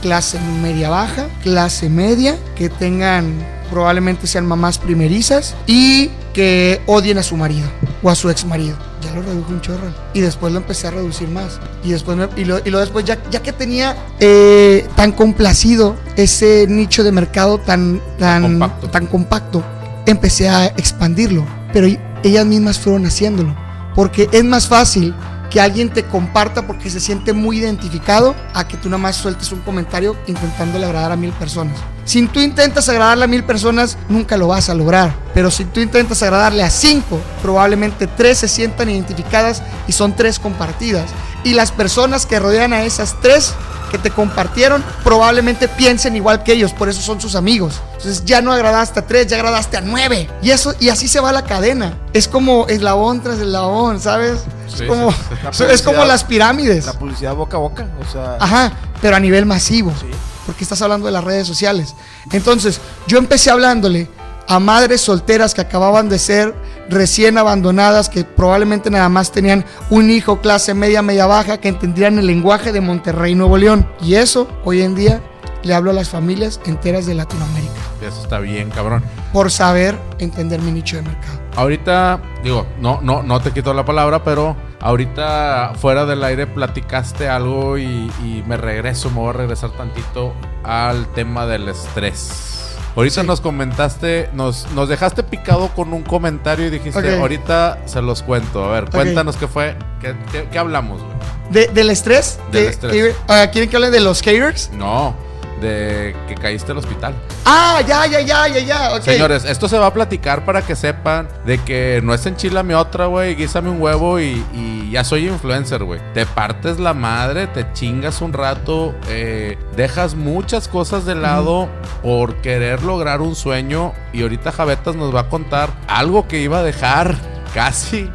clase 0.00 0.40
media 0.62 0.88
baja, 0.88 1.26
clase 1.42 1.90
media, 1.90 2.38
que 2.56 2.70
tengan, 2.70 3.34
probablemente 3.70 4.26
sean 4.26 4.46
mamás 4.46 4.78
primerizas 4.78 5.54
y 5.66 6.08
que 6.32 6.80
odien 6.86 7.18
a 7.18 7.22
su 7.22 7.36
marido 7.36 7.68
o 8.02 8.08
a 8.08 8.14
su 8.14 8.30
ex 8.30 8.46
marido. 8.46 8.78
Lo 9.14 9.22
reduje 9.22 9.52
un 9.52 9.60
chorro. 9.60 9.86
Y 10.12 10.20
después 10.20 10.52
lo 10.52 10.58
empecé 10.58 10.88
a 10.88 10.90
reducir 10.90 11.28
más. 11.28 11.60
Y 11.84 11.90
después, 11.92 12.16
me- 12.16 12.28
y, 12.36 12.44
lo, 12.44 12.58
y 12.64 12.70
lo 12.70 12.80
después, 12.80 13.04
ya, 13.04 13.18
ya 13.30 13.42
que 13.42 13.52
tenía 13.52 13.96
eh, 14.20 14.86
tan 14.96 15.12
complacido 15.12 15.96
ese 16.16 16.66
nicho 16.68 17.04
de 17.04 17.12
mercado 17.12 17.58
tan, 17.58 18.00
tan, 18.18 18.42
compacto. 18.42 18.90
tan 18.90 19.06
compacto, 19.06 19.64
empecé 20.06 20.48
a 20.48 20.66
expandirlo. 20.66 21.46
Pero 21.72 21.86
ellas 22.22 22.46
mismas 22.46 22.78
fueron 22.78 23.06
haciéndolo. 23.06 23.54
Porque 23.94 24.28
es 24.32 24.44
más 24.44 24.66
fácil 24.66 25.14
que 25.54 25.60
alguien 25.60 25.88
te 25.88 26.02
comparta 26.02 26.66
porque 26.66 26.90
se 26.90 26.98
siente 26.98 27.32
muy 27.32 27.58
identificado 27.58 28.34
a 28.54 28.66
que 28.66 28.76
tú 28.76 28.88
nada 28.88 28.98
más 28.98 29.14
sueltes 29.14 29.52
un 29.52 29.60
comentario 29.60 30.16
intentándole 30.26 30.84
agradar 30.84 31.12
a 31.12 31.16
mil 31.16 31.30
personas. 31.30 31.76
Si 32.04 32.26
tú 32.26 32.40
intentas 32.40 32.88
agradarle 32.88 33.22
a 33.22 33.28
mil 33.28 33.44
personas, 33.44 33.96
nunca 34.08 34.36
lo 34.36 34.48
vas 34.48 34.68
a 34.68 34.74
lograr. 34.74 35.14
Pero 35.32 35.52
si 35.52 35.64
tú 35.64 35.78
intentas 35.78 36.24
agradarle 36.24 36.64
a 36.64 36.70
cinco, 36.70 37.20
probablemente 37.40 38.08
tres 38.08 38.38
se 38.38 38.48
sientan 38.48 38.90
identificadas 38.90 39.62
y 39.86 39.92
son 39.92 40.16
tres 40.16 40.40
compartidas. 40.40 41.12
Y 41.44 41.54
las 41.54 41.72
personas 41.72 42.26
que 42.26 42.38
rodean 42.40 42.72
a 42.72 42.84
esas 42.84 43.16
tres 43.20 43.54
que 43.90 43.98
te 43.98 44.10
compartieron 44.10 44.82
probablemente 45.04 45.68
piensen 45.68 46.16
igual 46.16 46.42
que 46.42 46.52
ellos, 46.52 46.72
por 46.72 46.88
eso 46.88 47.00
son 47.00 47.20
sus 47.20 47.36
amigos. 47.36 47.80
Entonces 47.92 48.24
ya 48.24 48.40
no 48.40 48.52
agradaste 48.52 48.98
a 48.98 49.06
tres, 49.06 49.28
ya 49.28 49.36
agradaste 49.36 49.76
a 49.76 49.80
nueve. 49.82 50.28
Y 50.42 50.50
eso, 50.50 50.74
y 50.80 50.88
así 50.88 51.06
se 51.06 51.20
va 51.20 51.30
la 51.30 51.44
cadena. 51.44 51.96
Es 52.12 52.26
como 52.26 52.66
eslabón 52.66 53.20
tras 53.22 53.38
eslabón, 53.38 54.00
¿sabes? 54.00 54.40
Sí, 54.66 54.82
es 54.82 54.88
como, 54.88 55.12
sí, 55.12 55.18
sí. 55.52 55.64
es 55.70 55.82
como 55.82 56.04
las 56.04 56.24
pirámides. 56.24 56.86
La 56.86 56.94
publicidad 56.94 57.36
boca 57.36 57.56
a 57.56 57.60
boca, 57.60 57.86
o 58.00 58.10
sea... 58.10 58.36
Ajá, 58.40 58.72
pero 59.00 59.14
a 59.14 59.20
nivel 59.20 59.46
masivo. 59.46 59.92
Sí. 60.00 60.08
Porque 60.46 60.64
estás 60.64 60.82
hablando 60.82 61.06
de 61.06 61.12
las 61.12 61.22
redes 61.22 61.46
sociales. 61.46 61.94
Entonces, 62.32 62.80
yo 63.06 63.18
empecé 63.18 63.50
hablándole 63.50 64.10
a 64.48 64.58
madres 64.58 65.00
solteras 65.00 65.54
que 65.54 65.60
acababan 65.60 66.08
de 66.08 66.18
ser 66.18 66.54
recién 66.88 67.38
abandonadas, 67.38 68.08
que 68.08 68.24
probablemente 68.24 68.90
nada 68.90 69.08
más 69.08 69.32
tenían 69.32 69.64
un 69.90 70.10
hijo 70.10 70.40
clase 70.40 70.74
media, 70.74 71.02
media 71.02 71.26
baja, 71.26 71.58
que 71.58 71.68
entendían 71.68 72.18
el 72.18 72.26
lenguaje 72.26 72.72
de 72.72 72.80
Monterrey, 72.80 73.34
Nuevo 73.34 73.56
León. 73.56 73.88
Y 74.00 74.14
eso, 74.14 74.48
hoy 74.64 74.82
en 74.82 74.94
día, 74.94 75.20
le 75.62 75.74
hablo 75.74 75.90
a 75.90 75.94
las 75.94 76.10
familias 76.10 76.60
enteras 76.66 77.06
de 77.06 77.14
Latinoamérica. 77.14 77.72
Eso 78.02 78.22
está 78.22 78.38
bien, 78.38 78.70
cabrón. 78.70 79.02
Por 79.32 79.50
saber 79.50 79.98
entender 80.18 80.60
mi 80.60 80.70
nicho 80.70 80.96
de 80.96 81.02
mercado. 81.02 81.40
Ahorita, 81.56 82.20
digo, 82.42 82.66
no, 82.80 83.00
no, 83.00 83.22
no 83.22 83.40
te 83.40 83.52
quito 83.52 83.72
la 83.72 83.84
palabra, 83.84 84.24
pero 84.24 84.56
ahorita 84.80 85.72
fuera 85.76 86.04
del 86.04 86.22
aire 86.24 86.46
platicaste 86.46 87.28
algo 87.28 87.78
y, 87.78 88.10
y 88.22 88.44
me 88.46 88.56
regreso, 88.56 89.08
me 89.10 89.16
voy 89.16 89.30
a 89.30 89.32
regresar 89.34 89.70
tantito 89.70 90.34
al 90.64 91.06
tema 91.12 91.46
del 91.46 91.68
estrés. 91.68 92.63
Ahorita 92.96 93.22
Sí. 93.22 93.26
nos 93.26 93.40
comentaste, 93.40 94.28
nos, 94.34 94.70
nos 94.72 94.88
dejaste 94.88 95.22
picado 95.24 95.68
con 95.74 95.92
un 95.92 96.02
comentario 96.02 96.66
y 96.66 96.70
dijiste, 96.70 97.16
ahorita 97.18 97.78
se 97.86 98.00
los 98.02 98.22
cuento. 98.22 98.64
A 98.64 98.72
ver, 98.80 98.90
cuéntanos 98.90 99.36
qué 99.36 99.48
fue, 99.48 99.74
qué, 100.00 100.14
qué- 100.30 100.48
qué 100.50 100.58
hablamos, 100.58 101.00
güey. 101.02 101.14
De- 101.50 101.66
¿Del 101.74 101.90
estrés? 101.90 102.38
Del 102.52 102.64
De- 102.64 102.70
estrés. 102.70 102.92
que- 102.92 103.14
ah, 103.28 103.48
¿Quieren 103.50 103.68
que 103.68 103.76
hable 103.76 103.90
de 103.90 104.00
los 104.00 104.22
haters? 104.22 104.70
No, 104.72 105.14
de 105.60 106.14
que 106.28 106.34
caíste 106.34 106.72
al 106.72 106.78
hospital. 106.78 107.14
Ah, 107.44 107.80
ya, 107.86 108.06
ya, 108.06 108.20
ya, 108.20 108.48
ya, 108.48 108.60
ya. 108.60 109.02
Señores, 109.02 109.44
esto 109.44 109.68
se 109.68 109.78
va 109.78 109.86
a 109.86 109.92
platicar 109.92 110.44
para 110.44 110.62
que 110.62 110.76
sepan 110.76 111.28
de 111.44 111.58
que 111.58 112.00
no 112.02 112.14
es 112.14 112.24
enchilame 112.26 112.74
otra, 112.74 113.06
güey, 113.06 113.34
guísame 113.34 113.70
un 113.70 113.80
huevo 113.80 114.20
y, 114.20 114.44
y 114.52 114.90
ya 114.90 115.04
soy 115.04 115.28
influencer, 115.28 115.84
güey. 115.84 116.00
Te 116.12 116.26
partes 116.26 116.78
la 116.78 116.94
madre, 116.94 117.46
te 117.46 117.72
chingas 117.72 118.20
un 118.20 118.32
rato, 118.32 118.94
eh, 119.08 119.58
dejas 119.76 120.14
muchas 120.14 120.68
cosas 120.68 121.04
de 121.04 121.14
lado 121.14 121.68
por 122.02 122.36
querer 122.36 122.82
lograr 122.82 123.20
un 123.20 123.34
sueño 123.34 123.92
y 124.12 124.22
ahorita 124.22 124.52
Javetas 124.52 124.96
nos 124.96 125.14
va 125.14 125.20
a 125.20 125.28
contar 125.28 125.70
algo 125.88 126.28
que 126.28 126.40
iba 126.40 126.58
a 126.58 126.62
dejar 126.62 127.16
casi. 127.54 128.10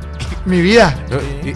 Mi 0.45 0.61
vida. 0.61 0.97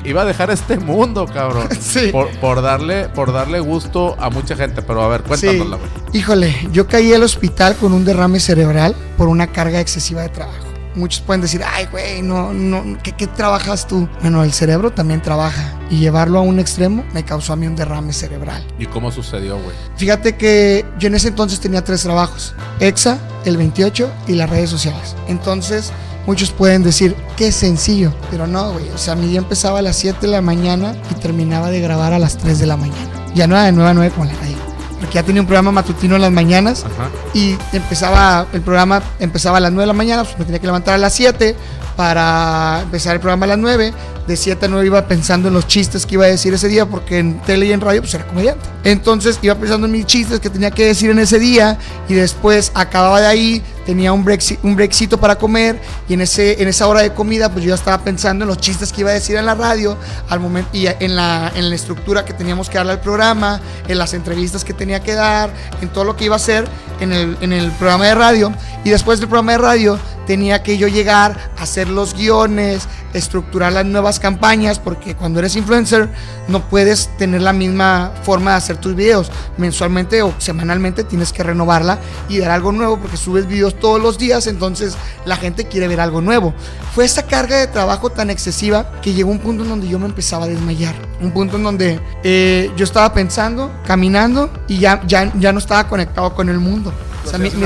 Iba 0.03 0.23
a 0.23 0.25
dejar 0.25 0.51
este 0.51 0.77
mundo, 0.77 1.25
cabrón. 1.25 1.67
Sí. 1.83 2.09
Por, 2.11 2.29
por 2.39 2.61
darle, 2.61 3.09
por 3.09 3.33
darle 3.33 3.59
gusto 3.59 4.15
a 4.19 4.29
mucha 4.29 4.55
gente. 4.55 4.81
Pero 4.81 5.03
a 5.03 5.07
ver, 5.09 5.21
cuéntanosla, 5.23 5.77
güey. 5.77 5.89
Híjole, 6.13 6.55
yo 6.71 6.87
caí 6.87 7.13
al 7.13 7.23
hospital 7.23 7.75
con 7.75 7.93
un 7.93 8.05
derrame 8.05 8.39
cerebral 8.39 8.95
por 9.17 9.27
una 9.27 9.47
carga 9.47 9.79
excesiva 9.79 10.21
de 10.21 10.29
trabajo. 10.29 10.63
Muchos 10.95 11.21
pueden 11.21 11.41
decir, 11.41 11.61
ay, 11.65 11.87
güey, 11.91 12.21
no, 12.21 12.53
no, 12.53 12.97
¿qué, 13.01 13.13
¿qué 13.13 13.25
trabajas 13.25 13.87
tú? 13.87 14.07
Bueno, 14.21 14.43
el 14.43 14.53
cerebro 14.53 14.91
también 14.91 15.21
trabaja 15.21 15.73
y 15.89 15.97
llevarlo 15.97 16.37
a 16.37 16.41
un 16.41 16.59
extremo 16.59 17.03
me 17.13 17.25
causó 17.25 17.53
a 17.53 17.55
mí 17.55 17.65
un 17.65 17.75
derrame 17.75 18.13
cerebral. 18.13 18.63
¿Y 18.77 18.85
cómo 18.85 19.11
sucedió, 19.11 19.57
güey? 19.57 19.75
Fíjate 19.97 20.35
que 20.35 20.85
yo 20.99 21.07
en 21.07 21.15
ese 21.15 21.29
entonces 21.29 21.59
tenía 21.59 21.83
tres 21.83 22.03
trabajos, 22.03 22.53
EXA, 22.79 23.17
el 23.45 23.57
28 23.57 24.09
y 24.27 24.33
las 24.33 24.49
redes 24.49 24.69
sociales. 24.69 25.15
Entonces, 25.27 25.91
muchos 26.25 26.51
pueden 26.51 26.83
decir, 26.83 27.15
qué 27.35 27.51
sencillo, 27.51 28.13
pero 28.31 28.47
no, 28.47 28.71
güey. 28.71 28.89
O 28.89 28.97
sea, 28.97 29.15
mi 29.15 29.27
día 29.27 29.39
empezaba 29.39 29.79
a 29.79 29.81
las 29.81 29.95
7 29.97 30.19
de 30.21 30.27
la 30.27 30.41
mañana 30.41 30.95
y 31.11 31.15
terminaba 31.15 31.69
de 31.69 31.81
grabar 31.81 32.13
a 32.13 32.19
las 32.19 32.37
3 32.37 32.59
de 32.59 32.67
la 32.67 32.77
mañana. 32.77 33.09
Ya 33.35 33.47
no 33.47 33.55
era 33.55 33.65
de 33.65 33.71
9 33.71 33.89
a 33.89 33.93
9 33.93 34.11
como 34.11 34.25
la 34.25 34.33
radio. 34.33 34.57
Porque 34.99 35.15
ya 35.15 35.23
tenía 35.23 35.41
un 35.41 35.47
programa 35.47 35.71
matutino 35.71 36.15
en 36.15 36.21
las 36.21 36.31
mañanas 36.31 36.85
Ajá. 36.85 37.09
y 37.33 37.57
empezaba 37.73 38.47
el 38.53 38.61
programa 38.61 39.03
empezaba 39.19 39.57
a 39.57 39.59
las 39.59 39.71
9 39.71 39.83
de 39.83 39.87
la 39.87 39.93
mañana, 39.93 40.23
pues 40.23 40.39
me 40.39 40.45
tenía 40.45 40.59
que 40.59 40.65
levantar 40.65 40.93
a 40.93 40.97
las 40.97 41.13
7 41.13 41.55
para 41.95 42.81
empezar 42.83 43.13
el 43.13 43.19
programa 43.19 43.45
a 43.45 43.49
las 43.49 43.57
9. 43.57 43.93
De 44.27 44.37
7 44.37 44.65
a 44.65 44.69
9 44.69 44.85
iba 44.85 45.05
pensando 45.05 45.49
en 45.49 45.53
los 45.53 45.67
chistes 45.67 46.05
que 46.05 46.15
iba 46.15 46.23
a 46.23 46.29
decir 46.29 46.53
ese 46.53 46.69
día, 46.69 46.85
porque 46.85 47.19
en 47.19 47.41
tele 47.41 47.65
y 47.65 47.73
en 47.73 47.81
radio 47.81 48.01
pues 48.01 48.13
era 48.13 48.25
comediante. 48.25 48.65
Entonces 48.85 49.37
iba 49.41 49.55
pensando 49.55 49.85
en 49.85 49.91
mis 49.91 50.05
chistes 50.05 50.39
que 50.39 50.49
tenía 50.49 50.71
que 50.71 50.85
decir 50.85 51.09
en 51.09 51.19
ese 51.19 51.39
día 51.39 51.77
y 52.07 52.13
después 52.13 52.71
acababa 52.73 53.19
de 53.19 53.27
ahí, 53.27 53.61
tenía 53.85 54.13
un, 54.13 54.25
brexi- 54.25 54.57
un 54.63 54.75
brexito 54.75 55.19
para 55.19 55.35
comer 55.37 55.79
y 56.07 56.13
en, 56.13 56.21
ese, 56.21 56.61
en 56.61 56.67
esa 56.67 56.87
hora 56.87 57.01
de 57.01 57.13
comida 57.13 57.49
pues 57.49 57.63
yo 57.63 57.69
ya 57.69 57.75
estaba 57.75 58.03
pensando 58.03 58.43
en 58.43 58.49
los 58.49 58.57
chistes 58.57 58.91
que 58.91 59.01
iba 59.01 59.09
a 59.09 59.13
decir 59.13 59.35
en 59.35 59.45
la 59.45 59.55
radio 59.55 59.97
al 60.29 60.39
momento, 60.39 60.69
y 60.73 60.87
en 60.87 61.15
la, 61.15 61.51
en 61.55 61.69
la 61.69 61.75
estructura 61.75 62.25
que 62.25 62.33
teníamos 62.33 62.69
que 62.69 62.77
darle 62.77 62.93
al 62.93 63.01
programa, 63.01 63.59
en 63.87 63.97
las 63.97 64.13
entrevistas 64.13 64.63
que 64.63 64.73
tenía 64.73 65.01
que 65.01 65.13
dar, 65.13 65.51
en 65.81 65.89
todo 65.89 66.03
lo 66.03 66.15
que 66.15 66.25
iba 66.25 66.35
a 66.35 66.37
hacer 66.37 66.67
en 66.99 67.11
el, 67.11 67.37
en 67.41 67.53
el 67.53 67.71
programa 67.71 68.05
de 68.05 68.15
radio. 68.15 68.53
Y 68.85 68.89
después 68.89 69.19
del 69.19 69.29
programa 69.29 69.53
de 69.53 69.57
radio 69.57 69.99
tenía 70.27 70.63
que 70.63 70.77
yo 70.77 70.87
llegar 70.87 71.51
a 71.57 71.63
hacer 71.63 71.89
los 71.89 72.13
guiones, 72.13 72.87
estructurar 73.13 73.73
las 73.73 73.85
nuevas 73.85 74.19
campañas, 74.19 74.79
porque 74.79 75.15
cuando 75.15 75.39
eres 75.39 75.55
influencer 75.55 76.09
no 76.47 76.61
puedes 76.69 77.09
tener 77.17 77.41
la 77.41 77.53
misma 77.53 78.11
forma 78.23 78.51
de 78.51 78.57
hacer 78.57 78.77
tus 78.77 78.95
videos. 78.95 79.31
Mensualmente 79.57 80.21
o 80.21 80.33
semanalmente 80.37 81.03
tienes 81.03 81.33
que 81.33 81.43
renovarla 81.43 81.99
y 82.29 82.39
dar 82.39 82.51
algo 82.51 82.71
nuevo 82.71 82.97
porque 82.97 83.17
subes 83.17 83.47
videos 83.47 83.72
todos 83.73 84.01
los 84.01 84.17
días, 84.17 84.47
entonces 84.47 84.95
la 85.25 85.35
gente 85.37 85.65
quiere 85.67 85.87
ver 85.87 85.99
algo 85.99 86.21
nuevo. 86.21 86.53
Fue 86.95 87.05
esa 87.05 87.23
carga 87.23 87.57
de 87.57 87.67
trabajo 87.67 88.09
tan 88.11 88.29
excesiva 88.29 88.91
que 89.01 89.13
llegó 89.13 89.31
un 89.31 89.39
punto 89.39 89.63
en 89.63 89.69
donde 89.69 89.87
yo 89.87 89.99
me 89.99 90.05
empezaba 90.05 90.45
a 90.45 90.47
desmayar. 90.47 90.95
Un 91.21 91.31
punto 91.31 91.57
en 91.57 91.63
donde 91.63 91.99
eh, 92.23 92.71
yo 92.77 92.83
estaba 92.83 93.13
pensando, 93.13 93.71
caminando 93.85 94.51
y 94.67 94.79
ya, 94.79 95.01
ya, 95.07 95.31
ya 95.39 95.51
no 95.53 95.59
estaba 95.59 95.87
conectado 95.87 96.33
con 96.35 96.49
el 96.49 96.59
mundo. 96.59 96.93
O 97.25 97.29
sea, 97.29 97.39
mi, 97.39 97.49
mi- 97.61 97.65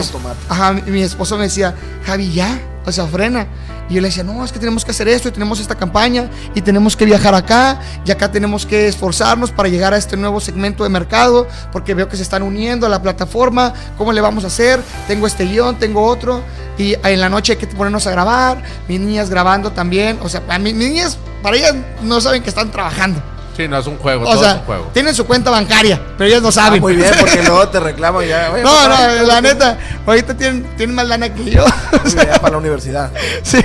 ajá, 0.49 0.73
mi 0.73 1.01
esposo 1.01 1.35
me 1.37 1.43
decía, 1.45 1.75
Javi, 2.05 2.31
ya, 2.31 2.59
o 2.87 3.07
frena. 3.07 3.47
Y 3.89 3.95
yo 3.95 4.01
le 4.01 4.07
decía, 4.07 4.23
no, 4.23 4.43
es 4.43 4.51
que 4.51 4.59
tenemos 4.59 4.83
que 4.85 4.91
hacer 4.91 5.07
esto 5.07 5.27
y 5.29 5.31
tenemos 5.31 5.59
esta 5.59 5.75
campaña 5.75 6.29
y 6.55 6.61
tenemos 6.61 6.95
que 6.95 7.05
viajar 7.05 7.35
acá 7.35 7.79
y 8.05 8.11
acá 8.11 8.31
tenemos 8.31 8.65
que 8.65 8.87
esforzarnos 8.87 9.51
para 9.51 9.69
llegar 9.69 9.93
a 9.93 9.97
este 9.97 10.15
nuevo 10.17 10.39
segmento 10.39 10.83
de 10.83 10.89
mercado 10.89 11.47
porque 11.71 11.93
veo 11.93 12.07
que 12.09 12.15
se 12.17 12.23
están 12.23 12.43
uniendo 12.43 12.85
a 12.85 12.89
la 12.89 13.01
plataforma, 13.01 13.73
¿cómo 13.97 14.11
le 14.13 14.21
vamos 14.21 14.43
a 14.43 14.47
hacer? 14.47 14.81
Tengo 15.07 15.27
este 15.27 15.45
guion, 15.45 15.77
tengo 15.79 16.05
otro 16.05 16.41
y 16.77 16.95
en 17.03 17.19
la 17.19 17.29
noche 17.29 17.53
hay 17.53 17.57
que 17.59 17.67
ponernos 17.67 18.07
a 18.07 18.11
grabar, 18.11 18.61
mis 18.87 18.99
niñas 18.99 19.29
grabando 19.29 19.71
también, 19.71 20.19
o 20.21 20.29
sea, 20.29 20.41
a 20.49 20.59
mí- 20.59 20.73
mis 20.73 20.89
niñas, 20.89 21.17
para 21.41 21.57
ellas 21.57 21.75
no 22.03 22.19
saben 22.21 22.43
que 22.43 22.49
están 22.49 22.71
trabajando. 22.71 23.21
Sí, 23.57 23.67
no 23.67 23.77
es 23.79 23.87
un 23.87 23.97
juego, 23.97 24.21
O 24.21 24.25
todo 24.25 24.35
es 24.35 24.39
sea, 24.41 24.53
un 24.59 24.65
juego. 24.65 24.89
tienen 24.93 25.15
su 25.15 25.25
cuenta 25.25 25.49
bancaria, 25.49 25.99
pero 26.17 26.29
ellas 26.29 26.41
no 26.43 26.49
Ah, 26.49 26.51
saben. 26.51 26.79
muy 26.79 26.95
bien, 26.95 27.11
porque 27.19 27.41
luego 27.41 27.67
te 27.69 27.79
reclaman 27.79 28.25
ya. 28.27 28.51
oye, 28.53 28.61
No, 28.63 28.69
papá, 28.71 29.07
no, 29.17 29.23
la 29.25 29.41
neta, 29.41 29.77
ahorita 30.05 30.37
tienen, 30.37 30.63
tienen 30.77 30.95
más 30.95 31.07
lana 31.07 31.33
que 31.33 31.49
yo. 31.49 31.65
muy 32.03 32.13
bien, 32.13 32.27
para 32.39 32.51
la 32.51 32.57
universidad. 32.59 33.11
Sí. 33.43 33.57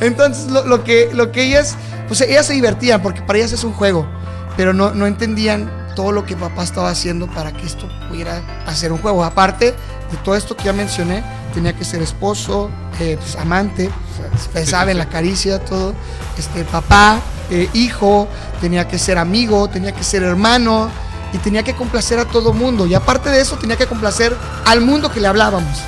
Entonces, 0.00 0.50
lo, 0.50 0.64
lo 0.66 0.84
que, 0.84 1.10
lo 1.12 1.30
que 1.32 1.44
ellas, 1.44 1.76
pues 2.08 2.20
ellas 2.22 2.46
se 2.46 2.54
divertían 2.54 3.00
porque 3.00 3.22
para 3.22 3.38
ellas 3.38 3.52
es 3.52 3.64
un 3.64 3.72
juego, 3.72 4.06
pero 4.56 4.72
no, 4.72 4.90
no 4.92 5.06
entendían 5.06 5.70
todo 5.94 6.10
lo 6.12 6.24
que 6.24 6.34
papá 6.36 6.62
estaba 6.64 6.88
haciendo 6.90 7.26
para 7.28 7.52
que 7.52 7.66
esto 7.66 7.86
pudiera 8.08 8.40
hacer 8.66 8.92
un 8.92 8.98
juego. 8.98 9.24
Aparte 9.24 9.66
de 10.10 10.16
todo 10.24 10.34
esto 10.34 10.56
que 10.56 10.64
ya 10.64 10.72
mencioné, 10.72 11.22
tenía 11.54 11.74
que 11.74 11.84
ser 11.84 12.02
esposo, 12.02 12.70
eh, 12.98 13.16
pues, 13.20 13.36
amante, 13.36 13.90
pues, 14.52 14.68
saben, 14.68 14.98
la 14.98 15.06
caricia, 15.08 15.58
todo, 15.64 15.94
este, 16.38 16.64
papá, 16.64 17.20
eh, 17.52 17.68
hijo, 17.74 18.28
tenía 18.62 18.88
que 18.88 18.98
ser 18.98 19.18
amigo, 19.18 19.68
tenía 19.68 19.92
que 19.92 20.02
ser 20.02 20.22
hermano 20.22 20.88
y 21.34 21.38
tenía 21.38 21.62
que 21.62 21.74
complacer 21.74 22.18
a 22.18 22.24
todo 22.24 22.54
mundo. 22.54 22.86
Y 22.86 22.94
aparte 22.94 23.28
de 23.28 23.42
eso, 23.42 23.56
tenía 23.56 23.76
que 23.76 23.86
complacer 23.86 24.34
al 24.64 24.80
mundo 24.80 25.12
que 25.12 25.20
le 25.20 25.28
hablábamos. 25.28 25.78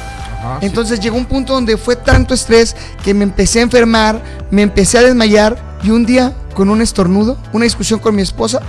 Ajá, 0.41 0.59
sí. 0.61 0.67
Entonces 0.67 1.01
llegó 1.01 1.17
un 1.17 1.25
punto 1.25 1.55
donde 1.55 1.79
fue 1.79 1.97
tanto 1.97 2.35
estrés 2.35 2.77
que 3.03 3.15
me 3.15 3.25
empecé 3.25 3.61
a 3.61 3.63
enfermar, 3.63 4.23
me 4.51 4.61
empecé 4.61 4.99
a 4.99 5.03
desmayar 5.03 5.57
y 5.83 5.89
un 5.89 6.05
día 6.05 6.35
con 6.55 6.69
un 6.69 6.83
estornudo, 6.83 7.39
una 7.55 7.65
discusión 7.65 7.99
con 7.99 8.15
mi 8.15 8.21
esposa, 8.21 8.61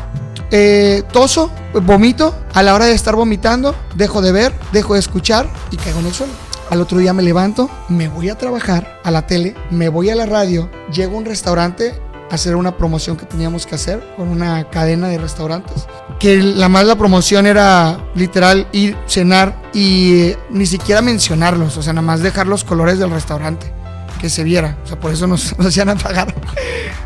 eh, 0.51 1.03
toso, 1.11 1.51
vomito, 1.73 2.33
a 2.53 2.63
la 2.63 2.75
hora 2.75 2.85
de 2.85 2.93
estar 2.93 3.15
vomitando, 3.17 3.75
dejo 3.95 4.21
de 4.21 4.31
ver, 4.31 4.53
dejo 4.71 4.93
de 4.93 5.01
escuchar 5.01 5.49
y 5.69 5.75
caigo 5.75 5.99
en 5.99 6.05
el 6.05 6.13
suelo. 6.13 6.33
Al 6.69 6.81
otro 6.81 6.97
día 6.97 7.13
me 7.13 7.23
levanto, 7.23 7.69
me 7.89 8.07
voy 8.07 8.29
a 8.29 8.37
trabajar 8.37 8.99
a 9.03 9.11
la 9.11 9.27
tele, 9.27 9.53
me 9.69 9.89
voy 9.89 10.09
a 10.09 10.15
la 10.15 10.25
radio, 10.25 10.69
llego 10.91 11.15
a 11.15 11.19
un 11.19 11.25
restaurante 11.25 11.93
hacer 12.31 12.55
una 12.55 12.77
promoción 12.77 13.17
que 13.17 13.25
teníamos 13.25 13.65
que 13.65 13.75
hacer 13.75 14.03
con 14.15 14.29
una 14.29 14.69
cadena 14.69 15.07
de 15.07 15.17
restaurantes. 15.17 15.87
Que 16.19 16.41
la 16.41 16.69
más 16.69 16.85
la 16.85 16.95
promoción 16.95 17.45
era 17.45 17.99
literal 18.15 18.67
ir, 18.71 18.97
cenar 19.07 19.61
y 19.73 20.21
eh, 20.21 20.37
ni 20.49 20.65
siquiera 20.65 21.01
mencionarlos, 21.01 21.77
o 21.77 21.81
sea, 21.81 21.93
nada 21.93 22.05
más 22.05 22.21
dejar 22.21 22.47
los 22.47 22.63
colores 22.63 22.99
del 22.99 23.11
restaurante, 23.11 23.73
que 24.25 24.29
se 24.31 24.43
viera. 24.43 24.75
O 24.83 24.87
sea, 24.87 24.99
por 24.99 25.11
eso 25.11 25.27
nos, 25.27 25.55
nos 25.59 25.75
iban 25.77 25.89
a 25.89 25.95
pagar. 25.95 26.33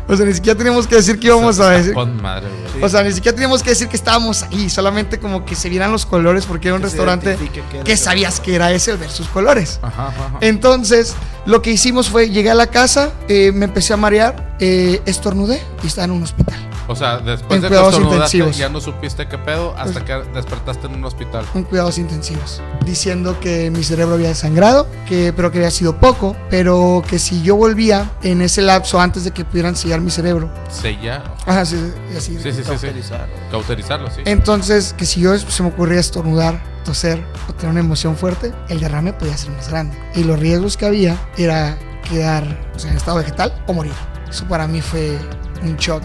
O 0.08 0.16
sea, 0.16 0.24
ni 0.24 0.32
siquiera 0.32 0.56
teníamos 0.56 0.86
que 0.86 0.94
decir 0.94 1.20
que 1.20 1.26
íbamos 1.26 1.60
a 1.60 1.68
decir. 1.68 1.94
Madre. 1.94 2.48
O 2.80 2.88
sea, 2.88 3.02
ni 3.02 3.12
siquiera 3.12 3.36
teníamos 3.36 3.62
que 3.62 3.70
decir 3.70 3.88
que 3.88 3.96
estábamos 3.96 4.44
ahí, 4.44 4.70
solamente 4.70 5.20
como 5.20 5.44
que 5.44 5.54
se 5.54 5.68
vieran 5.68 5.92
los 5.92 6.06
colores 6.06 6.46
porque 6.46 6.68
era 6.68 6.76
un 6.76 6.80
Que 6.80 6.86
restaurante 6.88 7.36
que 7.84 7.96
sabías 7.98 8.40
que 8.40 8.54
era 8.54 8.72
ese 8.72 8.92
el 8.92 8.96
ver 8.96 9.10
sus 9.10 9.28
colores. 9.28 9.80
Ajá, 9.82 10.08
ajá, 10.08 10.26
ajá. 10.28 10.38
Entonces, 10.40 11.14
lo 11.44 11.60
que 11.60 11.72
hicimos 11.72 12.08
fue, 12.08 12.30
llegué 12.30 12.48
a 12.50 12.54
la 12.54 12.68
casa, 12.68 13.12
eh, 13.28 13.52
me 13.52 13.66
empecé 13.66 13.92
a 13.92 13.98
marear, 13.98 14.56
eh, 14.60 15.02
estornudé 15.04 15.62
y 15.82 15.88
estaba 15.88 16.06
en 16.06 16.12
un 16.12 16.22
hospital. 16.22 16.69
O 16.90 16.96
sea, 16.96 17.18
después 17.18 17.56
En 17.56 17.62
de 17.62 17.68
que 17.68 17.74
cuidados 17.74 17.98
intensivos. 18.00 18.56
ya 18.56 18.68
no 18.68 18.80
supiste 18.80 19.28
qué 19.28 19.38
pedo 19.38 19.74
hasta 19.78 20.04
que 20.04 20.12
despertaste 20.34 20.88
en 20.88 20.94
un 20.96 21.04
hospital. 21.04 21.44
En 21.54 21.62
cuidados 21.62 21.98
intensivos, 21.98 22.60
diciendo 22.84 23.38
que 23.38 23.70
mi 23.70 23.84
cerebro 23.84 24.16
había 24.16 24.28
desangrado, 24.28 24.88
que, 25.06 25.32
pero 25.32 25.52
que 25.52 25.58
había 25.58 25.70
sido 25.70 25.98
poco, 25.98 26.36
pero 26.50 27.04
que 27.08 27.20
si 27.20 27.42
yo 27.42 27.54
volvía 27.54 28.10
en 28.22 28.42
ese 28.42 28.60
lapso 28.62 29.00
antes 29.00 29.22
de 29.22 29.30
que 29.30 29.44
pudieran 29.44 29.76
sellar 29.76 30.00
mi 30.00 30.10
cerebro. 30.10 30.50
Sella. 30.68 31.22
Ajá, 31.46 31.64
sí, 31.64 31.76
así. 32.16 32.36
Sí, 32.38 32.42
sí, 32.42 32.52
sí, 32.52 32.62
sí. 32.62 32.68
Cauterizar. 32.68 33.28
Cauterizarlo, 33.52 34.10
sí. 34.10 34.22
Entonces, 34.24 34.92
que 34.92 35.06
si 35.06 35.20
yo 35.20 35.38
se 35.38 35.62
me 35.62 35.68
ocurría 35.68 36.00
estornudar, 36.00 36.60
toser 36.84 37.24
o 37.48 37.52
tener 37.52 37.70
una 37.70 37.80
emoción 37.80 38.16
fuerte, 38.16 38.52
el 38.68 38.80
derrame 38.80 39.12
podía 39.12 39.36
ser 39.36 39.52
más 39.52 39.68
grande. 39.68 39.96
Y 40.16 40.24
los 40.24 40.40
riesgos 40.40 40.76
que 40.76 40.86
había 40.86 41.16
era 41.36 41.78
quedar 42.08 42.68
o 42.74 42.78
sea, 42.80 42.90
en 42.90 42.96
estado 42.96 43.18
vegetal 43.18 43.62
o 43.68 43.72
morir. 43.74 43.92
Eso 44.28 44.44
para 44.48 44.66
mí 44.66 44.80
fue 44.80 45.16
un 45.62 45.76
shock. 45.76 46.02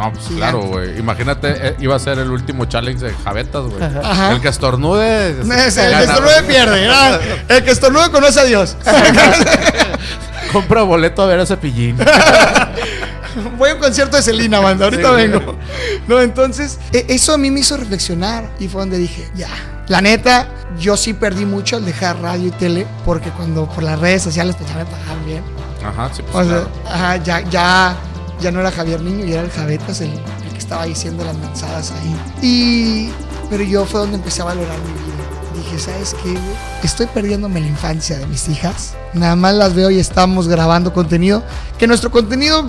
No, 0.00 0.12
pues 0.12 0.28
Gigante. 0.28 0.36
claro, 0.58 0.60
güey. 0.62 0.98
Imagínate, 0.98 1.54
eh, 1.68 1.76
iba 1.80 1.94
a 1.94 1.98
ser 1.98 2.18
el 2.18 2.30
último 2.30 2.64
challenge 2.64 3.04
de 3.04 3.12
Javetas, 3.12 3.62
güey. 3.64 3.82
El 4.32 4.40
que 4.40 4.48
estornude. 4.48 5.28
El 5.40 5.46
que 5.48 5.66
estornude 5.66 6.42
pierde. 6.44 6.88
El 7.48 7.64
que 7.64 7.70
estornude 7.70 8.10
conoce 8.10 8.40
a 8.40 8.44
Dios. 8.44 8.76
Compra 10.52 10.82
boleto 10.82 11.22
a 11.22 11.26
ver 11.26 11.40
a 11.40 11.46
Cepillín. 11.46 11.96
Voy 13.56 13.70
a 13.70 13.74
un 13.74 13.80
concierto 13.80 14.16
de 14.16 14.22
Selena, 14.22 14.58
banda. 14.60 14.86
Ahorita 14.86 15.10
Sí, 15.10 15.14
vengo. 15.14 15.56
No, 16.08 16.20
entonces, 16.20 16.78
e- 16.92 17.06
eso 17.10 17.32
a 17.32 17.38
mí 17.38 17.50
me 17.50 17.60
hizo 17.60 17.76
reflexionar. 17.76 18.50
Y 18.58 18.66
fue 18.68 18.80
donde 18.80 18.98
dije, 18.98 19.30
ya. 19.36 19.48
La 19.86 20.00
neta, 20.00 20.48
yo 20.78 20.96
sí 20.96 21.12
perdí 21.14 21.44
mucho 21.44 21.76
al 21.76 21.84
dejar 21.84 22.20
radio 22.20 22.48
y 22.48 22.50
tele. 22.52 22.86
Porque 23.04 23.30
cuando 23.30 23.66
por 23.68 23.82
las 23.84 23.98
redes 24.00 24.22
sociales 24.22 24.56
pues 24.58 24.68
ya 24.70 24.76
me 24.76 24.84
pagaban 24.86 25.24
bien. 25.24 25.42
Ajá, 25.84 26.10
sí, 26.12 26.22
O 26.22 26.32
pues 26.32 26.46
sea, 26.48 26.56
claro. 26.58 26.70
ajá, 26.92 27.16
ya, 27.18 27.40
ya, 27.48 27.94
ya 28.40 28.50
no 28.50 28.60
era 28.60 28.70
Javier 28.70 29.00
Niño, 29.02 29.24
ya 29.24 29.34
era 29.34 29.42
el 29.42 29.50
Javetas 29.50 30.00
el, 30.00 30.10
que 30.52 30.58
estaba 30.58 30.84
diciendo 30.84 31.24
las 31.24 31.36
mensadas 31.36 31.92
ahí. 31.92 32.16
Y, 32.42 33.10
pero 33.48 33.62
yo 33.62 33.84
fue 33.84 34.00
donde 34.00 34.16
empecé 34.16 34.42
a 34.42 34.46
valorar 34.46 34.78
mi 34.78 34.92
vida. 34.92 35.64
Dije, 35.64 35.78
¿sabes 35.78 36.14
qué? 36.22 36.36
Estoy 36.82 37.06
perdiéndome 37.06 37.60
la 37.60 37.66
infancia 37.66 38.18
de 38.18 38.26
mis 38.26 38.48
hijas. 38.48 38.94
Nada 39.12 39.36
más 39.36 39.54
las 39.54 39.74
veo 39.74 39.90
y 39.90 39.98
estamos 39.98 40.48
grabando 40.48 40.92
contenido. 40.92 41.42
Que 41.78 41.86
nuestro 41.86 42.10
contenido 42.10 42.64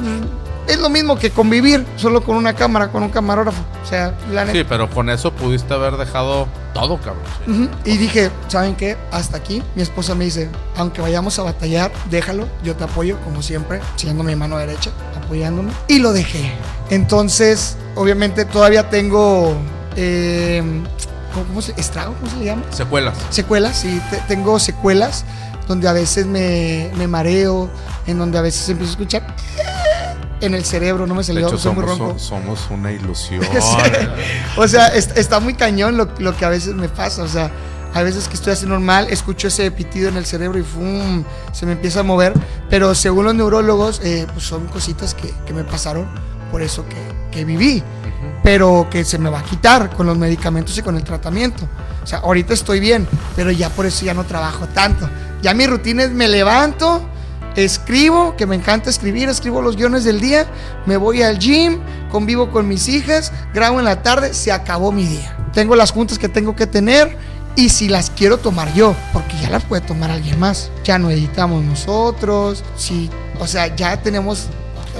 es 0.71 0.79
lo 0.79 0.89
mismo 0.89 1.17
que 1.17 1.29
convivir, 1.31 1.85
solo 1.97 2.23
con 2.23 2.35
una 2.35 2.53
cámara, 2.53 2.89
con 2.91 3.03
un 3.03 3.09
camarógrafo. 3.09 3.61
O 3.83 3.85
sea, 3.87 4.13
la 4.31 4.45
neta. 4.45 4.57
Sí, 4.57 4.65
pero 4.67 4.89
con 4.89 5.09
eso 5.09 5.31
pudiste 5.33 5.73
haber 5.73 5.97
dejado 5.97 6.47
todo, 6.73 6.97
cabrón. 6.97 7.23
sí. 7.45 7.69
Y 7.91 7.97
dije, 7.97 8.31
¿saben 8.47 8.75
qué? 8.75 8.97
Hasta 9.11 9.37
aquí. 9.37 9.61
Mi 9.75 9.81
esposa 9.81 10.15
me 10.15 10.25
dice, 10.25 10.49
aunque 10.77 11.01
vayamos 11.01 11.37
a 11.39 11.43
batallar, 11.43 11.91
déjalo, 12.09 12.47
yo 12.63 12.75
te 12.75 12.83
apoyo, 12.85 13.17
como 13.23 13.41
siempre, 13.41 13.81
siendo 13.95 14.23
mi 14.23 14.35
mano 14.35 14.57
derecha, 14.57 14.91
apoyándome. 15.23 15.71
Y 15.87 15.99
lo 15.99 16.13
dejé. 16.13 16.51
Entonces, 16.89 17.77
obviamente 17.95 18.45
todavía 18.45 18.89
tengo... 18.89 19.53
eh, 19.95 20.63
¿cómo, 21.33 21.45
cómo 21.47 21.61
se, 21.61 21.73
¿Estrago? 21.77 22.13
¿Cómo 22.19 22.31
se 22.31 22.37
le 22.37 22.45
llama? 22.45 22.63
Secuelas. 22.71 23.17
Secuelas, 23.29 23.77
sí, 23.79 24.01
te- 24.09 24.21
tengo 24.27 24.59
secuelas 24.59 25.25
donde 25.67 25.87
a 25.87 25.93
veces 25.93 26.25
me, 26.25 26.91
me 26.97 27.07
mareo, 27.07 27.69
en 28.07 28.17
donde 28.17 28.37
a 28.37 28.41
veces 28.41 28.67
empiezo 28.69 28.91
a 28.91 28.93
escuchar 28.93 29.35
en 30.41 30.53
el 30.55 30.65
cerebro, 30.65 31.07
no 31.07 31.15
me 31.15 31.23
salió, 31.23 31.47
hecho, 31.47 31.57
soy 31.57 31.73
muy 31.73 31.83
somos, 31.85 31.99
ronco. 31.99 32.19
somos 32.19 32.67
una 32.69 32.91
ilusión. 32.91 33.41
O 34.57 34.67
sea, 34.67 34.87
est- 34.89 35.17
está 35.17 35.39
muy 35.39 35.53
cañón 35.53 35.97
lo, 35.97 36.09
lo 36.19 36.35
que 36.35 36.45
a 36.45 36.49
veces 36.49 36.75
me 36.75 36.89
pasa. 36.89 37.23
O 37.23 37.27
sea, 37.27 37.51
a 37.93 38.01
veces 38.03 38.27
que 38.27 38.35
estoy 38.35 38.53
así 38.53 38.65
normal, 38.65 39.07
escucho 39.09 39.47
ese 39.47 39.69
pitido 39.71 40.09
en 40.09 40.17
el 40.17 40.25
cerebro 40.25 40.59
y 40.59 40.63
¡fum! 40.63 41.23
se 41.51 41.65
me 41.65 41.73
empieza 41.73 42.01
a 42.01 42.03
mover. 42.03 42.33
Pero 42.69 42.93
según 42.95 43.25
los 43.25 43.35
neurólogos, 43.35 44.01
eh, 44.03 44.27
pues 44.33 44.45
son 44.45 44.67
cositas 44.67 45.13
que, 45.13 45.33
que 45.45 45.53
me 45.53 45.63
pasaron 45.63 46.07
por 46.51 46.61
eso 46.61 46.85
que, 46.87 46.97
que 47.31 47.45
viví. 47.45 47.83
Pero 48.43 48.87
que 48.89 49.03
se 49.05 49.17
me 49.17 49.29
va 49.29 49.39
a 49.39 49.43
quitar 49.43 49.89
con 49.95 50.05
los 50.07 50.17
medicamentos 50.17 50.77
y 50.77 50.81
con 50.81 50.95
el 50.95 51.03
tratamiento. 51.03 51.67
O 52.03 52.07
sea, 52.07 52.19
ahorita 52.19 52.53
estoy 52.53 52.79
bien, 52.79 53.07
pero 53.35 53.51
ya 53.51 53.69
por 53.69 53.85
eso 53.85 54.05
ya 54.05 54.13
no 54.13 54.23
trabajo 54.25 54.67
tanto. 54.67 55.07
Ya 55.41 55.53
mi 55.53 55.65
rutina 55.67 56.03
es 56.03 56.11
me 56.11 56.27
levanto, 56.27 57.07
escribo, 57.55 58.35
que 58.35 58.45
me 58.45 58.55
encanta 58.55 58.89
escribir, 58.89 59.29
escribo 59.29 59.61
los 59.61 59.75
guiones 59.75 60.03
del 60.03 60.19
día, 60.19 60.47
me 60.85 60.97
voy 60.97 61.21
al 61.21 61.39
gym, 61.39 61.79
convivo 62.11 62.51
con 62.51 62.67
mis 62.67 62.87
hijas, 62.87 63.31
grabo 63.53 63.79
en 63.79 63.85
la 63.85 64.01
tarde, 64.01 64.33
se 64.33 64.51
acabó 64.51 64.91
mi 64.91 65.05
día. 65.05 65.37
Tengo 65.53 65.75
las 65.75 65.91
juntas 65.91 66.17
que 66.17 66.29
tengo 66.29 66.55
que 66.55 66.67
tener 66.67 67.17
y 67.55 67.69
si 67.69 67.89
las 67.89 68.09
quiero 68.09 68.37
tomar 68.37 68.73
yo, 68.73 68.95
porque 69.11 69.37
ya 69.41 69.49
las 69.49 69.63
puede 69.63 69.81
tomar 69.81 70.11
alguien 70.11 70.39
más. 70.39 70.71
Ya 70.83 70.97
no 70.97 71.09
editamos 71.09 71.63
nosotros, 71.63 72.63
sí, 72.77 73.09
o 73.39 73.47
sea, 73.47 73.75
ya 73.75 74.01
tenemos 74.01 74.47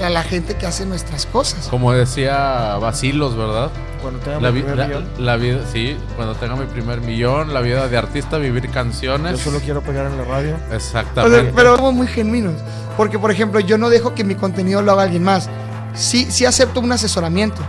a 0.02 0.10
la 0.10 0.22
gente 0.22 0.54
que 0.54 0.66
hace 0.66 0.86
nuestras 0.86 1.26
cosas. 1.26 1.68
Como 1.68 1.92
decía 1.92 2.76
Basilos, 2.76 3.36
¿verdad? 3.36 3.70
Cuando 4.02 4.18
tenga 4.20 4.40
La, 4.40 4.50
mi 4.50 4.60
primer 4.60 4.76
la- 4.78 4.86
millón, 4.88 5.04
la 5.18 5.36
vida, 5.36 5.60
sí, 5.72 5.96
cuando 6.16 6.34
tenga 6.34 6.56
mi 6.56 6.66
primer 6.66 7.00
millón, 7.00 7.54
la 7.54 7.60
vida 7.60 7.88
de 7.88 7.96
artista, 7.96 8.36
vivir 8.38 8.68
canciones. 8.70 9.32
yo 9.38 9.38
solo 9.38 9.60
quiero 9.60 9.80
pegar 9.80 10.06
en 10.06 10.18
la 10.18 10.24
radio. 10.24 10.56
O 10.70 10.74
Exactamente. 10.74 11.42
sea, 11.42 11.52
pero 11.54 11.76
somos 11.76 11.94
muy 11.94 12.06
genuinos. 12.08 12.54
Porque, 12.96 13.18
por 13.18 13.30
ejemplo, 13.30 13.60
yo 13.60 13.78
no 13.78 13.88
dejo 13.88 14.14
que 14.14 14.24
mi 14.24 14.34
contenido 14.34 14.82
lo 14.82 14.92
haga 14.92 15.04
alguien 15.04 15.22
más. 15.24 15.48
Sí, 15.94 16.26
sí 16.30 16.44
acepto 16.44 16.80
un 16.80 16.92
asesoramiento. 16.92 17.62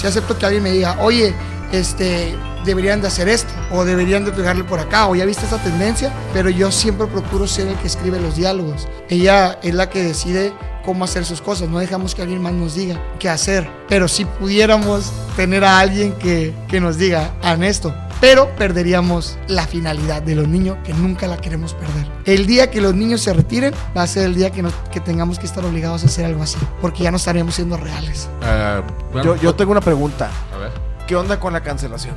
Sí 0.00 0.06
acepto 0.06 0.38
que 0.38 0.46
alguien 0.46 0.62
me 0.62 0.70
diga, 0.70 0.96
oye, 1.00 1.34
este, 1.72 2.36
deberían 2.64 3.00
de 3.00 3.08
hacer 3.08 3.28
esto. 3.28 3.52
O 3.72 3.84
deberían 3.84 4.24
de 4.24 4.32
pegarle 4.32 4.62
por 4.64 4.78
acá. 4.78 5.08
O 5.08 5.14
ya 5.16 5.24
viste 5.24 5.44
esta 5.44 5.58
tendencia. 5.58 6.12
Pero 6.32 6.48
yo 6.50 6.70
siempre 6.70 7.06
procuro 7.06 7.46
ser 7.48 7.68
el 7.68 7.74
que 7.76 7.86
escribe 7.88 8.20
los 8.20 8.36
diálogos. 8.36 8.86
Ella 9.08 9.58
es 9.62 9.74
la 9.74 9.88
que 9.88 10.02
decide 10.04 10.52
cómo 10.84 11.04
hacer 11.04 11.24
sus 11.24 11.40
cosas. 11.40 11.68
No 11.68 11.78
dejamos 11.78 12.14
que 12.14 12.22
alguien 12.22 12.42
más 12.42 12.52
nos 12.52 12.74
diga 12.74 13.00
qué 13.18 13.28
hacer. 13.28 13.68
Pero 13.88 14.08
si 14.08 14.24
pudiéramos 14.24 15.12
tener 15.36 15.64
a 15.64 15.78
alguien 15.78 16.12
que, 16.14 16.54
que 16.68 16.80
nos 16.80 16.96
diga, 16.98 17.32
hagan 17.42 17.62
esto. 17.64 17.94
Pero 18.20 18.54
perderíamos 18.56 19.36
la 19.48 19.66
finalidad 19.66 20.22
de 20.22 20.36
los 20.36 20.46
niños 20.46 20.76
que 20.84 20.94
nunca 20.94 21.26
la 21.26 21.38
queremos 21.38 21.74
perder. 21.74 22.06
El 22.24 22.46
día 22.46 22.70
que 22.70 22.80
los 22.80 22.94
niños 22.94 23.20
se 23.20 23.32
retiren 23.32 23.74
va 23.96 24.02
a 24.02 24.06
ser 24.06 24.26
el 24.26 24.34
día 24.36 24.50
que, 24.50 24.62
nos- 24.62 24.74
que 24.92 25.00
tengamos 25.00 25.38
que 25.40 25.46
estar 25.46 25.64
obligados 25.64 26.04
a 26.04 26.06
hacer 26.06 26.24
algo 26.26 26.42
así. 26.42 26.58
Porque 26.80 27.02
ya 27.02 27.10
no 27.10 27.16
estaremos 27.16 27.54
siendo 27.56 27.76
reales. 27.76 28.28
Eh, 28.42 28.82
bueno, 29.12 29.34
Yo, 29.36 29.42
yo 29.42 29.54
tengo 29.56 29.72
una 29.72 29.80
pregunta. 29.80 30.30
A 30.54 30.58
ver. 30.58 30.70
¿Qué 31.08 31.16
onda 31.16 31.40
con 31.40 31.52
la 31.52 31.62
cancelación? 31.62 32.14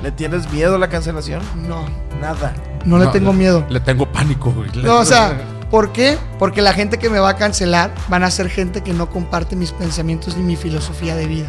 ¿Le 0.00 0.12
tienes 0.12 0.48
miedo 0.52 0.76
a 0.76 0.78
la 0.78 0.88
cancelación? 0.88 1.42
No, 1.68 1.84
Nada. 2.20 2.54
no, 2.84 2.98
le 2.98 3.08
tengo 3.08 3.32
miedo. 3.32 3.66
Le 3.68 3.80
tengo 3.80 4.06
pánico, 4.12 4.52
güey. 4.52 4.70
No, 4.76 4.98
o 5.00 5.04
sea, 5.04 5.36
¿por 5.70 5.92
qué? 5.92 6.18
Porque 6.38 6.62
la 6.62 6.72
gente 6.72 6.98
que 6.98 7.10
me 7.10 7.18
va 7.18 7.30
a 7.30 7.36
cancelar 7.36 7.92
van 8.08 8.24
a 8.24 8.30
ser 8.30 8.48
gente 8.48 8.82
que 8.82 8.92
no 8.92 9.10
comparte 9.10 9.56
mis 9.56 9.72
pensamientos 9.72 10.36
ni 10.36 10.42
mi 10.42 10.56
filosofía 10.56 11.14
de 11.16 11.26
vida. 11.26 11.48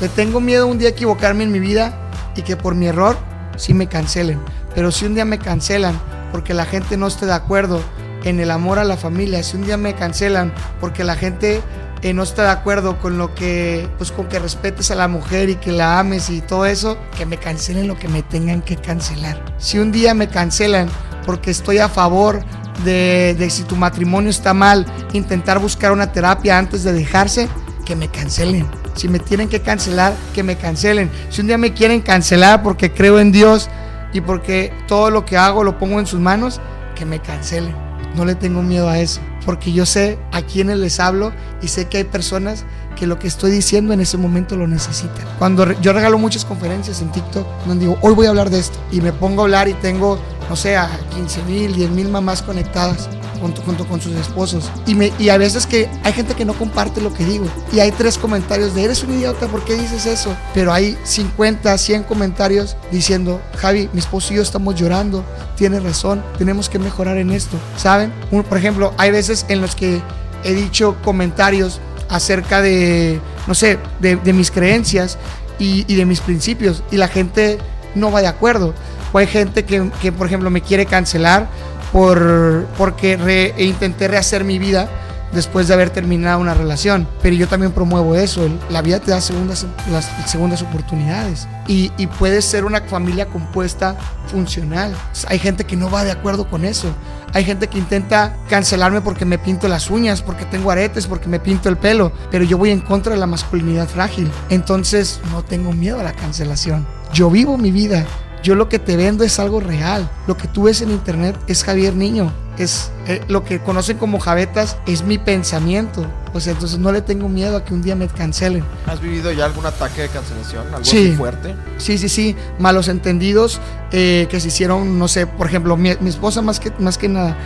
Le 0.00 0.08
tengo 0.08 0.40
miedo 0.40 0.66
un 0.66 0.78
día 0.78 0.88
a 0.88 0.92
equivocarme 0.92 1.44
en 1.44 1.52
mi 1.52 1.58
vida 1.58 1.98
y 2.36 2.42
que 2.42 2.56
por 2.56 2.74
mi 2.74 2.86
error 2.86 3.16
sí 3.56 3.74
me 3.74 3.88
cancelen. 3.88 4.40
Pero 4.74 4.92
si 4.92 5.06
un 5.06 5.14
día 5.14 5.24
me 5.24 5.38
cancelan 5.38 5.98
porque 6.30 6.54
la 6.54 6.66
gente 6.66 6.96
no 6.96 7.06
esté 7.06 7.26
de 7.26 7.34
acuerdo 7.34 7.80
en 8.24 8.40
el 8.40 8.50
amor 8.50 8.78
a 8.78 8.84
la 8.84 8.96
familia, 8.96 9.42
si 9.42 9.56
un 9.56 9.64
día 9.64 9.76
me 9.76 9.94
cancelan 9.94 10.52
porque 10.80 11.02
la 11.04 11.16
gente 11.16 11.62
eh, 12.02 12.14
no 12.14 12.22
está 12.22 12.44
de 12.44 12.50
acuerdo 12.50 12.98
con 13.00 13.18
lo 13.18 13.34
que, 13.34 13.88
pues 13.98 14.12
con 14.12 14.28
que 14.28 14.38
respetes 14.38 14.92
a 14.92 14.94
la 14.94 15.08
mujer 15.08 15.50
y 15.50 15.56
que 15.56 15.72
la 15.72 15.98
ames 15.98 16.30
y 16.30 16.40
todo 16.40 16.64
eso, 16.66 16.96
que 17.16 17.26
me 17.26 17.38
cancelen 17.38 17.88
lo 17.88 17.98
que 17.98 18.08
me 18.08 18.22
tengan 18.22 18.62
que 18.62 18.76
cancelar. 18.76 19.44
Si 19.58 19.78
un 19.78 19.90
día 19.90 20.14
me 20.14 20.28
cancelan 20.28 20.88
porque 21.26 21.50
estoy 21.50 21.78
a 21.78 21.88
favor 21.88 22.44
de, 22.84 23.34
de 23.38 23.50
si 23.50 23.62
tu 23.64 23.76
matrimonio 23.76 24.30
está 24.30 24.54
mal, 24.54 24.86
intentar 25.12 25.58
buscar 25.58 25.92
una 25.92 26.12
terapia 26.12 26.58
antes 26.58 26.84
de 26.84 26.92
dejarse, 26.92 27.48
que 27.84 27.96
me 27.96 28.08
cancelen. 28.08 28.66
Si 28.94 29.08
me 29.08 29.18
tienen 29.18 29.48
que 29.48 29.60
cancelar, 29.60 30.12
que 30.34 30.42
me 30.42 30.56
cancelen. 30.56 31.10
Si 31.30 31.40
un 31.40 31.46
día 31.46 31.58
me 31.58 31.72
quieren 31.72 32.00
cancelar 32.00 32.62
porque 32.62 32.92
creo 32.92 33.20
en 33.20 33.32
Dios 33.32 33.70
y 34.12 34.20
porque 34.20 34.72
todo 34.86 35.10
lo 35.10 35.24
que 35.24 35.36
hago 35.36 35.64
lo 35.64 35.78
pongo 35.78 36.00
en 36.00 36.06
sus 36.06 36.20
manos, 36.20 36.60
que 36.94 37.06
me 37.06 37.20
cancelen. 37.20 37.87
No 38.16 38.24
le 38.24 38.34
tengo 38.34 38.62
miedo 38.62 38.88
a 38.88 38.98
eso, 38.98 39.20
porque 39.44 39.72
yo 39.72 39.86
sé 39.86 40.18
a 40.32 40.42
quiénes 40.42 40.78
les 40.78 41.00
hablo 41.00 41.32
y 41.62 41.68
sé 41.68 41.86
que 41.86 41.98
hay 41.98 42.04
personas 42.04 42.64
que 42.96 43.06
lo 43.06 43.18
que 43.18 43.28
estoy 43.28 43.50
diciendo 43.52 43.92
en 43.92 44.00
ese 44.00 44.16
momento 44.16 44.56
lo 44.56 44.66
necesitan. 44.66 45.24
Cuando 45.38 45.72
yo 45.80 45.92
regalo 45.92 46.18
muchas 46.18 46.44
conferencias 46.44 47.00
en 47.00 47.12
TikTok, 47.12 47.46
donde 47.66 47.86
digo, 47.86 47.98
hoy 48.02 48.14
voy 48.14 48.26
a 48.26 48.30
hablar 48.30 48.50
de 48.50 48.58
esto, 48.58 48.78
y 48.90 49.00
me 49.00 49.12
pongo 49.12 49.42
a 49.42 49.44
hablar 49.44 49.68
y 49.68 49.74
tengo, 49.74 50.18
no 50.50 50.56
sé, 50.56 50.76
a 50.76 50.90
15 51.14 51.42
mil, 51.44 51.74
10 51.74 51.90
mil 51.90 52.08
mamás 52.08 52.42
conectadas 52.42 53.08
junto, 53.40 53.62
junto 53.62 53.86
con 53.86 54.00
sus 54.00 54.14
esposos. 54.16 54.70
Y, 54.86 54.94
me, 54.94 55.12
y 55.18 55.28
a 55.28 55.38
veces 55.38 55.66
que 55.66 55.88
hay 56.04 56.12
gente 56.12 56.34
que 56.34 56.44
no 56.44 56.54
comparte 56.54 57.00
lo 57.00 57.12
que 57.12 57.24
digo. 57.24 57.46
Y 57.72 57.80
hay 57.80 57.90
tres 57.92 58.18
comentarios 58.18 58.74
de, 58.74 58.84
eres 58.84 59.02
un 59.02 59.14
idiota, 59.14 59.46
¿por 59.48 59.64
qué 59.64 59.74
dices 59.74 60.06
eso? 60.06 60.34
Pero 60.54 60.72
hay 60.72 60.96
50, 61.04 61.76
100 61.78 62.02
comentarios 62.04 62.76
diciendo, 62.90 63.40
Javi, 63.56 63.88
mi 63.92 64.00
esposo 64.00 64.32
y 64.32 64.36
yo 64.36 64.42
estamos 64.42 64.74
llorando, 64.74 65.24
tienes 65.56 65.82
razón, 65.82 66.22
tenemos 66.38 66.68
que 66.68 66.78
mejorar 66.78 67.16
en 67.18 67.30
esto, 67.30 67.56
¿saben? 67.76 68.12
Un- 68.30 68.44
por 68.44 68.58
ejemplo, 68.58 68.92
hay 68.98 69.10
veces 69.10 69.46
en 69.48 69.60
los 69.60 69.74
que 69.74 70.00
he 70.44 70.52
dicho 70.54 70.96
comentarios 71.04 71.80
acerca 72.08 72.62
de, 72.62 73.20
no 73.46 73.54
sé, 73.54 73.78
de, 74.00 74.16
mis 74.32 74.50
creencias 74.50 75.18
y, 75.58 75.84
y 75.92 75.96
de 75.96 76.06
mis 76.06 76.20
principios 76.20 76.82
y 76.90 76.96
la 76.96 77.08
gente 77.08 77.58
no 77.94 78.10
va 78.12 78.20
de 78.22 78.28
acuerdo. 78.28 78.72
O 79.12 79.18
hay 79.18 79.26
gente 79.26 79.64
que, 79.64 79.90
que, 80.00 80.12
por 80.12 80.26
ejemplo, 80.26 80.48
me 80.50 80.60
quiere 80.62 80.86
cancelar 80.86 81.48
por, 81.92 82.66
porque 82.76 83.16
re- 83.16 83.54
intenté 83.58 84.08
rehacer 84.08 84.44
mi 84.44 84.58
vida 84.58 84.88
después 85.32 85.68
de 85.68 85.74
haber 85.74 85.90
terminado 85.90 86.40
una 86.40 86.54
relación. 86.54 87.06
Pero 87.22 87.36
yo 87.36 87.46
también 87.48 87.72
promuevo 87.72 88.14
eso. 88.14 88.44
el- 88.46 88.58
La 88.70 88.80
vida 88.82 88.98
te 89.00 89.10
da 89.10 89.20
segundas, 89.20 89.66
las 89.90 90.08
segundas 90.26 90.62
oportunidades. 90.62 91.46
Y, 91.66 91.92
y 91.98 92.06
puedes 92.06 92.44
ser 92.46 92.64
una 92.64 92.80
familia 92.82 93.26
compuesta 93.26 93.94
funcional. 94.26 94.94
Hay 95.28 95.38
gente 95.38 95.64
que 95.64 95.76
no 95.76 95.90
va 95.90 96.04
de 96.04 96.12
acuerdo 96.12 96.48
con 96.48 96.64
eso. 96.64 96.88
Hay 97.34 97.44
gente 97.44 97.66
que 97.68 97.76
intenta 97.76 98.34
cancelarme 98.48 99.02
porque 99.02 99.26
me 99.26 99.36
pinto 99.36 99.68
las 99.68 99.90
uñas, 99.90 100.22
porque 100.22 100.46
tengo 100.46 100.70
aretes, 100.70 101.06
porque 101.06 101.28
me 101.28 101.38
pinto 101.38 101.68
el 101.68 101.76
pelo. 101.76 102.10
Pero 102.30 102.42
yo 102.44 102.56
voy 102.56 102.70
en 102.70 102.80
contra 102.80 103.12
de 103.12 103.18
la 103.20 103.26
masculinidad 103.26 103.86
frágil. 103.86 104.30
Entonces 104.48 105.20
no 105.30 105.42
tengo 105.44 105.72
miedo 105.74 106.00
a 106.00 106.04
la 106.04 106.14
cancelación. 106.14 106.86
Yo 107.12 107.28
vivo 107.30 107.58
mi 107.58 107.70
vida. 107.70 108.06
Yo 108.42 108.54
lo 108.54 108.68
que 108.68 108.78
te 108.78 108.96
vendo 108.96 109.24
es 109.24 109.38
algo 109.38 109.60
real. 109.60 110.08
Lo 110.26 110.36
que 110.36 110.48
tú 110.48 110.64
ves 110.64 110.80
en 110.82 110.90
internet 110.90 111.36
es 111.46 111.64
Javier 111.64 111.94
Niño. 111.94 112.32
Es 112.58 112.90
eh, 113.06 113.20
lo 113.28 113.44
que 113.44 113.60
conocen 113.60 113.98
como 113.98 114.18
javetas, 114.18 114.76
es 114.86 115.02
mi 115.02 115.16
pensamiento. 115.18 116.06
O 116.34 116.40
sea, 116.40 116.52
entonces 116.52 116.78
no 116.78 116.90
le 116.92 117.02
tengo 117.02 117.28
miedo 117.28 117.56
a 117.56 117.64
que 117.64 117.72
un 117.72 117.82
día 117.82 117.94
me 117.94 118.08
cancelen. 118.08 118.64
¿Has 118.86 119.00
vivido 119.00 119.30
ya 119.32 119.44
algún 119.44 119.64
ataque 119.66 120.02
de 120.02 120.08
cancelación? 120.08 120.66
¿Algo 120.68 120.84
Sí. 120.84 121.12
fuerte? 121.16 121.54
Sí, 121.78 121.98
sí, 121.98 122.08
sí, 122.08 122.36
malos 122.58 122.88
entendidos 122.88 123.60
eh, 123.92 124.26
que 124.30 124.40
se 124.40 124.48
hicieron, 124.48 124.98
no 124.98 125.08
sé, 125.08 125.26
por 125.26 125.46
ejemplo, 125.46 125.76
mi, 125.76 125.90
mi 126.00 126.10
esposa 126.10 126.42
más 126.42 126.58
que, 126.60 126.72
más 126.80 126.98
que 126.98 127.08
nada, 127.08 127.36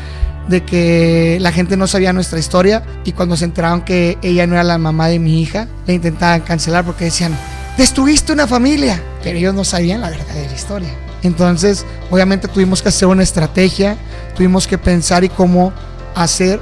de 0.49 0.65
que 0.65 1.39
la 1.41 1.53
gente 1.53 1.77
no 1.77 1.87
sabía 1.87 2.13
nuestra 2.13 2.39
historia 2.39 2.83
y 3.05 3.13
cuando 3.13 3.37
se 3.37 3.45
enteraron 3.45 3.83
que 3.83 4.19
ella 4.23 4.47
no 4.47 4.55
era 4.55 4.65
la 4.65 4.79
mamá 4.79 5.09
de 5.09 5.19
mi 5.19 5.41
hija, 5.43 5.69
la 5.87 5.93
intentaban 5.93 6.41
cancelar 6.41 6.85
porque 6.85 7.05
decían, 7.05 7.37
destruiste 7.77 8.33
una 8.33 8.47
familia, 8.47 9.03
pero 9.23 9.39
ellos 9.39 9.55
no 9.55 9.65
sabían 9.65 10.01
la 10.01 10.11
verdadera 10.11 10.53
historia. 10.53 10.91
Entonces, 11.23 11.87
obviamente 12.11 12.49
tuvimos 12.49 12.83
que 12.83 12.89
hacer 12.89 13.09
una 13.09 13.23
estrategia, 13.23 13.97
tuvimos 14.35 14.67
que 14.67 14.79
pensar 14.79 15.25
y 15.25 15.29
cómo 15.29 15.73
hacer 16.15 16.61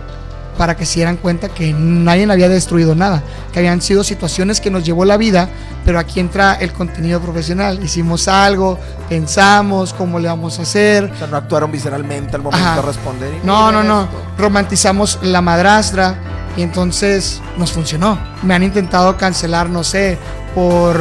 para 0.58 0.76
que 0.76 0.84
se 0.84 0.96
dieran 0.96 1.16
cuenta 1.16 1.48
que 1.48 1.72
nadie 1.72 2.30
había 2.30 2.48
destruido 2.50 2.94
nada, 2.94 3.22
que 3.50 3.60
habían 3.60 3.80
sido 3.80 4.04
situaciones 4.04 4.60
que 4.60 4.70
nos 4.70 4.84
llevó 4.84 5.06
la 5.06 5.16
vida, 5.16 5.48
pero 5.86 5.98
aquí 5.98 6.20
entra 6.20 6.52
el 6.54 6.74
contenido 6.74 7.18
profesional. 7.18 7.82
Hicimos 7.82 8.28
algo, 8.28 8.78
pensamos 9.08 9.94
cómo 9.94 10.18
le 10.18 10.28
vamos 10.28 10.58
a 10.58 10.62
hacer. 10.62 11.04
O 11.04 11.16
sea, 11.16 11.28
no 11.28 11.38
actuaron 11.38 11.72
visceralmente 11.72 12.36
al 12.36 12.42
momento 12.42 12.62
Ajá. 12.62 12.76
de 12.76 12.82
responder. 12.82 13.30
No, 13.42 13.72
no, 13.72 13.82
no. 13.82 14.02
esto. 14.02 14.22
Romantizamos 14.36 15.18
la 15.22 15.40
madrastra 15.40 16.16
y 16.58 16.62
entonces 16.62 17.40
nos 17.56 17.72
funcionó. 17.72 18.18
Me 18.42 18.52
han 18.52 18.62
intentado 18.62 19.16
cancelar, 19.16 19.70
no 19.70 19.82
sé, 19.82 20.18
por 20.54 21.00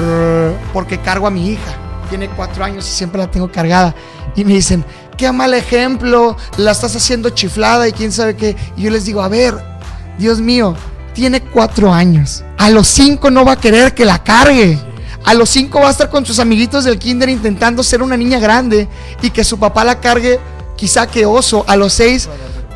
porque 0.73 0.99
cargo 0.99 1.27
a 1.27 1.31
mi 1.31 1.49
hija. 1.49 1.75
Tiene 2.09 2.29
cuatro 2.29 2.63
años 2.63 2.87
y 2.87 2.91
siempre 2.91 3.19
la 3.19 3.29
tengo 3.29 3.51
cargada. 3.51 3.93
Y 4.35 4.43
me 4.45 4.53
dicen, 4.53 4.83
qué 5.17 5.31
mal 5.31 5.53
ejemplo, 5.53 6.37
la 6.57 6.71
estás 6.71 6.95
haciendo 6.95 7.29
chiflada 7.29 7.87
y 7.87 7.91
quién 7.91 8.11
sabe 8.11 8.35
qué. 8.35 8.55
Y 8.77 8.83
yo 8.83 8.91
les 8.91 9.05
digo, 9.05 9.21
a 9.21 9.27
ver, 9.27 9.55
Dios 10.17 10.39
mío, 10.39 10.75
tiene 11.13 11.41
cuatro 11.41 11.93
años. 11.93 12.43
A 12.57 12.69
los 12.69 12.87
cinco 12.87 13.29
no 13.29 13.45
va 13.45 13.53
a 13.53 13.59
querer 13.59 13.93
que 13.93 14.05
la 14.05 14.23
cargue. 14.23 14.79
A 15.25 15.33
los 15.33 15.49
cinco 15.49 15.81
va 15.81 15.89
a 15.89 15.91
estar 15.91 16.09
con 16.09 16.25
sus 16.25 16.39
amiguitos 16.39 16.85
del 16.85 16.97
kinder 16.97 17.29
intentando 17.29 17.83
ser 17.83 18.01
una 18.01 18.17
niña 18.17 18.39
grande 18.39 18.87
y 19.21 19.29
que 19.29 19.43
su 19.43 19.59
papá 19.59 19.83
la 19.83 19.99
cargue 19.99 20.39
quizá 20.75 21.07
que 21.07 21.25
oso. 21.25 21.65
A 21.67 21.75
los 21.75 21.93
seis 21.93 22.29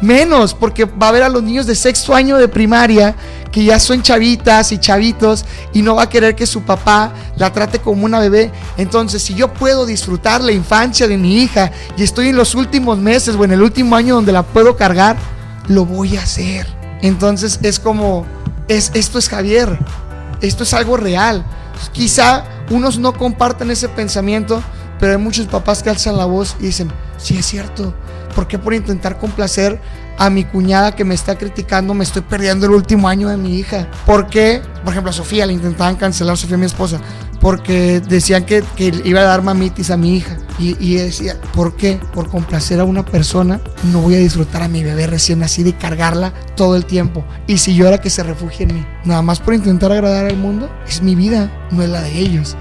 menos, 0.04 0.54
porque 0.54 0.86
va 0.86 1.08
a 1.08 1.12
ver 1.12 1.24
a 1.24 1.30
los 1.30 1.42
niños 1.42 1.66
de 1.66 1.76
sexto 1.76 2.14
año 2.14 2.38
de 2.38 2.48
primaria 2.48 3.16
que 3.52 3.64
ya 3.64 3.80
son 3.80 4.02
chavitas 4.02 4.72
y 4.72 4.78
chavitos 4.80 5.46
y 5.74 5.82
no 5.82 5.96
va 5.96 6.04
a 6.04 6.10
querer 6.10 6.36
que 6.36 6.48
su 6.48 6.64
papá 6.64 7.14
la 7.38 7.54
trate 7.54 7.80
como 7.80 8.06
una 8.06 8.20
bebé. 8.20 8.52
Entonces, 8.78 9.22
si 9.22 9.36
yo 9.36 9.54
puedo 9.54 9.86
disfrutar 9.86 10.42
la 10.42 10.52
infancia 10.52 11.08
de 11.08 11.18
mi 11.18 11.42
hija 11.42 11.72
y 11.96 12.04
estoy 12.04 12.30
en 12.30 12.36
los 12.36 12.56
últimos 12.56 12.98
meses 12.98 13.36
o 13.36 13.44
en 13.44 13.52
el 13.52 13.62
último 13.62 13.96
año 13.96 14.16
donde 14.16 14.32
la 14.32 14.44
puedo 14.44 14.76
cargar, 14.76 15.16
lo 15.68 15.86
voy 15.86 16.18
a 16.18 16.24
hacer. 16.24 16.68
Entonces 17.02 17.60
es 17.64 17.80
como, 17.80 18.26
es, 18.68 18.92
esto 18.94 19.20
es 19.20 19.30
Javier, 19.30 19.78
esto 20.42 20.64
es 20.64 20.74
algo 20.74 20.98
real. 20.98 21.46
Quizá 21.92 22.46
unos 22.70 22.98
no 22.98 23.14
comparten 23.14 23.72
ese 23.72 23.90
pensamiento, 23.90 24.64
pero 25.00 25.14
hay 25.14 25.18
muchos 25.18 25.48
papás 25.48 25.84
que 25.84 25.90
alzan 25.90 26.18
la 26.18 26.26
voz 26.26 26.56
y 26.60 26.68
dicen, 26.68 26.92
sí 27.18 27.38
es 27.38 27.46
cierto, 27.46 27.94
¿por 28.34 28.48
qué 28.48 28.60
por 28.60 28.74
intentar 28.74 29.18
complacer 29.18 29.80
a 30.18 30.30
mi 30.30 30.44
cuñada 30.44 30.96
que 30.96 31.04
me 31.04 31.16
está 31.16 31.38
criticando 31.38 31.94
me 31.94 32.04
estoy 32.04 32.22
perdiendo 32.22 32.66
el 32.66 32.74
último 32.74 33.08
año 33.08 33.30
de 33.30 33.38
mi 33.38 33.58
hija? 33.58 33.90
¿Por 34.06 34.28
qué? 34.28 34.62
Por 34.84 34.94
ejemplo, 34.94 35.10
a 35.10 35.14
Sofía 35.14 35.46
le 35.46 35.54
intentaban 35.54 35.96
cancelar, 35.96 36.38
Sofía 36.38 36.58
mi 36.58 36.66
esposa, 36.66 37.00
porque 37.40 38.00
decían 38.00 38.46
que, 38.46 38.64
que 38.76 38.94
iba 39.04 39.22
a 39.22 39.24
dar 39.24 39.42
mamitis 39.42 39.92
a 39.92 39.98
mi 39.98 40.18
hija. 40.18 40.38
Y, 40.60 40.78
y 40.80 40.96
decía, 40.96 41.36
¿por 41.54 41.76
qué? 41.76 42.00
Por 42.14 42.30
complacer 42.30 42.80
a 42.80 42.84
una 42.84 43.04
persona 43.04 43.60
no 43.92 44.02
voy 44.02 44.16
a 44.16 44.20
disfrutar 44.20 44.62
a 44.62 44.68
mi 44.68 44.84
bebé 44.84 45.08
recién 45.08 45.40
nacida 45.40 45.70
y 45.70 45.74
cargarla 45.74 46.32
todo 46.56 46.76
el 46.76 46.86
tiempo. 46.86 47.26
Y 47.48 47.58
si 47.58 47.76
yo 47.76 47.88
era 47.88 48.00
que 48.00 48.10
se 48.10 48.24
refugie 48.24 48.64
en 48.64 48.76
mí, 48.76 48.86
nada 49.04 49.22
más 49.24 49.40
por 49.40 49.56
intentar 49.56 49.92
agradar 49.92 50.26
al 50.26 50.38
mundo, 50.38 50.70
es 50.88 51.02
mi 51.02 51.16
vida, 51.16 51.52
no 51.72 51.82
es 51.82 51.90
la 51.90 52.02
de 52.02 52.20
ellos. 52.20 52.56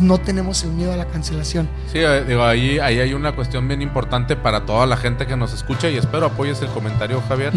No 0.00 0.18
tenemos 0.18 0.62
el 0.64 0.70
miedo 0.70 0.92
a 0.92 0.96
la 0.96 1.06
cancelación. 1.06 1.68
Sí, 1.92 1.98
eh, 1.98 2.24
digo, 2.26 2.44
ahí, 2.44 2.78
ahí 2.78 3.00
hay 3.00 3.14
una 3.14 3.32
cuestión 3.32 3.66
bien 3.68 3.80
importante 3.82 4.36
para 4.36 4.66
toda 4.66 4.86
la 4.86 4.96
gente 4.96 5.26
que 5.26 5.36
nos 5.36 5.52
escucha 5.54 5.88
y 5.88 5.96
espero 5.96 6.26
apoyes 6.26 6.60
el 6.62 6.68
comentario, 6.68 7.22
Javier. 7.28 7.52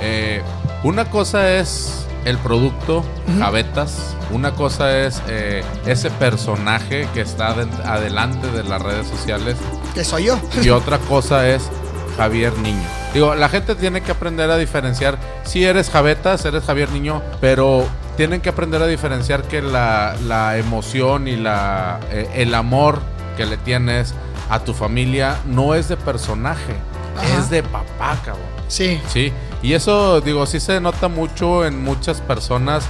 Eh, 0.00 0.42
una 0.84 1.06
cosa 1.06 1.56
es 1.58 2.06
el 2.24 2.36
producto. 2.38 3.04
Javetas. 3.38 4.14
Una 4.30 4.52
cosa 4.52 4.96
es 4.98 5.22
eh, 5.28 5.64
ese 5.86 6.10
personaje 6.10 7.08
que 7.14 7.22
está 7.22 7.54
de- 7.54 7.68
adelante 7.84 8.46
de 8.48 8.62
las 8.64 8.80
redes 8.82 9.06
sociales. 9.06 9.56
Que 9.94 10.04
soy 10.04 10.24
yo. 10.24 10.38
Y 10.62 10.68
otra 10.68 10.98
cosa 10.98 11.48
es 11.48 11.68
Javier 12.16 12.56
Niño. 12.58 12.82
Digo, 13.14 13.34
la 13.34 13.48
gente 13.48 13.74
tiene 13.74 14.02
que 14.02 14.12
aprender 14.12 14.50
a 14.50 14.56
diferenciar. 14.56 15.18
Si 15.44 15.64
eres 15.64 15.90
Javetas, 15.90 16.44
eres 16.44 16.62
Javier 16.64 16.90
Niño, 16.90 17.22
pero 17.40 17.86
tienen 18.20 18.42
que 18.42 18.50
aprender 18.50 18.82
a 18.82 18.86
diferenciar 18.86 19.44
que 19.44 19.62
la, 19.62 20.14
la 20.26 20.58
emoción 20.58 21.26
y 21.26 21.36
la, 21.36 22.00
eh, 22.10 22.28
el 22.34 22.54
amor 22.54 23.00
que 23.38 23.46
le 23.46 23.56
tienes 23.56 24.12
a 24.50 24.58
tu 24.60 24.74
familia 24.74 25.38
no 25.46 25.74
es 25.74 25.88
de 25.88 25.96
personaje, 25.96 26.74
Ajá. 27.16 27.38
es 27.38 27.48
de 27.48 27.62
papá, 27.62 28.18
cabrón. 28.22 28.44
Sí. 28.68 29.00
Sí, 29.08 29.32
y 29.62 29.72
eso, 29.72 30.20
digo, 30.20 30.44
sí 30.44 30.60
se 30.60 30.82
nota 30.82 31.08
mucho 31.08 31.64
en 31.64 31.82
muchas 31.82 32.20
personas 32.20 32.84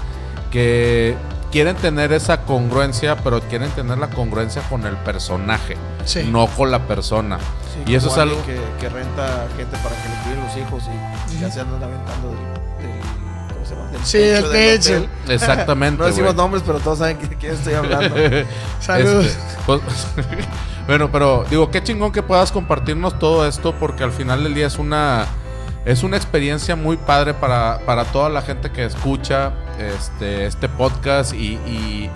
que 0.50 1.14
quieren 1.52 1.76
tener 1.76 2.12
esa 2.12 2.40
congruencia, 2.42 3.14
pero 3.22 3.40
quieren 3.42 3.70
tener 3.70 3.98
la 3.98 4.08
congruencia 4.10 4.62
con 4.62 4.84
el 4.84 4.96
personaje, 4.96 5.76
Sí. 6.06 6.28
no 6.28 6.48
con 6.48 6.72
la 6.72 6.80
persona. 6.88 7.38
Sí, 7.38 7.92
y 7.92 7.94
eso 7.94 8.08
es 8.08 8.18
algo... 8.18 8.34
que, 8.46 8.58
que 8.80 8.88
renta 8.88 9.46
gente 9.56 9.76
para 9.76 9.94
que 9.94 10.08
le 10.08 10.14
cuiden 10.24 10.44
los 10.44 10.56
hijos 10.56 10.82
y 11.32 11.38
ya 11.40 11.48
se 11.52 11.60
andan 11.60 11.84
aventando 11.84 12.34
Sí, 14.02 14.18
del 14.18 14.50
techo. 14.50 14.96
hotel. 14.96 15.08
Exactamente. 15.28 16.00
No 16.00 16.06
decimos 16.06 16.34
nombres, 16.34 16.62
pero 16.66 16.78
todos 16.78 16.98
saben 16.98 17.18
de 17.18 17.36
quién 17.36 17.54
estoy 17.54 17.74
hablando. 17.74 18.16
Saludos. 18.80 19.26
Este, 19.26 19.38
pues, 19.66 19.80
bueno, 20.86 21.10
pero 21.10 21.44
digo, 21.50 21.70
qué 21.70 21.82
chingón 21.82 22.12
que 22.12 22.22
puedas 22.22 22.52
compartirnos 22.52 23.18
todo 23.18 23.46
esto 23.46 23.74
porque 23.78 24.04
al 24.04 24.12
final 24.12 24.42
del 24.44 24.54
día 24.54 24.66
es 24.66 24.78
una 24.78 25.26
es 25.86 26.02
una 26.02 26.18
experiencia 26.18 26.76
muy 26.76 26.98
padre 26.98 27.32
para, 27.32 27.80
para 27.86 28.04
toda 28.04 28.28
la 28.28 28.42
gente 28.42 28.70
que 28.70 28.84
escucha 28.84 29.52
este, 29.78 30.44
este 30.44 30.68
podcast 30.68 31.32
y, 31.32 31.54
y 31.66 32.10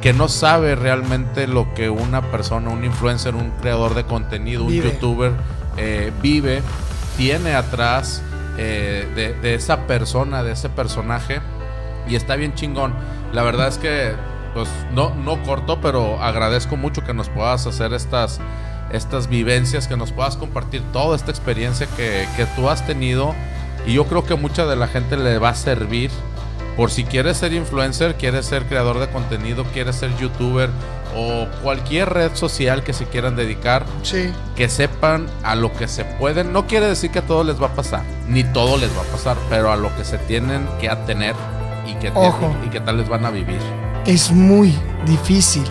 que 0.00 0.12
no 0.14 0.28
sabe 0.28 0.74
realmente 0.74 1.46
lo 1.46 1.74
que 1.74 1.90
una 1.90 2.22
persona, 2.22 2.70
un 2.70 2.84
influencer, 2.84 3.34
un 3.34 3.50
creador 3.60 3.94
de 3.94 4.04
contenido, 4.04 4.64
un 4.64 4.72
youtuber 4.72 5.32
eh, 5.76 6.12
vive 6.22 6.62
tiene 7.16 7.54
atrás 7.54 8.22
eh, 8.62 9.34
de, 9.40 9.54
esa 9.54 9.86
persona, 9.86 10.42
de 10.42 10.52
ese 10.52 10.68
personaje. 10.68 11.40
Y 12.06 12.14
está 12.14 12.36
bien 12.36 12.54
chingón. 12.54 12.94
La 13.32 13.42
verdad 13.42 13.68
es 13.68 13.78
que, 13.78 14.12
pues, 14.52 14.68
no, 14.92 15.14
no 15.14 15.42
corto, 15.44 15.80
pero 15.80 16.22
agradezco 16.22 16.76
mucho 16.76 17.02
que 17.02 17.14
nos 17.14 17.30
puedas 17.30 17.66
hacer 17.66 17.94
estas, 17.94 18.38
estas 18.92 19.28
vivencias, 19.28 19.88
que 19.88 19.96
nos 19.96 20.12
puedas 20.12 20.36
compartir 20.36 20.82
toda 20.92 21.16
esta 21.16 21.30
experiencia 21.30 21.86
que, 21.96 22.28
que 22.36 22.44
tú 22.54 22.68
has 22.68 22.86
tenido. 22.86 23.34
Y 23.86 23.94
yo 23.94 24.04
creo 24.04 24.24
que 24.26 24.34
mucha 24.34 24.66
de 24.66 24.76
la 24.76 24.88
gente 24.88 25.16
le 25.16 25.38
va 25.38 25.48
a 25.48 25.54
servir 25.54 26.10
por 26.76 26.90
si 26.90 27.04
quieres 27.04 27.38
ser 27.38 27.54
influencer, 27.54 28.16
quieres 28.16 28.44
ser 28.44 28.66
creador 28.66 28.98
de 28.98 29.08
contenido, 29.08 29.64
quieres 29.72 29.96
ser 29.96 30.14
youtuber 30.18 30.68
o 31.16 31.46
cualquier 31.62 32.08
red 32.10 32.34
social 32.34 32.82
que 32.82 32.92
se 32.92 33.04
quieran 33.06 33.36
dedicar, 33.36 33.84
Sí. 34.02 34.32
que 34.56 34.68
sepan 34.68 35.26
a 35.42 35.54
lo 35.54 35.72
que 35.72 35.88
se 35.88 36.04
pueden. 36.04 36.52
No 36.52 36.66
quiere 36.66 36.86
decir 36.86 37.10
que 37.10 37.20
a 37.20 37.22
todos 37.26 37.44
les 37.46 37.60
va 37.60 37.66
a 37.68 37.74
pasar, 37.74 38.02
ni 38.28 38.44
todo 38.44 38.76
les 38.78 38.90
va 38.96 39.02
a 39.02 39.12
pasar, 39.16 39.36
pero 39.48 39.70
a 39.72 39.76
lo 39.76 39.94
que 39.96 40.04
se 40.04 40.18
tienen 40.18 40.66
que 40.80 40.88
atener 40.88 41.34
y 41.86 41.94
que, 41.94 42.10
Ojo. 42.14 42.54
y, 42.64 42.68
que 42.70 42.80
tal 42.80 42.98
les 42.98 43.08
van 43.08 43.24
a 43.24 43.30
vivir. 43.30 43.58
Es 44.06 44.30
muy 44.32 44.74
difícil 45.06 45.64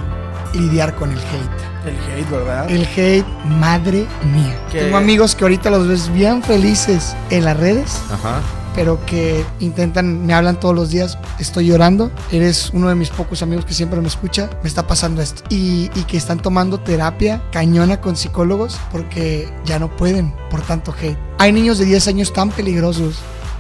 lidiar 0.53 0.93
con 0.95 1.11
el 1.11 1.17
hate. 1.19 1.69
El 1.85 1.95
hate, 2.19 2.29
¿verdad? 2.29 2.69
El 2.69 2.85
hate, 2.85 3.25
madre 3.45 4.05
mía. 4.33 4.59
¿Qué? 4.71 4.81
Tengo 4.81 4.97
amigos 4.97 5.33
que 5.35 5.45
ahorita 5.45 5.69
los 5.69 5.87
ves 5.87 6.11
bien 6.11 6.43
felices 6.43 7.15
en 7.29 7.45
las 7.45 7.55
redes, 7.57 8.01
Ajá. 8.11 8.41
Pero 8.76 9.03
que 9.05 9.43
intentan, 9.59 10.26
me 10.26 10.34
hablan 10.34 10.59
todos 10.59 10.76
los 10.76 10.89
días, 10.89 11.17
estoy 11.39 11.67
llorando, 11.67 12.11
eres 12.32 12.72
uno 12.74 12.89
de 12.89 12.95
mis 12.95 13.09
pocos 13.09 13.41
amigos 13.41 13.65
que 13.65 13.74
siempre 13.74 13.99
me 14.01 14.07
escucha, 14.07 14.49
me 14.63 14.70
está 14.70 14.88
pasando 14.88 15.22
esto. 15.22 15.43
Y, 15.49 15.89
y 15.95 16.03
que 16.03 16.17
están 16.17 16.39
tomando 16.39 16.80
terapia 16.80 17.41
cañona 17.51 18.01
con 18.01 18.15
psicólogos 18.15 18.80
porque 18.91 19.49
ya 19.65 19.80
no 19.80 19.95
pueden 19.95 20.34
por 20.49 20.61
tanto 20.61 20.93
hate. 20.99 21.17
Hay 21.38 21.51
niños 21.51 21.78
de 21.78 21.86
10 21.86 22.07
años 22.07 22.34
tan 22.34 22.49
peligrosos. 22.51 23.20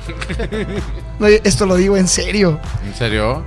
No, 1.19 1.27
Esto 1.27 1.65
lo 1.65 1.75
digo 1.75 1.97
en 1.97 2.07
serio. 2.07 2.59
¿En 2.85 2.95
serio? 2.95 3.43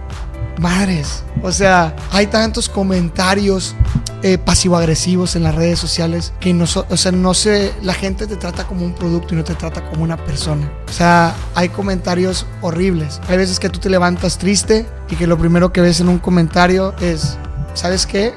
Madres. 0.62 1.24
O 1.42 1.52
sea, 1.52 1.94
hay 2.12 2.28
tantos 2.28 2.68
comentarios 2.68 3.74
eh, 4.22 4.38
pasivo-agresivos 4.38 5.34
en 5.34 5.42
las 5.42 5.54
redes 5.54 5.80
sociales 5.80 6.32
que 6.38 6.54
no, 6.54 6.64
o 6.64 6.96
sea, 6.96 7.10
no 7.10 7.34
sé, 7.34 7.74
la 7.82 7.92
gente 7.92 8.28
te 8.28 8.36
trata 8.36 8.64
como 8.64 8.86
un 8.86 8.94
producto 8.94 9.34
y 9.34 9.36
no 9.36 9.44
te 9.44 9.56
trata 9.56 9.84
como 9.90 10.04
una 10.04 10.16
persona. 10.16 10.70
O 10.88 10.92
sea, 10.92 11.34
hay 11.56 11.68
comentarios 11.68 12.46
horribles. 12.60 13.20
Hay 13.28 13.36
veces 13.36 13.58
que 13.58 13.68
tú 13.68 13.80
te 13.80 13.90
levantas 13.90 14.38
triste 14.38 14.86
y 15.10 15.16
que 15.16 15.26
lo 15.26 15.36
primero 15.36 15.72
que 15.72 15.80
ves 15.80 15.98
en 16.00 16.08
un 16.08 16.18
comentario 16.18 16.94
es, 17.00 17.36
¿sabes 17.74 18.06
qué? 18.06 18.32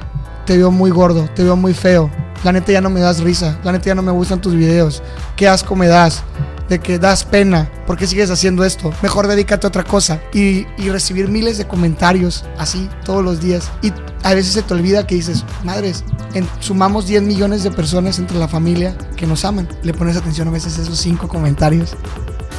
Te 0.46 0.58
veo 0.58 0.72
muy 0.72 0.92
gordo, 0.92 1.28
te 1.36 1.44
veo 1.44 1.56
muy 1.56 1.74
feo. 1.74 2.10
La 2.44 2.52
neta 2.52 2.72
ya 2.72 2.82
no 2.82 2.90
me 2.90 3.00
das 3.00 3.22
risa, 3.22 3.58
la 3.64 3.72
neta 3.72 3.86
ya 3.88 3.96
no 3.96 4.04
me 4.04 4.12
gustan 4.12 4.40
tus 4.42 4.54
videos. 4.54 5.02
Qué 5.36 5.48
asco 5.48 5.76
me 5.76 5.88
das 5.88 6.22
de 6.70 6.80
que 6.80 6.98
das 7.00 7.24
pena, 7.24 7.70
¿por 7.88 7.96
qué 7.98 8.06
sigues 8.08 8.30
haciendo 8.32 8.64
esto? 8.64 8.92
Mejor 9.04 9.28
dedícate 9.28 9.66
a 9.66 9.70
otra 9.70 9.84
cosa. 9.84 10.20
Y, 10.34 10.66
y 10.78 10.90
recibir 10.90 11.28
miles 11.28 11.58
de 11.58 11.66
comentarios 11.68 12.44
así 12.60 12.90
todos 13.04 13.24
los 13.24 13.42
días. 13.42 13.72
Y 13.82 13.92
a 14.24 14.34
veces 14.36 14.54
se 14.54 14.62
te 14.62 14.74
olvida 14.76 15.08
que 15.08 15.16
dices, 15.16 15.44
madres, 15.64 16.04
en- 16.36 16.48
sumamos 16.60 17.08
10 17.08 17.24
millones 17.24 17.64
de 17.64 17.72
personas 17.72 18.20
entre 18.20 18.38
la 18.38 18.48
familia 18.48 18.96
que 19.16 19.26
nos 19.28 19.44
aman. 19.46 19.68
Le 19.84 19.94
pones 19.94 20.16
atención 20.18 20.48
a 20.48 20.52
veces 20.52 20.78
a 20.78 20.84
esos 20.84 21.00
cinco 21.00 21.28
comentarios 21.28 21.96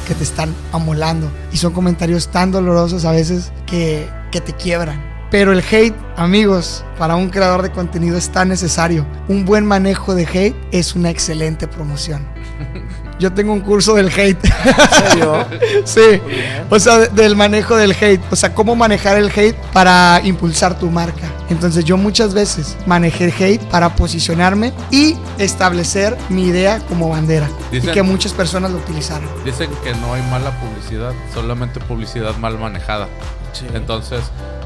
que 0.07 0.13
te 0.15 0.23
están 0.23 0.53
amolando. 0.73 1.29
Y 1.53 1.57
son 1.57 1.71
comentarios 1.73 2.27
tan 2.29 2.51
dolorosos 2.51 3.05
a 3.05 3.11
veces 3.11 3.51
que, 3.65 4.09
que 4.31 4.41
te 4.41 4.51
quiebran. 4.53 5.01
Pero 5.29 5.51
el 5.51 5.59
hate, 5.59 5.95
amigos, 6.15 6.85
para 6.97 7.15
un 7.15 7.29
creador 7.29 7.61
de 7.61 7.71
contenido 7.71 8.17
es 8.17 8.29
tan 8.29 8.47
necesario. 8.47 9.05
Un 9.27 9.43
buen 9.45 9.65
manejo 9.65 10.15
de 10.15 10.23
hate 10.25 10.55
es 10.71 10.95
una 10.95 11.09
excelente 11.09 11.67
promoción. 11.67 12.25
Yo 13.19 13.33
tengo 13.33 13.51
un 13.51 13.61
curso 13.61 13.93
del 13.95 14.07
hate. 14.09 14.39
¿En 14.45 15.09
serio? 15.09 15.45
sí. 15.85 16.21
O 16.69 16.79
sea, 16.79 16.99
de- 16.99 17.07
del 17.09 17.35
manejo 17.35 17.75
del 17.75 17.91
hate. 17.91 18.21
O 18.31 18.35
sea, 18.35 18.53
cómo 18.53 18.75
manejar 18.75 19.17
el 19.17 19.29
hate 19.35 19.55
para 19.73 20.21
impulsar 20.23 20.77
tu 20.79 20.89
marca. 20.91 21.27
Entonces 21.49 21.85
yo 21.85 21.97
muchas 21.97 22.33
veces 22.33 22.75
manejé 22.85 23.25
el 23.25 23.33
hate 23.43 23.63
para 23.69 23.95
posicionarme 23.95 24.73
y 24.91 25.15
establecer 25.37 26.17
mi 26.29 26.43
idea 26.47 26.79
como 26.89 27.09
bandera. 27.09 27.49
y 27.71 27.79
que 27.81 28.01
muchas 28.03 28.33
personas 28.33 28.71
lo 28.71 28.77
utilizaron. 28.77 29.27
Dicen 29.45 29.69
que 29.83 29.93
no 29.95 30.13
hay 30.13 30.21
mala 30.29 30.51
publicidad, 30.59 31.13
solamente 31.33 31.79
publicidad 31.79 32.35
mal 32.37 32.57
manejada. 32.57 33.07
Sí. 33.53 33.65
Entonces, 33.73 34.21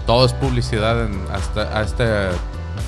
todo 0.05 0.25
es 0.25 0.33
publicidad 0.33 1.05
en- 1.05 1.21
hasta, 1.33 1.77
a 1.77 1.83
este, 1.83 2.03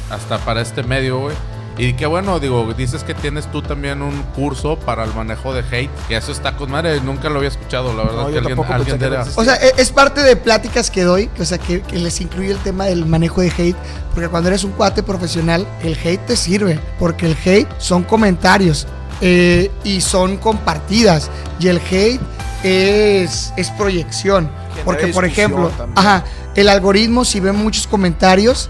hasta 0.09 0.37
para 0.39 0.61
este 0.61 0.83
medio, 0.83 1.19
güey. 1.19 1.35
Y 1.77 1.93
qué 1.93 2.05
bueno, 2.05 2.39
digo, 2.39 2.71
dices 2.77 3.03
que 3.03 3.13
tienes 3.15 3.51
tú 3.51 3.61
también 3.63 4.01
un 4.03 4.21
curso 4.35 4.77
para 4.77 5.03
el 5.03 5.13
manejo 5.13 5.53
de 5.53 5.61
hate, 5.61 5.89
que 6.07 6.15
eso 6.15 6.31
está 6.31 6.55
con 6.55 6.69
madre, 6.69 7.01
nunca 7.01 7.29
lo 7.29 7.37
había 7.37 7.49
escuchado, 7.49 7.93
la 7.95 8.03
verdad, 8.03 8.21
No, 8.21 8.27
que 8.27 8.33
yo 8.33 8.37
alguien, 8.39 8.55
tampoco 8.55 8.73
alguien 8.73 8.99
que. 8.99 9.31
O 9.35 9.43
sea, 9.43 9.55
e- 9.55 9.73
es 9.77 9.91
parte 9.91 10.21
de 10.21 10.35
pláticas 10.35 10.91
que 10.91 11.01
doy, 11.03 11.27
que, 11.27 11.41
o 11.41 11.45
sea, 11.45 11.57
que, 11.57 11.81
que 11.81 11.97
les 11.97 12.21
incluye 12.21 12.51
el 12.51 12.57
tema 12.59 12.85
del 12.85 13.05
manejo 13.07 13.41
de 13.41 13.51
hate, 13.57 13.75
porque 14.13 14.29
cuando 14.29 14.49
eres 14.49 14.63
un 14.63 14.71
cuate 14.73 15.01
profesional, 15.01 15.65
el 15.83 15.97
hate 16.03 16.23
te 16.27 16.35
sirve, 16.35 16.79
porque 16.99 17.25
el 17.25 17.35
hate 17.43 17.67
son 17.79 18.03
comentarios 18.03 18.85
eh, 19.21 19.71
y 19.83 20.01
son 20.01 20.37
compartidas, 20.37 21.31
y 21.59 21.69
el 21.69 21.77
hate 21.91 22.21
es, 22.63 23.51
es 23.57 23.69
proyección. 23.71 24.49
Porque, 24.85 25.07
por 25.07 25.25
ejemplo, 25.25 25.69
también. 25.69 25.97
ajá, 25.97 26.23
el 26.55 26.69
algoritmo, 26.69 27.25
si 27.25 27.39
ve 27.39 27.51
muchos 27.51 27.87
comentarios, 27.87 28.69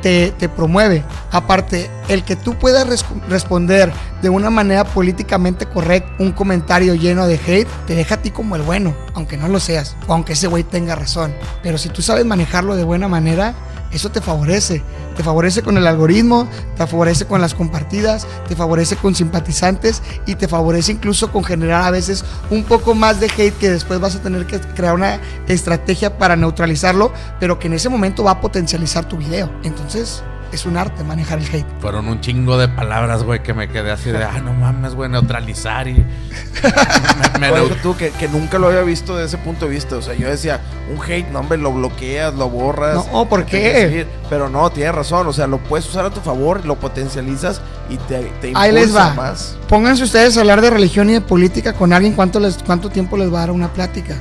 te, 0.00 0.32
promueve. 0.48 1.04
Aparte, 1.30 1.90
el 2.08 2.24
que 2.24 2.36
tú 2.36 2.54
puedas 2.54 2.86
res- 2.86 3.04
responder 3.28 3.92
de 4.22 4.28
una 4.28 4.50
manera 4.50 4.84
políticamente 4.84 5.66
correcta 5.66 6.10
un 6.18 6.32
comentario 6.32 6.94
lleno 6.94 7.26
de 7.26 7.34
hate, 7.46 7.68
te 7.86 7.94
deja 7.94 8.16
a 8.16 8.22
ti 8.22 8.30
como 8.30 8.56
el 8.56 8.62
bueno, 8.62 8.94
aunque 9.14 9.36
no 9.36 9.48
lo 9.48 9.60
seas, 9.60 9.96
o 10.06 10.12
aunque 10.14 10.32
ese 10.32 10.46
güey 10.46 10.64
tenga 10.64 10.94
razón. 10.94 11.34
Pero 11.62 11.78
si 11.78 11.88
tú 11.88 12.02
sabes 12.02 12.24
manejarlo 12.24 12.76
de 12.76 12.84
buena 12.84 13.08
manera, 13.08 13.54
eso 13.92 14.10
te 14.10 14.20
favorece. 14.20 14.82
Te 15.16 15.24
favorece 15.24 15.62
con 15.62 15.76
el 15.76 15.86
algoritmo, 15.86 16.48
te 16.76 16.86
favorece 16.86 17.24
con 17.24 17.40
las 17.40 17.54
compartidas, 17.54 18.26
te 18.46 18.54
favorece 18.54 18.96
con 18.96 19.14
simpatizantes 19.14 20.02
y 20.26 20.36
te 20.36 20.46
favorece 20.46 20.92
incluso 20.92 21.32
con 21.32 21.42
generar 21.42 21.82
a 21.82 21.90
veces 21.90 22.24
un 22.50 22.62
poco 22.64 22.94
más 22.94 23.18
de 23.18 23.26
hate 23.26 23.56
que 23.58 23.70
después 23.70 23.98
vas 23.98 24.14
a 24.14 24.22
tener 24.22 24.46
que 24.46 24.60
crear 24.60 24.94
una 24.94 25.20
estrategia 25.48 26.18
para 26.18 26.36
neutralizarlo, 26.36 27.12
pero 27.40 27.58
que 27.58 27.66
en 27.66 27.74
ese 27.74 27.88
momento 27.88 28.22
va 28.22 28.32
a 28.32 28.40
potencializar 28.40 29.06
tu 29.06 29.16
video. 29.16 29.50
Entonces, 29.64 30.22
es 30.52 30.66
un 30.66 30.76
arte 30.76 31.04
manejar 31.04 31.38
el 31.38 31.46
hate. 31.46 31.66
Fueron 31.80 32.08
un 32.08 32.20
chingo 32.20 32.56
de 32.58 32.68
palabras, 32.68 33.22
güey, 33.22 33.42
que 33.42 33.54
me 33.54 33.68
quedé 33.68 33.90
así 33.90 34.10
de, 34.10 34.24
ah, 34.24 34.40
no 34.42 34.52
mames, 34.52 34.94
güey, 34.94 35.10
neutralizar 35.10 35.88
y... 35.88 35.94
me, 37.40 37.50
me 37.52 37.60
tú 37.82 37.96
que, 37.96 38.10
que 38.10 38.28
nunca 38.28 38.58
lo 38.58 38.68
había 38.68 38.82
visto 38.82 39.16
desde 39.16 39.36
ese 39.36 39.44
punto 39.44 39.66
de 39.66 39.72
vista. 39.72 39.96
O 39.96 40.02
sea, 40.02 40.14
yo 40.14 40.28
decía, 40.28 40.60
un 40.94 41.02
hate, 41.02 41.28
no, 41.30 41.40
hombre, 41.40 41.58
lo 41.58 41.72
bloqueas, 41.72 42.34
lo 42.34 42.48
borras. 42.48 43.06
No, 43.12 43.28
¿por 43.28 43.44
qué? 43.44 44.06
Pero 44.30 44.48
no, 44.48 44.70
tienes 44.70 44.94
razón. 44.94 45.26
O 45.26 45.32
sea, 45.32 45.46
lo 45.46 45.58
puedes 45.58 45.86
usar 45.86 46.04
a 46.06 46.10
tu 46.10 46.20
favor, 46.20 46.64
lo 46.64 46.76
potencializas 46.76 47.60
y 47.88 47.96
te, 47.96 48.18
te 48.40 48.48
impulsa 48.48 48.60
Ahí 48.60 48.72
les 48.72 48.94
va. 48.94 49.14
más. 49.14 49.56
Pónganse 49.68 50.04
ustedes 50.04 50.36
a 50.36 50.40
hablar 50.40 50.60
de 50.60 50.70
religión 50.70 51.10
y 51.10 51.14
de 51.14 51.20
política 51.20 51.72
con 51.72 51.92
alguien, 51.92 52.14
¿cuánto, 52.14 52.40
les, 52.40 52.58
cuánto 52.62 52.88
tiempo 52.90 53.16
les 53.16 53.32
va 53.32 53.38
a 53.38 53.40
dar 53.40 53.50
una 53.50 53.68
plática? 53.72 54.16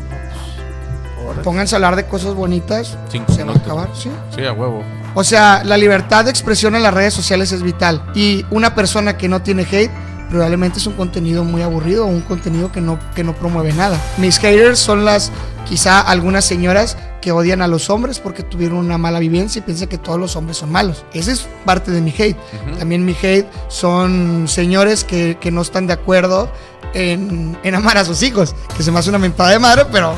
Pónganse 1.44 1.76
a 1.76 1.78
hablar 1.78 1.96
de 1.96 2.06
cosas 2.06 2.34
bonitas, 2.34 2.98
Cinco 3.10 3.32
se 3.32 3.44
va 3.44 3.52
a 3.52 3.54
minutos. 3.54 3.62
acabar, 3.72 3.90
¿sí? 3.96 4.10
Sí, 4.36 4.46
a 4.46 4.54
huevo. 4.54 4.82
O 5.20 5.24
sea, 5.24 5.64
la 5.66 5.78
libertad 5.78 6.26
de 6.26 6.30
expresión 6.30 6.76
en 6.76 6.84
las 6.84 6.94
redes 6.94 7.12
sociales 7.12 7.52
es 7.52 7.64
vital. 7.64 8.04
Y 8.14 8.46
una 8.52 8.76
persona 8.76 9.18
que 9.18 9.28
no 9.28 9.42
tiene 9.42 9.64
hate 9.64 9.90
probablemente 10.30 10.78
es 10.78 10.86
un 10.86 10.94
contenido 10.94 11.44
muy 11.44 11.64
aburrido 11.64 12.06
o 12.06 12.08
un 12.08 12.22
contenido 12.22 12.72
que 12.72 12.82
no, 12.82 13.00
que 13.16 13.24
no 13.24 13.34
promueve 13.34 13.74
nada. 13.74 14.00
Mis 14.20 14.38
haters 14.38 14.78
son 14.78 15.06
las, 15.06 15.32
quizá 15.68 16.02
algunas 16.02 16.46
señoras 16.46 16.98
que 17.20 17.32
odian 17.32 17.64
a 17.64 17.68
los 17.68 17.90
hombres 17.90 18.20
porque 18.20 18.44
tuvieron 18.44 18.78
una 18.78 19.00
mala 19.00 19.18
vivencia 19.18 19.58
y 19.58 19.64
piensan 19.64 19.88
que 19.88 19.98
todos 19.98 20.20
los 20.20 20.36
hombres 20.36 20.58
son 20.58 20.72
malos. 20.72 21.04
Ese 21.14 21.32
es 21.32 21.48
parte 21.66 21.90
de 21.90 22.00
mi 22.00 22.12
hate. 22.12 22.38
Ujú. 22.38 22.78
También 22.78 23.04
mi 23.04 23.16
hate 23.20 23.48
son 23.70 24.48
señores 24.48 25.04
que, 25.04 25.40
que 25.42 25.50
no 25.50 25.62
están 25.64 25.88
de 25.88 25.94
acuerdo 25.94 26.48
en, 26.94 27.58
en 27.64 27.74
amar 27.74 27.98
a 27.98 28.06
sus 28.06 28.22
hijos. 28.22 28.54
Que 28.76 28.84
se 28.84 28.92
me 28.92 29.00
hace 29.00 29.10
una 29.10 29.18
mentada 29.18 29.50
de 29.50 29.58
madre, 29.58 29.86
pero, 29.92 30.14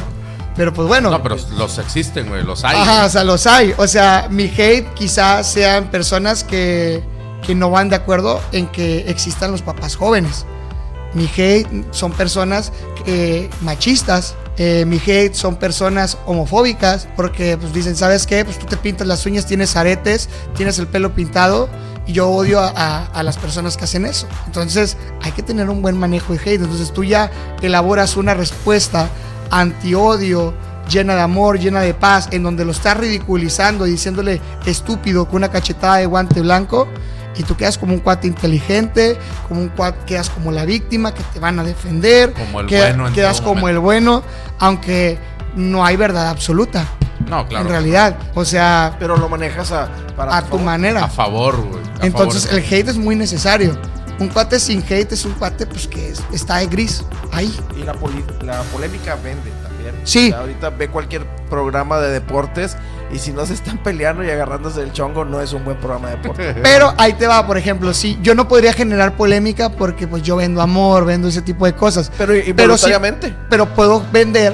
pero 0.60 0.74
pues 0.74 0.90
bueno. 0.90 1.10
No, 1.10 1.24
pero 1.24 1.38
los 1.58 1.78
existen, 1.78 2.28
güey, 2.28 2.44
los 2.44 2.66
hay. 2.66 2.76
Ajá, 2.76 3.06
o 3.06 3.10
sea, 3.10 3.24
los 3.24 3.48
hay. 3.48 3.74
O 3.78 3.88
sea, 3.88 4.28
mi 4.30 4.44
hate 4.44 4.94
quizás 4.94 5.50
sean 5.50 5.90
personas 5.90 6.44
que, 6.44 7.02
que 7.48 7.56
no 7.56 7.70
van 7.70 7.88
de 7.88 7.96
acuerdo 7.96 8.42
en 8.52 8.68
que 8.68 9.06
existan 9.10 9.54
los 9.54 9.62
papás 9.62 9.96
jóvenes. 9.96 10.46
Mi 11.14 11.28
hate 11.38 11.66
son 11.92 12.12
personas 12.12 12.74
que- 13.06 13.50
machistas. 13.62 14.36
Eh, 14.58 14.84
mi 14.86 14.98
hate 14.98 15.34
son 15.34 15.56
personas 15.56 16.18
homofóbicas 16.26 17.08
porque 17.16 17.56
pues 17.58 17.72
dicen, 17.72 17.96
¿sabes 17.96 18.28
qué? 18.28 18.44
Pues 18.44 18.60
tú 18.60 18.66
te 18.66 18.76
pintas 18.76 19.08
las 19.08 19.26
uñas, 19.26 19.46
tienes 19.46 19.78
aretes, 19.78 20.28
tienes 20.58 20.78
el 20.80 20.88
pelo 20.88 21.16
pintado 21.16 21.70
y 22.06 22.12
yo 22.12 22.28
odio 22.30 22.60
a, 22.60 22.68
a- 22.76 23.06
a 23.06 23.24
las 23.24 23.38
personas 23.38 23.78
que 23.78 23.86
hacen 23.86 24.06
eso. 24.06 24.28
Entonces 24.48 24.98
hay 25.22 25.32
que 25.32 25.42
tener 25.44 25.70
un 25.70 25.82
buen 25.82 25.98
manejo 25.98 26.34
de 26.34 26.40
hate. 26.40 26.62
Entonces 26.62 26.92
tú 26.92 27.06
ya 27.06 27.32
elaboras 27.62 28.18
una 28.18 28.34
respuesta 28.34 29.08
anti-odio, 29.52 30.54
llena 30.90 31.16
de 31.16 31.22
amor, 31.22 31.60
llena 31.60 31.82
de 31.82 31.94
paz, 31.94 32.30
en 32.32 32.44
donde 32.44 32.66
lo 32.66 32.72
estás 32.72 32.98
ridiculizando 32.98 33.86
y 33.88 33.92
diciéndole 33.92 34.42
estúpido 34.66 35.26
con 35.26 35.38
una 35.38 35.50
cachetada 35.50 35.98
de 35.98 36.06
guante 36.06 36.42
blanco. 36.42 36.88
Y 37.38 37.44
tú 37.44 37.56
quedas 37.56 37.78
como 37.78 37.94
un 37.94 38.00
cuate 38.00 38.28
inteligente, 38.28 39.18
como 39.48 39.62
un 39.62 39.70
cuate, 39.70 40.00
quedas 40.06 40.30
como 40.30 40.52
la 40.52 40.66
víctima 40.66 41.14
que 41.14 41.24
te 41.32 41.40
van 41.40 41.58
a 41.60 41.64
defender, 41.64 42.34
Como 42.34 42.60
el 42.62 42.68
queda- 42.68 42.88
bueno 42.90 43.08
en 43.08 43.14
quedas 43.14 43.40
como 43.40 43.56
momento. 43.62 43.70
el 43.70 43.80
bueno, 43.80 44.24
aunque 44.58 45.18
no 45.56 45.86
hay 45.86 45.96
verdad 45.96 46.28
absoluta, 46.30 46.86
No, 47.30 47.48
claro. 47.48 47.66
en 47.66 47.72
realidad. 47.72 48.18
O 48.34 48.44
sea, 48.44 48.96
Pero 49.00 49.16
lo 49.16 49.30
manejas 49.30 49.72
a, 49.72 49.88
para 50.18 50.36
a 50.38 50.42
tu 50.42 50.48
favor. 50.50 50.62
manera. 50.66 51.06
A 51.06 51.08
favor, 51.08 51.56
güey. 51.62 51.80
Entonces 52.02 52.46
favor. 52.46 52.60
el 52.60 52.74
hate 52.74 52.90
es 52.90 52.98
muy 52.98 53.16
necesario. 53.16 53.78
Un 54.20 54.28
cuate 54.30 54.60
sin 54.60 54.84
hate 54.84 55.14
es 55.14 55.26
un 55.26 55.34
cuate 55.34 55.66
pues 55.66 55.88
que 55.88 56.10
es- 56.10 56.22
está 56.34 56.58
de 56.58 56.68
gris 56.68 57.04
ahí. 57.32 57.54
Y 57.78 57.84
la, 57.84 57.94
poli- 57.94 58.24
la 58.44 58.62
polémica 58.64 59.16
vende 59.16 59.50
también. 59.64 59.96
Sí. 60.04 60.28
O 60.28 60.32
sea, 60.32 60.40
ahorita 60.42 60.70
ve 60.72 60.90
cualquier 60.90 61.26
programa 61.50 62.00
de 62.00 62.10
deportes 62.12 62.76
y 63.12 63.18
si 63.18 63.32
no 63.32 63.46
se 63.46 63.54
están 63.54 63.82
peleando 63.82 64.24
y 64.24 64.30
agarrándose 64.30 64.82
del 64.82 64.92
chongo, 64.94 65.24
no 65.26 65.42
es 65.42 65.54
un 65.54 65.64
buen 65.64 65.78
programa 65.78 66.10
de 66.10 66.18
deportes. 66.18 66.56
Pero 66.64 66.94
ahí 66.98 67.14
te 67.14 67.28
va, 67.28 67.48
por 67.48 67.58
ejemplo, 67.58 67.94
si 67.94 68.20
yo 68.22 68.36
no 68.36 68.48
podría 68.48 68.74
generar 68.74 69.16
polémica 69.16 69.70
porque 69.70 70.06
pues 70.08 70.22
yo 70.22 70.36
vendo 70.36 70.62
amor, 70.62 71.06
vendo 71.06 71.28
ese 71.30 71.42
tipo 71.42 71.66
de 71.66 71.74
cosas. 71.74 72.12
Pero 72.18 72.34
Pero 72.34 72.44
sí- 72.44 72.50
involuntariamente. 72.52 73.36
pero 73.50 73.74
puedo 73.74 74.04
vender 74.12 74.54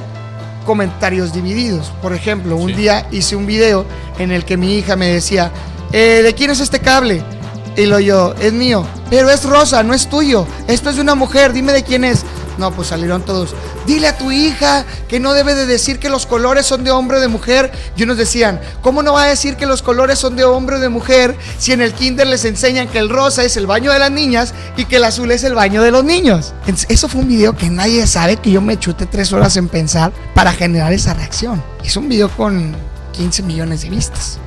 comentarios 0.66 1.34
divididos. 1.34 1.92
Por 2.02 2.14
ejemplo, 2.14 2.56
un 2.56 2.70
Sí. 2.70 2.76
día 2.76 3.08
hice 3.12 3.36
un 3.36 3.46
video 3.46 3.86
en 4.20 4.32
el 4.32 4.46
que 4.46 4.58
mi 4.58 4.78
hija 4.78 4.96
me 4.96 5.08
decía, 5.08 5.52
"Eh, 5.92 6.22
¿de 6.24 6.34
quién 6.34 6.50
es 6.52 6.60
este 6.60 6.80
cable? 6.80 7.24
Y 7.78 7.86
lo 7.88 8.00
yo, 8.00 8.34
es 8.40 8.54
mío, 8.54 8.88
pero 9.10 9.30
es 9.30 9.44
rosa, 9.44 9.84
no 9.84 9.94
es 9.94 10.08
tuyo. 10.08 10.48
Esto 10.68 10.90
es 10.90 10.96
de 10.96 11.02
una 11.02 11.16
mujer, 11.16 11.52
dime 11.52 11.74
de 11.74 11.84
quién 11.84 12.04
es. 12.04 12.24
No, 12.58 12.72
pues 12.72 12.88
salieron 12.88 13.24
todos. 13.24 13.54
Dile 13.86 14.08
a 14.08 14.18
tu 14.18 14.32
hija 14.32 14.86
que 15.08 15.20
no 15.20 15.34
debe 15.34 15.56
de 15.56 15.66
decir 15.66 16.00
que 16.00 16.10
los 16.10 16.26
colores 16.26 16.66
son 16.66 16.84
de 16.84 16.92
hombre 16.92 17.18
o 17.18 17.20
de 17.20 17.28
mujer. 17.28 17.72
Y 17.98 18.04
unos 18.04 18.18
decían, 18.18 18.62
¿cómo 18.82 19.04
no 19.04 19.14
va 19.14 19.24
a 19.24 19.28
decir 19.28 19.58
que 19.58 19.66
los 19.66 19.82
colores 19.82 20.20
son 20.20 20.36
de 20.36 20.46
hombre 20.46 20.78
o 20.78 20.80
de 20.80 20.90
mujer 20.90 21.36
si 21.58 21.74
en 21.74 21.82
el 21.82 21.94
kinder 21.94 22.28
les 22.28 22.46
enseñan 22.46 22.88
que 22.88 23.00
el 23.00 23.10
rosa 23.10 23.44
es 23.44 23.58
el 23.58 23.68
baño 23.68 23.92
de 23.92 24.00
las 24.00 24.12
niñas 24.12 24.54
y 24.78 24.86
que 24.86 24.98
el 24.98 25.04
azul 25.04 25.32
es 25.32 25.44
el 25.44 25.54
baño 25.54 25.82
de 25.82 25.92
los 25.92 26.04
niños? 26.04 26.54
Eso 26.88 27.10
fue 27.10 27.22
un 27.22 27.28
video 27.28 27.56
que 27.56 27.70
nadie 27.70 28.08
sabe 28.08 28.38
que 28.38 28.52
yo 28.52 28.62
me 28.62 28.80
chuté 28.80 29.06
tres 29.06 29.34
horas 29.34 29.58
en 29.58 29.68
pensar 29.68 30.14
para 30.34 30.54
generar 30.54 30.94
esa 30.94 31.14
reacción. 31.14 31.62
Es 31.84 31.98
un 31.98 32.08
video 32.08 32.30
con 32.30 32.74
15 33.12 33.44
millones 33.44 33.82
de 33.82 33.90
vistas. 33.90 34.40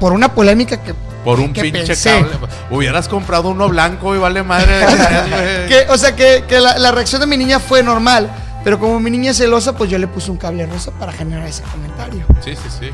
Por 0.00 0.12
una 0.12 0.34
polémica 0.34 0.82
que... 0.82 0.94
Por 1.24 1.38
un 1.40 1.52
que 1.52 1.62
pinche 1.62 1.86
pensé. 1.86 2.10
cable. 2.10 2.30
Hubieras 2.70 3.08
comprado 3.08 3.50
uno 3.50 3.68
blanco 3.68 4.14
y 4.14 4.18
vale 4.18 4.42
madre. 4.42 4.86
que, 5.68 5.86
o 5.90 5.96
sea, 5.98 6.16
que, 6.16 6.44
que 6.48 6.60
la, 6.60 6.78
la 6.78 6.92
reacción 6.92 7.20
de 7.20 7.26
mi 7.26 7.36
niña 7.36 7.58
fue 7.60 7.82
normal. 7.82 8.30
Pero 8.64 8.78
como 8.78 9.00
mi 9.00 9.10
niña 9.10 9.30
es 9.30 9.38
celosa, 9.38 9.74
pues 9.76 9.88
yo 9.90 9.98
le 9.98 10.06
puse 10.06 10.30
un 10.30 10.36
cable 10.36 10.66
rosa 10.66 10.90
para 10.92 11.12
generar 11.12 11.46
ese 11.46 11.62
comentario. 11.62 12.24
Sí, 12.44 12.54
sí, 12.56 12.68
sí. 12.80 12.90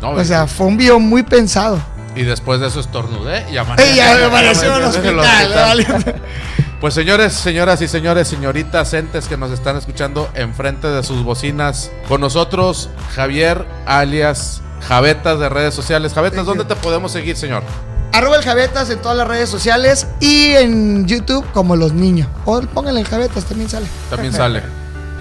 No, 0.00 0.10
O 0.10 0.24
sea, 0.24 0.46
fue 0.46 0.66
un 0.66 0.76
video 0.76 0.98
muy 1.00 1.22
pensado. 1.22 1.78
y 2.14 2.22
después 2.22 2.60
de 2.60 2.68
eso 2.68 2.78
estornudé 2.80 3.44
y 3.50 3.56
apareció 3.56 4.76
en 4.76 4.82
el 4.82 4.88
hospital, 4.88 5.18
hospital. 5.20 6.22
Pues 6.80 6.92
señores, 6.92 7.32
señoras 7.32 7.80
y 7.80 7.88
señores, 7.88 8.28
señoritas 8.28 8.92
entes 8.92 9.26
que 9.26 9.38
nos 9.38 9.50
están 9.52 9.76
escuchando 9.78 10.28
enfrente 10.34 10.86
de 10.88 11.02
sus 11.02 11.22
bocinas, 11.24 11.90
con 12.08 12.20
nosotros 12.20 12.90
Javier 13.14 13.64
alias 13.86 14.60
Javetas 14.88 15.38
de 15.38 15.48
redes 15.48 15.74
sociales. 15.74 16.12
Javetas, 16.14 16.44
¿dónde 16.46 16.64
te 16.64 16.76
podemos 16.76 17.12
seguir, 17.12 17.36
señor? 17.36 17.62
Arroba 18.12 18.36
el 18.36 18.42
Javetas 18.44 18.90
en 18.90 19.00
todas 19.00 19.16
las 19.16 19.26
redes 19.26 19.48
sociales 19.48 20.06
y 20.20 20.50
en 20.52 21.06
YouTube 21.06 21.44
como 21.52 21.74
los 21.74 21.92
niños. 21.92 22.28
O 22.44 22.60
pónganle 22.60 23.00
el 23.00 23.06
Javetas, 23.08 23.44
también 23.44 23.68
sale. 23.68 23.86
También 24.10 24.32
sale. 24.34 24.62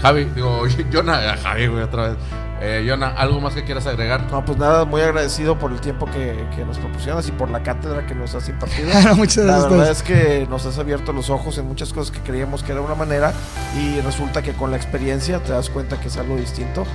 Javi, 0.02 0.26
digo, 0.36 0.68
Yona, 0.92 1.38
Javi, 1.42 1.68
güey, 1.68 1.84
otra 1.84 2.10
vez. 2.10 2.18
Eh, 2.62 2.84
Yona, 2.88 3.08
¿algo 3.10 3.42
más 3.42 3.54
que 3.56 3.64
quieras 3.66 3.88
agregar? 3.88 4.32
No, 4.32 4.46
pues 4.46 4.58
nada, 4.58 4.86
muy 4.86 5.02
agradecido 5.02 5.58
por 5.58 5.72
el 5.72 5.82
tiempo 5.82 6.06
que, 6.06 6.48
que 6.56 6.64
nos 6.64 6.78
proporcionas 6.78 7.28
y 7.28 7.32
por 7.32 7.50
la 7.50 7.62
cátedra 7.64 8.06
que 8.06 8.16
nos 8.16 8.36
has 8.36 8.48
impartido. 8.48 8.90
Claro, 8.92 9.16
muchas 9.16 9.38
La 9.46 9.54
gracias. 9.54 9.72
verdad 9.72 9.92
es 9.92 10.04
que 10.04 10.48
nos 10.50 10.66
has 10.66 10.78
abierto 10.78 11.12
los 11.14 11.30
ojos 11.30 11.58
en 11.58 11.66
muchas 11.68 11.92
cosas 11.92 12.12
que 12.16 12.20
creíamos 12.22 12.64
que 12.64 12.72
era 12.74 12.82
una 12.82 12.96
manera 12.96 13.34
y 13.78 14.00
resulta 14.02 14.42
que 14.42 14.54
con 14.54 14.72
la 14.72 14.78
experiencia 14.78 15.40
te 15.40 15.52
das 15.52 15.70
cuenta 15.70 16.00
que 16.00 16.08
es 16.10 16.18
algo 16.18 16.36
distinto. 16.38 16.86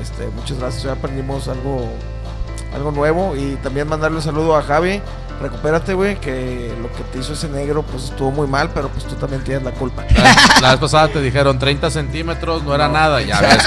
Este, 0.00 0.26
muchas 0.34 0.58
gracias, 0.58 0.84
hoy 0.84 0.90
aprendimos 0.92 1.48
algo, 1.48 1.88
algo 2.74 2.90
nuevo 2.92 3.36
y 3.36 3.56
también 3.62 3.88
mandarle 3.88 4.16
un 4.18 4.22
saludo 4.22 4.56
a 4.56 4.62
Javi. 4.62 5.00
Recupérate, 5.40 5.94
güey, 5.94 6.20
que 6.20 6.72
lo 6.80 6.92
que 6.92 7.02
te 7.10 7.18
hizo 7.18 7.32
ese 7.32 7.48
negro 7.48 7.82
pues 7.82 8.04
estuvo 8.04 8.30
muy 8.30 8.46
mal, 8.46 8.70
pero 8.72 8.88
pues 8.88 9.04
tú 9.04 9.14
también 9.16 9.42
tienes 9.42 9.64
la 9.64 9.72
culpa. 9.72 10.04
La, 10.14 10.22
vez- 10.22 10.60
la 10.60 10.70
vez 10.70 10.78
pasada 10.80 11.08
te 11.08 11.20
dijeron 11.20 11.58
30 11.58 11.90
centímetros, 11.90 12.62
no 12.62 12.72
era 12.74 12.86
nada, 12.88 13.20
ya 13.22 13.40
ves, 13.40 13.58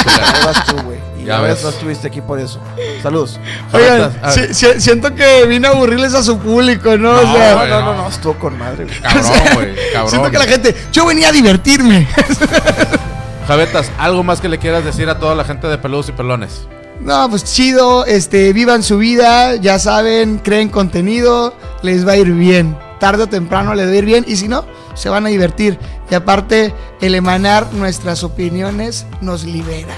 vas 0.45 0.65
tú, 0.67 0.77
güey. 0.83 0.99
Y 1.19 1.25
Ya 1.25 1.35
ya 1.37 1.41
ves. 1.41 1.61
no 1.63 1.69
estuviste 1.69 2.07
aquí 2.07 2.21
por 2.21 2.39
eso. 2.39 2.59
Saludos. 3.03 3.39
Oigan, 3.73 4.13
si- 4.31 4.53
si- 4.53 4.79
siento 4.79 5.13
que 5.15 5.45
vine 5.47 5.67
a 5.67 5.71
aburrirles 5.71 6.13
a 6.13 6.23
su 6.23 6.37
público, 6.39 6.95
¿no? 6.97 7.13
No, 7.13 7.19
o 7.19 7.33
sea. 7.35 7.55
No, 7.55 7.65
no, 7.67 7.81
no. 7.81 7.93
no, 8.03 8.07
estuvo 8.09 8.35
con 8.35 8.57
madre, 8.57 8.85
güey. 8.85 8.99
Cabrón, 9.01 9.31
güey, 9.55 9.75
cabrón. 9.91 10.09
siento 10.11 10.31
que 10.31 10.37
la 10.37 10.45
gente, 10.45 10.75
yo 10.93 11.05
venía 11.05 11.27
a 11.29 11.31
divertirme. 11.33 12.07
Javetas, 13.47 13.91
¿algo 13.99 14.23
más 14.23 14.41
que 14.41 14.49
le 14.49 14.57
quieras 14.57 14.83
decir 14.83 15.07
a 15.07 15.19
toda 15.19 15.35
la 15.35 15.43
gente 15.43 15.67
de 15.67 15.77
peludos 15.77 16.09
y 16.09 16.13
pelones? 16.13 16.67
No, 16.99 17.29
pues 17.29 17.43
chido, 17.43 18.05
este, 18.05 18.53
vivan 18.53 18.81
su 18.81 18.97
vida, 18.97 19.55
ya 19.55 19.77
saben, 19.77 20.39
creen 20.39 20.69
contenido, 20.69 21.53
les 21.83 22.07
va 22.07 22.13
a 22.13 22.17
ir 22.17 22.31
bien. 22.31 22.75
Tarde 22.99 23.23
o 23.23 23.27
temprano 23.27 23.75
les 23.75 23.87
va 23.87 23.91
a 23.91 23.95
ir 23.95 24.05
bien 24.05 24.25
y 24.27 24.37
si 24.37 24.47
no, 24.47 24.65
se 24.95 25.09
van 25.09 25.25
a 25.25 25.29
divertir. 25.29 25.77
Y 26.09 26.15
aparte, 26.15 26.73
el 27.01 27.13
emanar 27.13 27.71
nuestras 27.73 28.23
opiniones 28.23 29.05
nos 29.21 29.43
libera. 29.43 29.95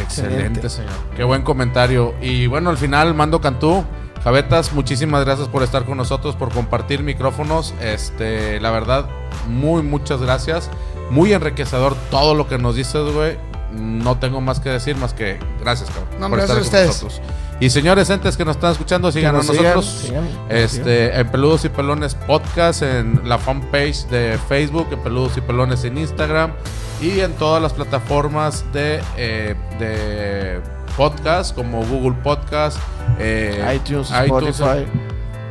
Excelente, 0.00 0.68
señor. 0.68 0.92
Qué 1.16 1.24
buen 1.24 1.42
comentario. 1.42 2.14
Y 2.20 2.46
bueno, 2.46 2.70
al 2.70 2.76
final, 2.76 3.14
Mando 3.14 3.40
Cantú. 3.40 3.84
Javetas, 4.22 4.72
muchísimas 4.72 5.24
gracias 5.24 5.48
por 5.48 5.62
estar 5.62 5.84
con 5.84 5.96
nosotros, 5.96 6.36
por 6.36 6.52
compartir 6.52 7.02
micrófonos. 7.02 7.74
Este, 7.80 8.60
la 8.60 8.70
verdad, 8.70 9.06
muy, 9.48 9.82
muchas 9.82 10.20
gracias. 10.20 10.68
Muy 11.10 11.32
enriquecedor 11.32 11.94
todo 12.10 12.34
lo 12.34 12.48
que 12.48 12.58
nos 12.58 12.76
dices, 12.76 13.12
güey. 13.12 13.38
No 13.72 14.18
tengo 14.18 14.40
más 14.40 14.60
que 14.60 14.70
decir, 14.70 14.96
más 14.96 15.12
que 15.12 15.38
gracias, 15.60 15.90
cabrón. 15.90 16.08
No, 16.20 16.28
por 16.28 16.38
gracias 16.38 16.58
estar 16.66 16.80
a 16.80 16.86
con 16.86 16.90
ustedes. 16.90 17.04
nosotros. 17.04 17.20
Y 17.58 17.70
señores 17.70 18.10
entes 18.10 18.36
que 18.36 18.44
nos 18.44 18.56
están 18.56 18.72
escuchando, 18.72 19.10
síganos 19.10 19.44
a 19.44 19.52
nos 19.52 19.56
sigan, 19.56 19.74
nosotros. 19.76 20.04
sigan, 20.06 20.28
este, 20.50 21.18
en 21.18 21.28
Peludos 21.28 21.64
y 21.64 21.70
Pelones 21.70 22.14
Podcast, 22.14 22.82
en 22.82 23.26
la 23.26 23.38
fanpage 23.38 24.06
de 24.08 24.38
Facebook, 24.48 24.88
en 24.92 24.98
Peludos 25.00 25.36
y 25.38 25.40
Pelones 25.40 25.84
en 25.84 25.96
Instagram 25.96 26.52
y 27.00 27.20
en 27.20 27.32
todas 27.32 27.62
las 27.62 27.72
plataformas 27.72 28.64
de, 28.72 29.00
eh, 29.16 29.54
de 29.78 30.60
podcast 30.96 31.54
como 31.54 31.82
Google 31.86 32.16
Podcast, 32.22 32.78
eh, 33.18 33.58
iTunes, 33.74 34.10
iTunes, 34.10 34.60
Spotify, 34.60 34.86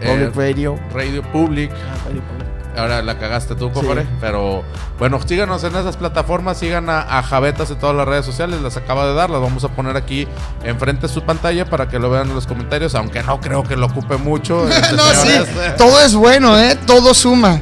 eh, 0.02 0.08
Public 0.08 0.36
Radio. 0.36 0.80
Radio 0.94 1.24
Public. 1.32 1.72
Ah, 1.72 1.98
Radio 2.06 2.22
Public. 2.22 2.45
Ahora 2.78 3.02
la 3.02 3.18
cagaste 3.18 3.56
tú, 3.56 3.68
Sí. 3.68 3.74
compadre. 3.74 4.06
Pero 4.20 4.64
bueno, 5.00 5.20
síganos 5.26 5.64
en 5.64 5.76
esas 5.76 5.98
plataformas, 5.98 6.58
sigan 6.58 6.90
a, 6.90 7.02
a 7.02 7.24
Javetas 7.24 7.72
en 7.72 7.78
todas 7.80 7.96
las 7.96 8.08
redes 8.08 8.26
sociales, 8.26 8.62
las 8.62 8.76
acaba 8.78 9.06
de 9.08 9.14
dar, 9.14 9.30
las 9.30 9.42
vamos 9.42 9.64
a 9.64 9.70
poner 9.70 9.96
aquí 9.98 10.28
enfrente 10.64 11.08
de 11.08 11.14
su 11.14 11.22
pantalla 11.24 11.66
para 11.70 11.88
que 11.88 12.00
lo 12.00 12.10
vean 12.10 12.28
en 12.30 12.36
los 12.36 12.48
comentarios, 12.48 12.96
aunque 12.96 13.24
no 13.24 13.40
creo 13.40 13.64
que 13.64 13.76
lo 13.76 13.86
ocupe 13.88 14.18
mucho. 14.18 14.68
este, 14.70 14.96
no, 14.96 15.04
sí, 15.14 15.32
todo 15.78 16.00
es 16.02 16.16
bueno, 16.16 16.58
¿eh? 16.60 16.78
Todo 16.86 17.14
suma, 17.14 17.62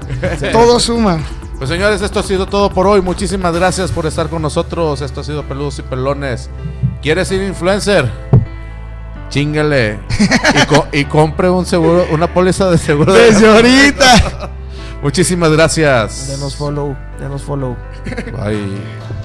todo 0.52 0.80
suma. 0.80 1.20
Pues 1.58 1.70
señores, 1.70 2.02
esto 2.02 2.20
ha 2.20 2.24
sido 2.24 2.46
todo 2.46 2.70
por 2.72 2.88
hoy. 2.88 3.02
Muchísimas 3.02 3.54
gracias 3.56 3.92
por 3.92 4.06
estar 4.06 4.28
con 4.28 4.42
nosotros. 4.42 5.00
Esto 5.02 5.22
ha 5.22 5.24
sido 5.24 5.44
Peludos 5.44 5.80
y 5.80 5.84
Pelones. 5.84 6.50
¿Quieres 7.02 7.30
ser 7.30 7.42
influencer? 7.44 8.10
Chingale. 9.30 10.00
Y, 10.62 10.66
co- 10.68 10.88
y 10.92 11.06
compre 11.06 11.50
un 11.50 11.66
seguro, 11.66 12.06
una 12.12 12.28
póliza 12.34 12.70
de 12.70 12.78
seguro. 12.78 13.14
de- 13.14 13.32
Desde 13.32 13.48
ahorita. 13.50 14.50
Muchísimas 15.04 15.52
gracias. 15.52 16.30
Denos 16.30 16.56
follow, 16.56 16.96
denos 17.20 17.44
follow. 17.44 17.76
Bye. 18.32 19.22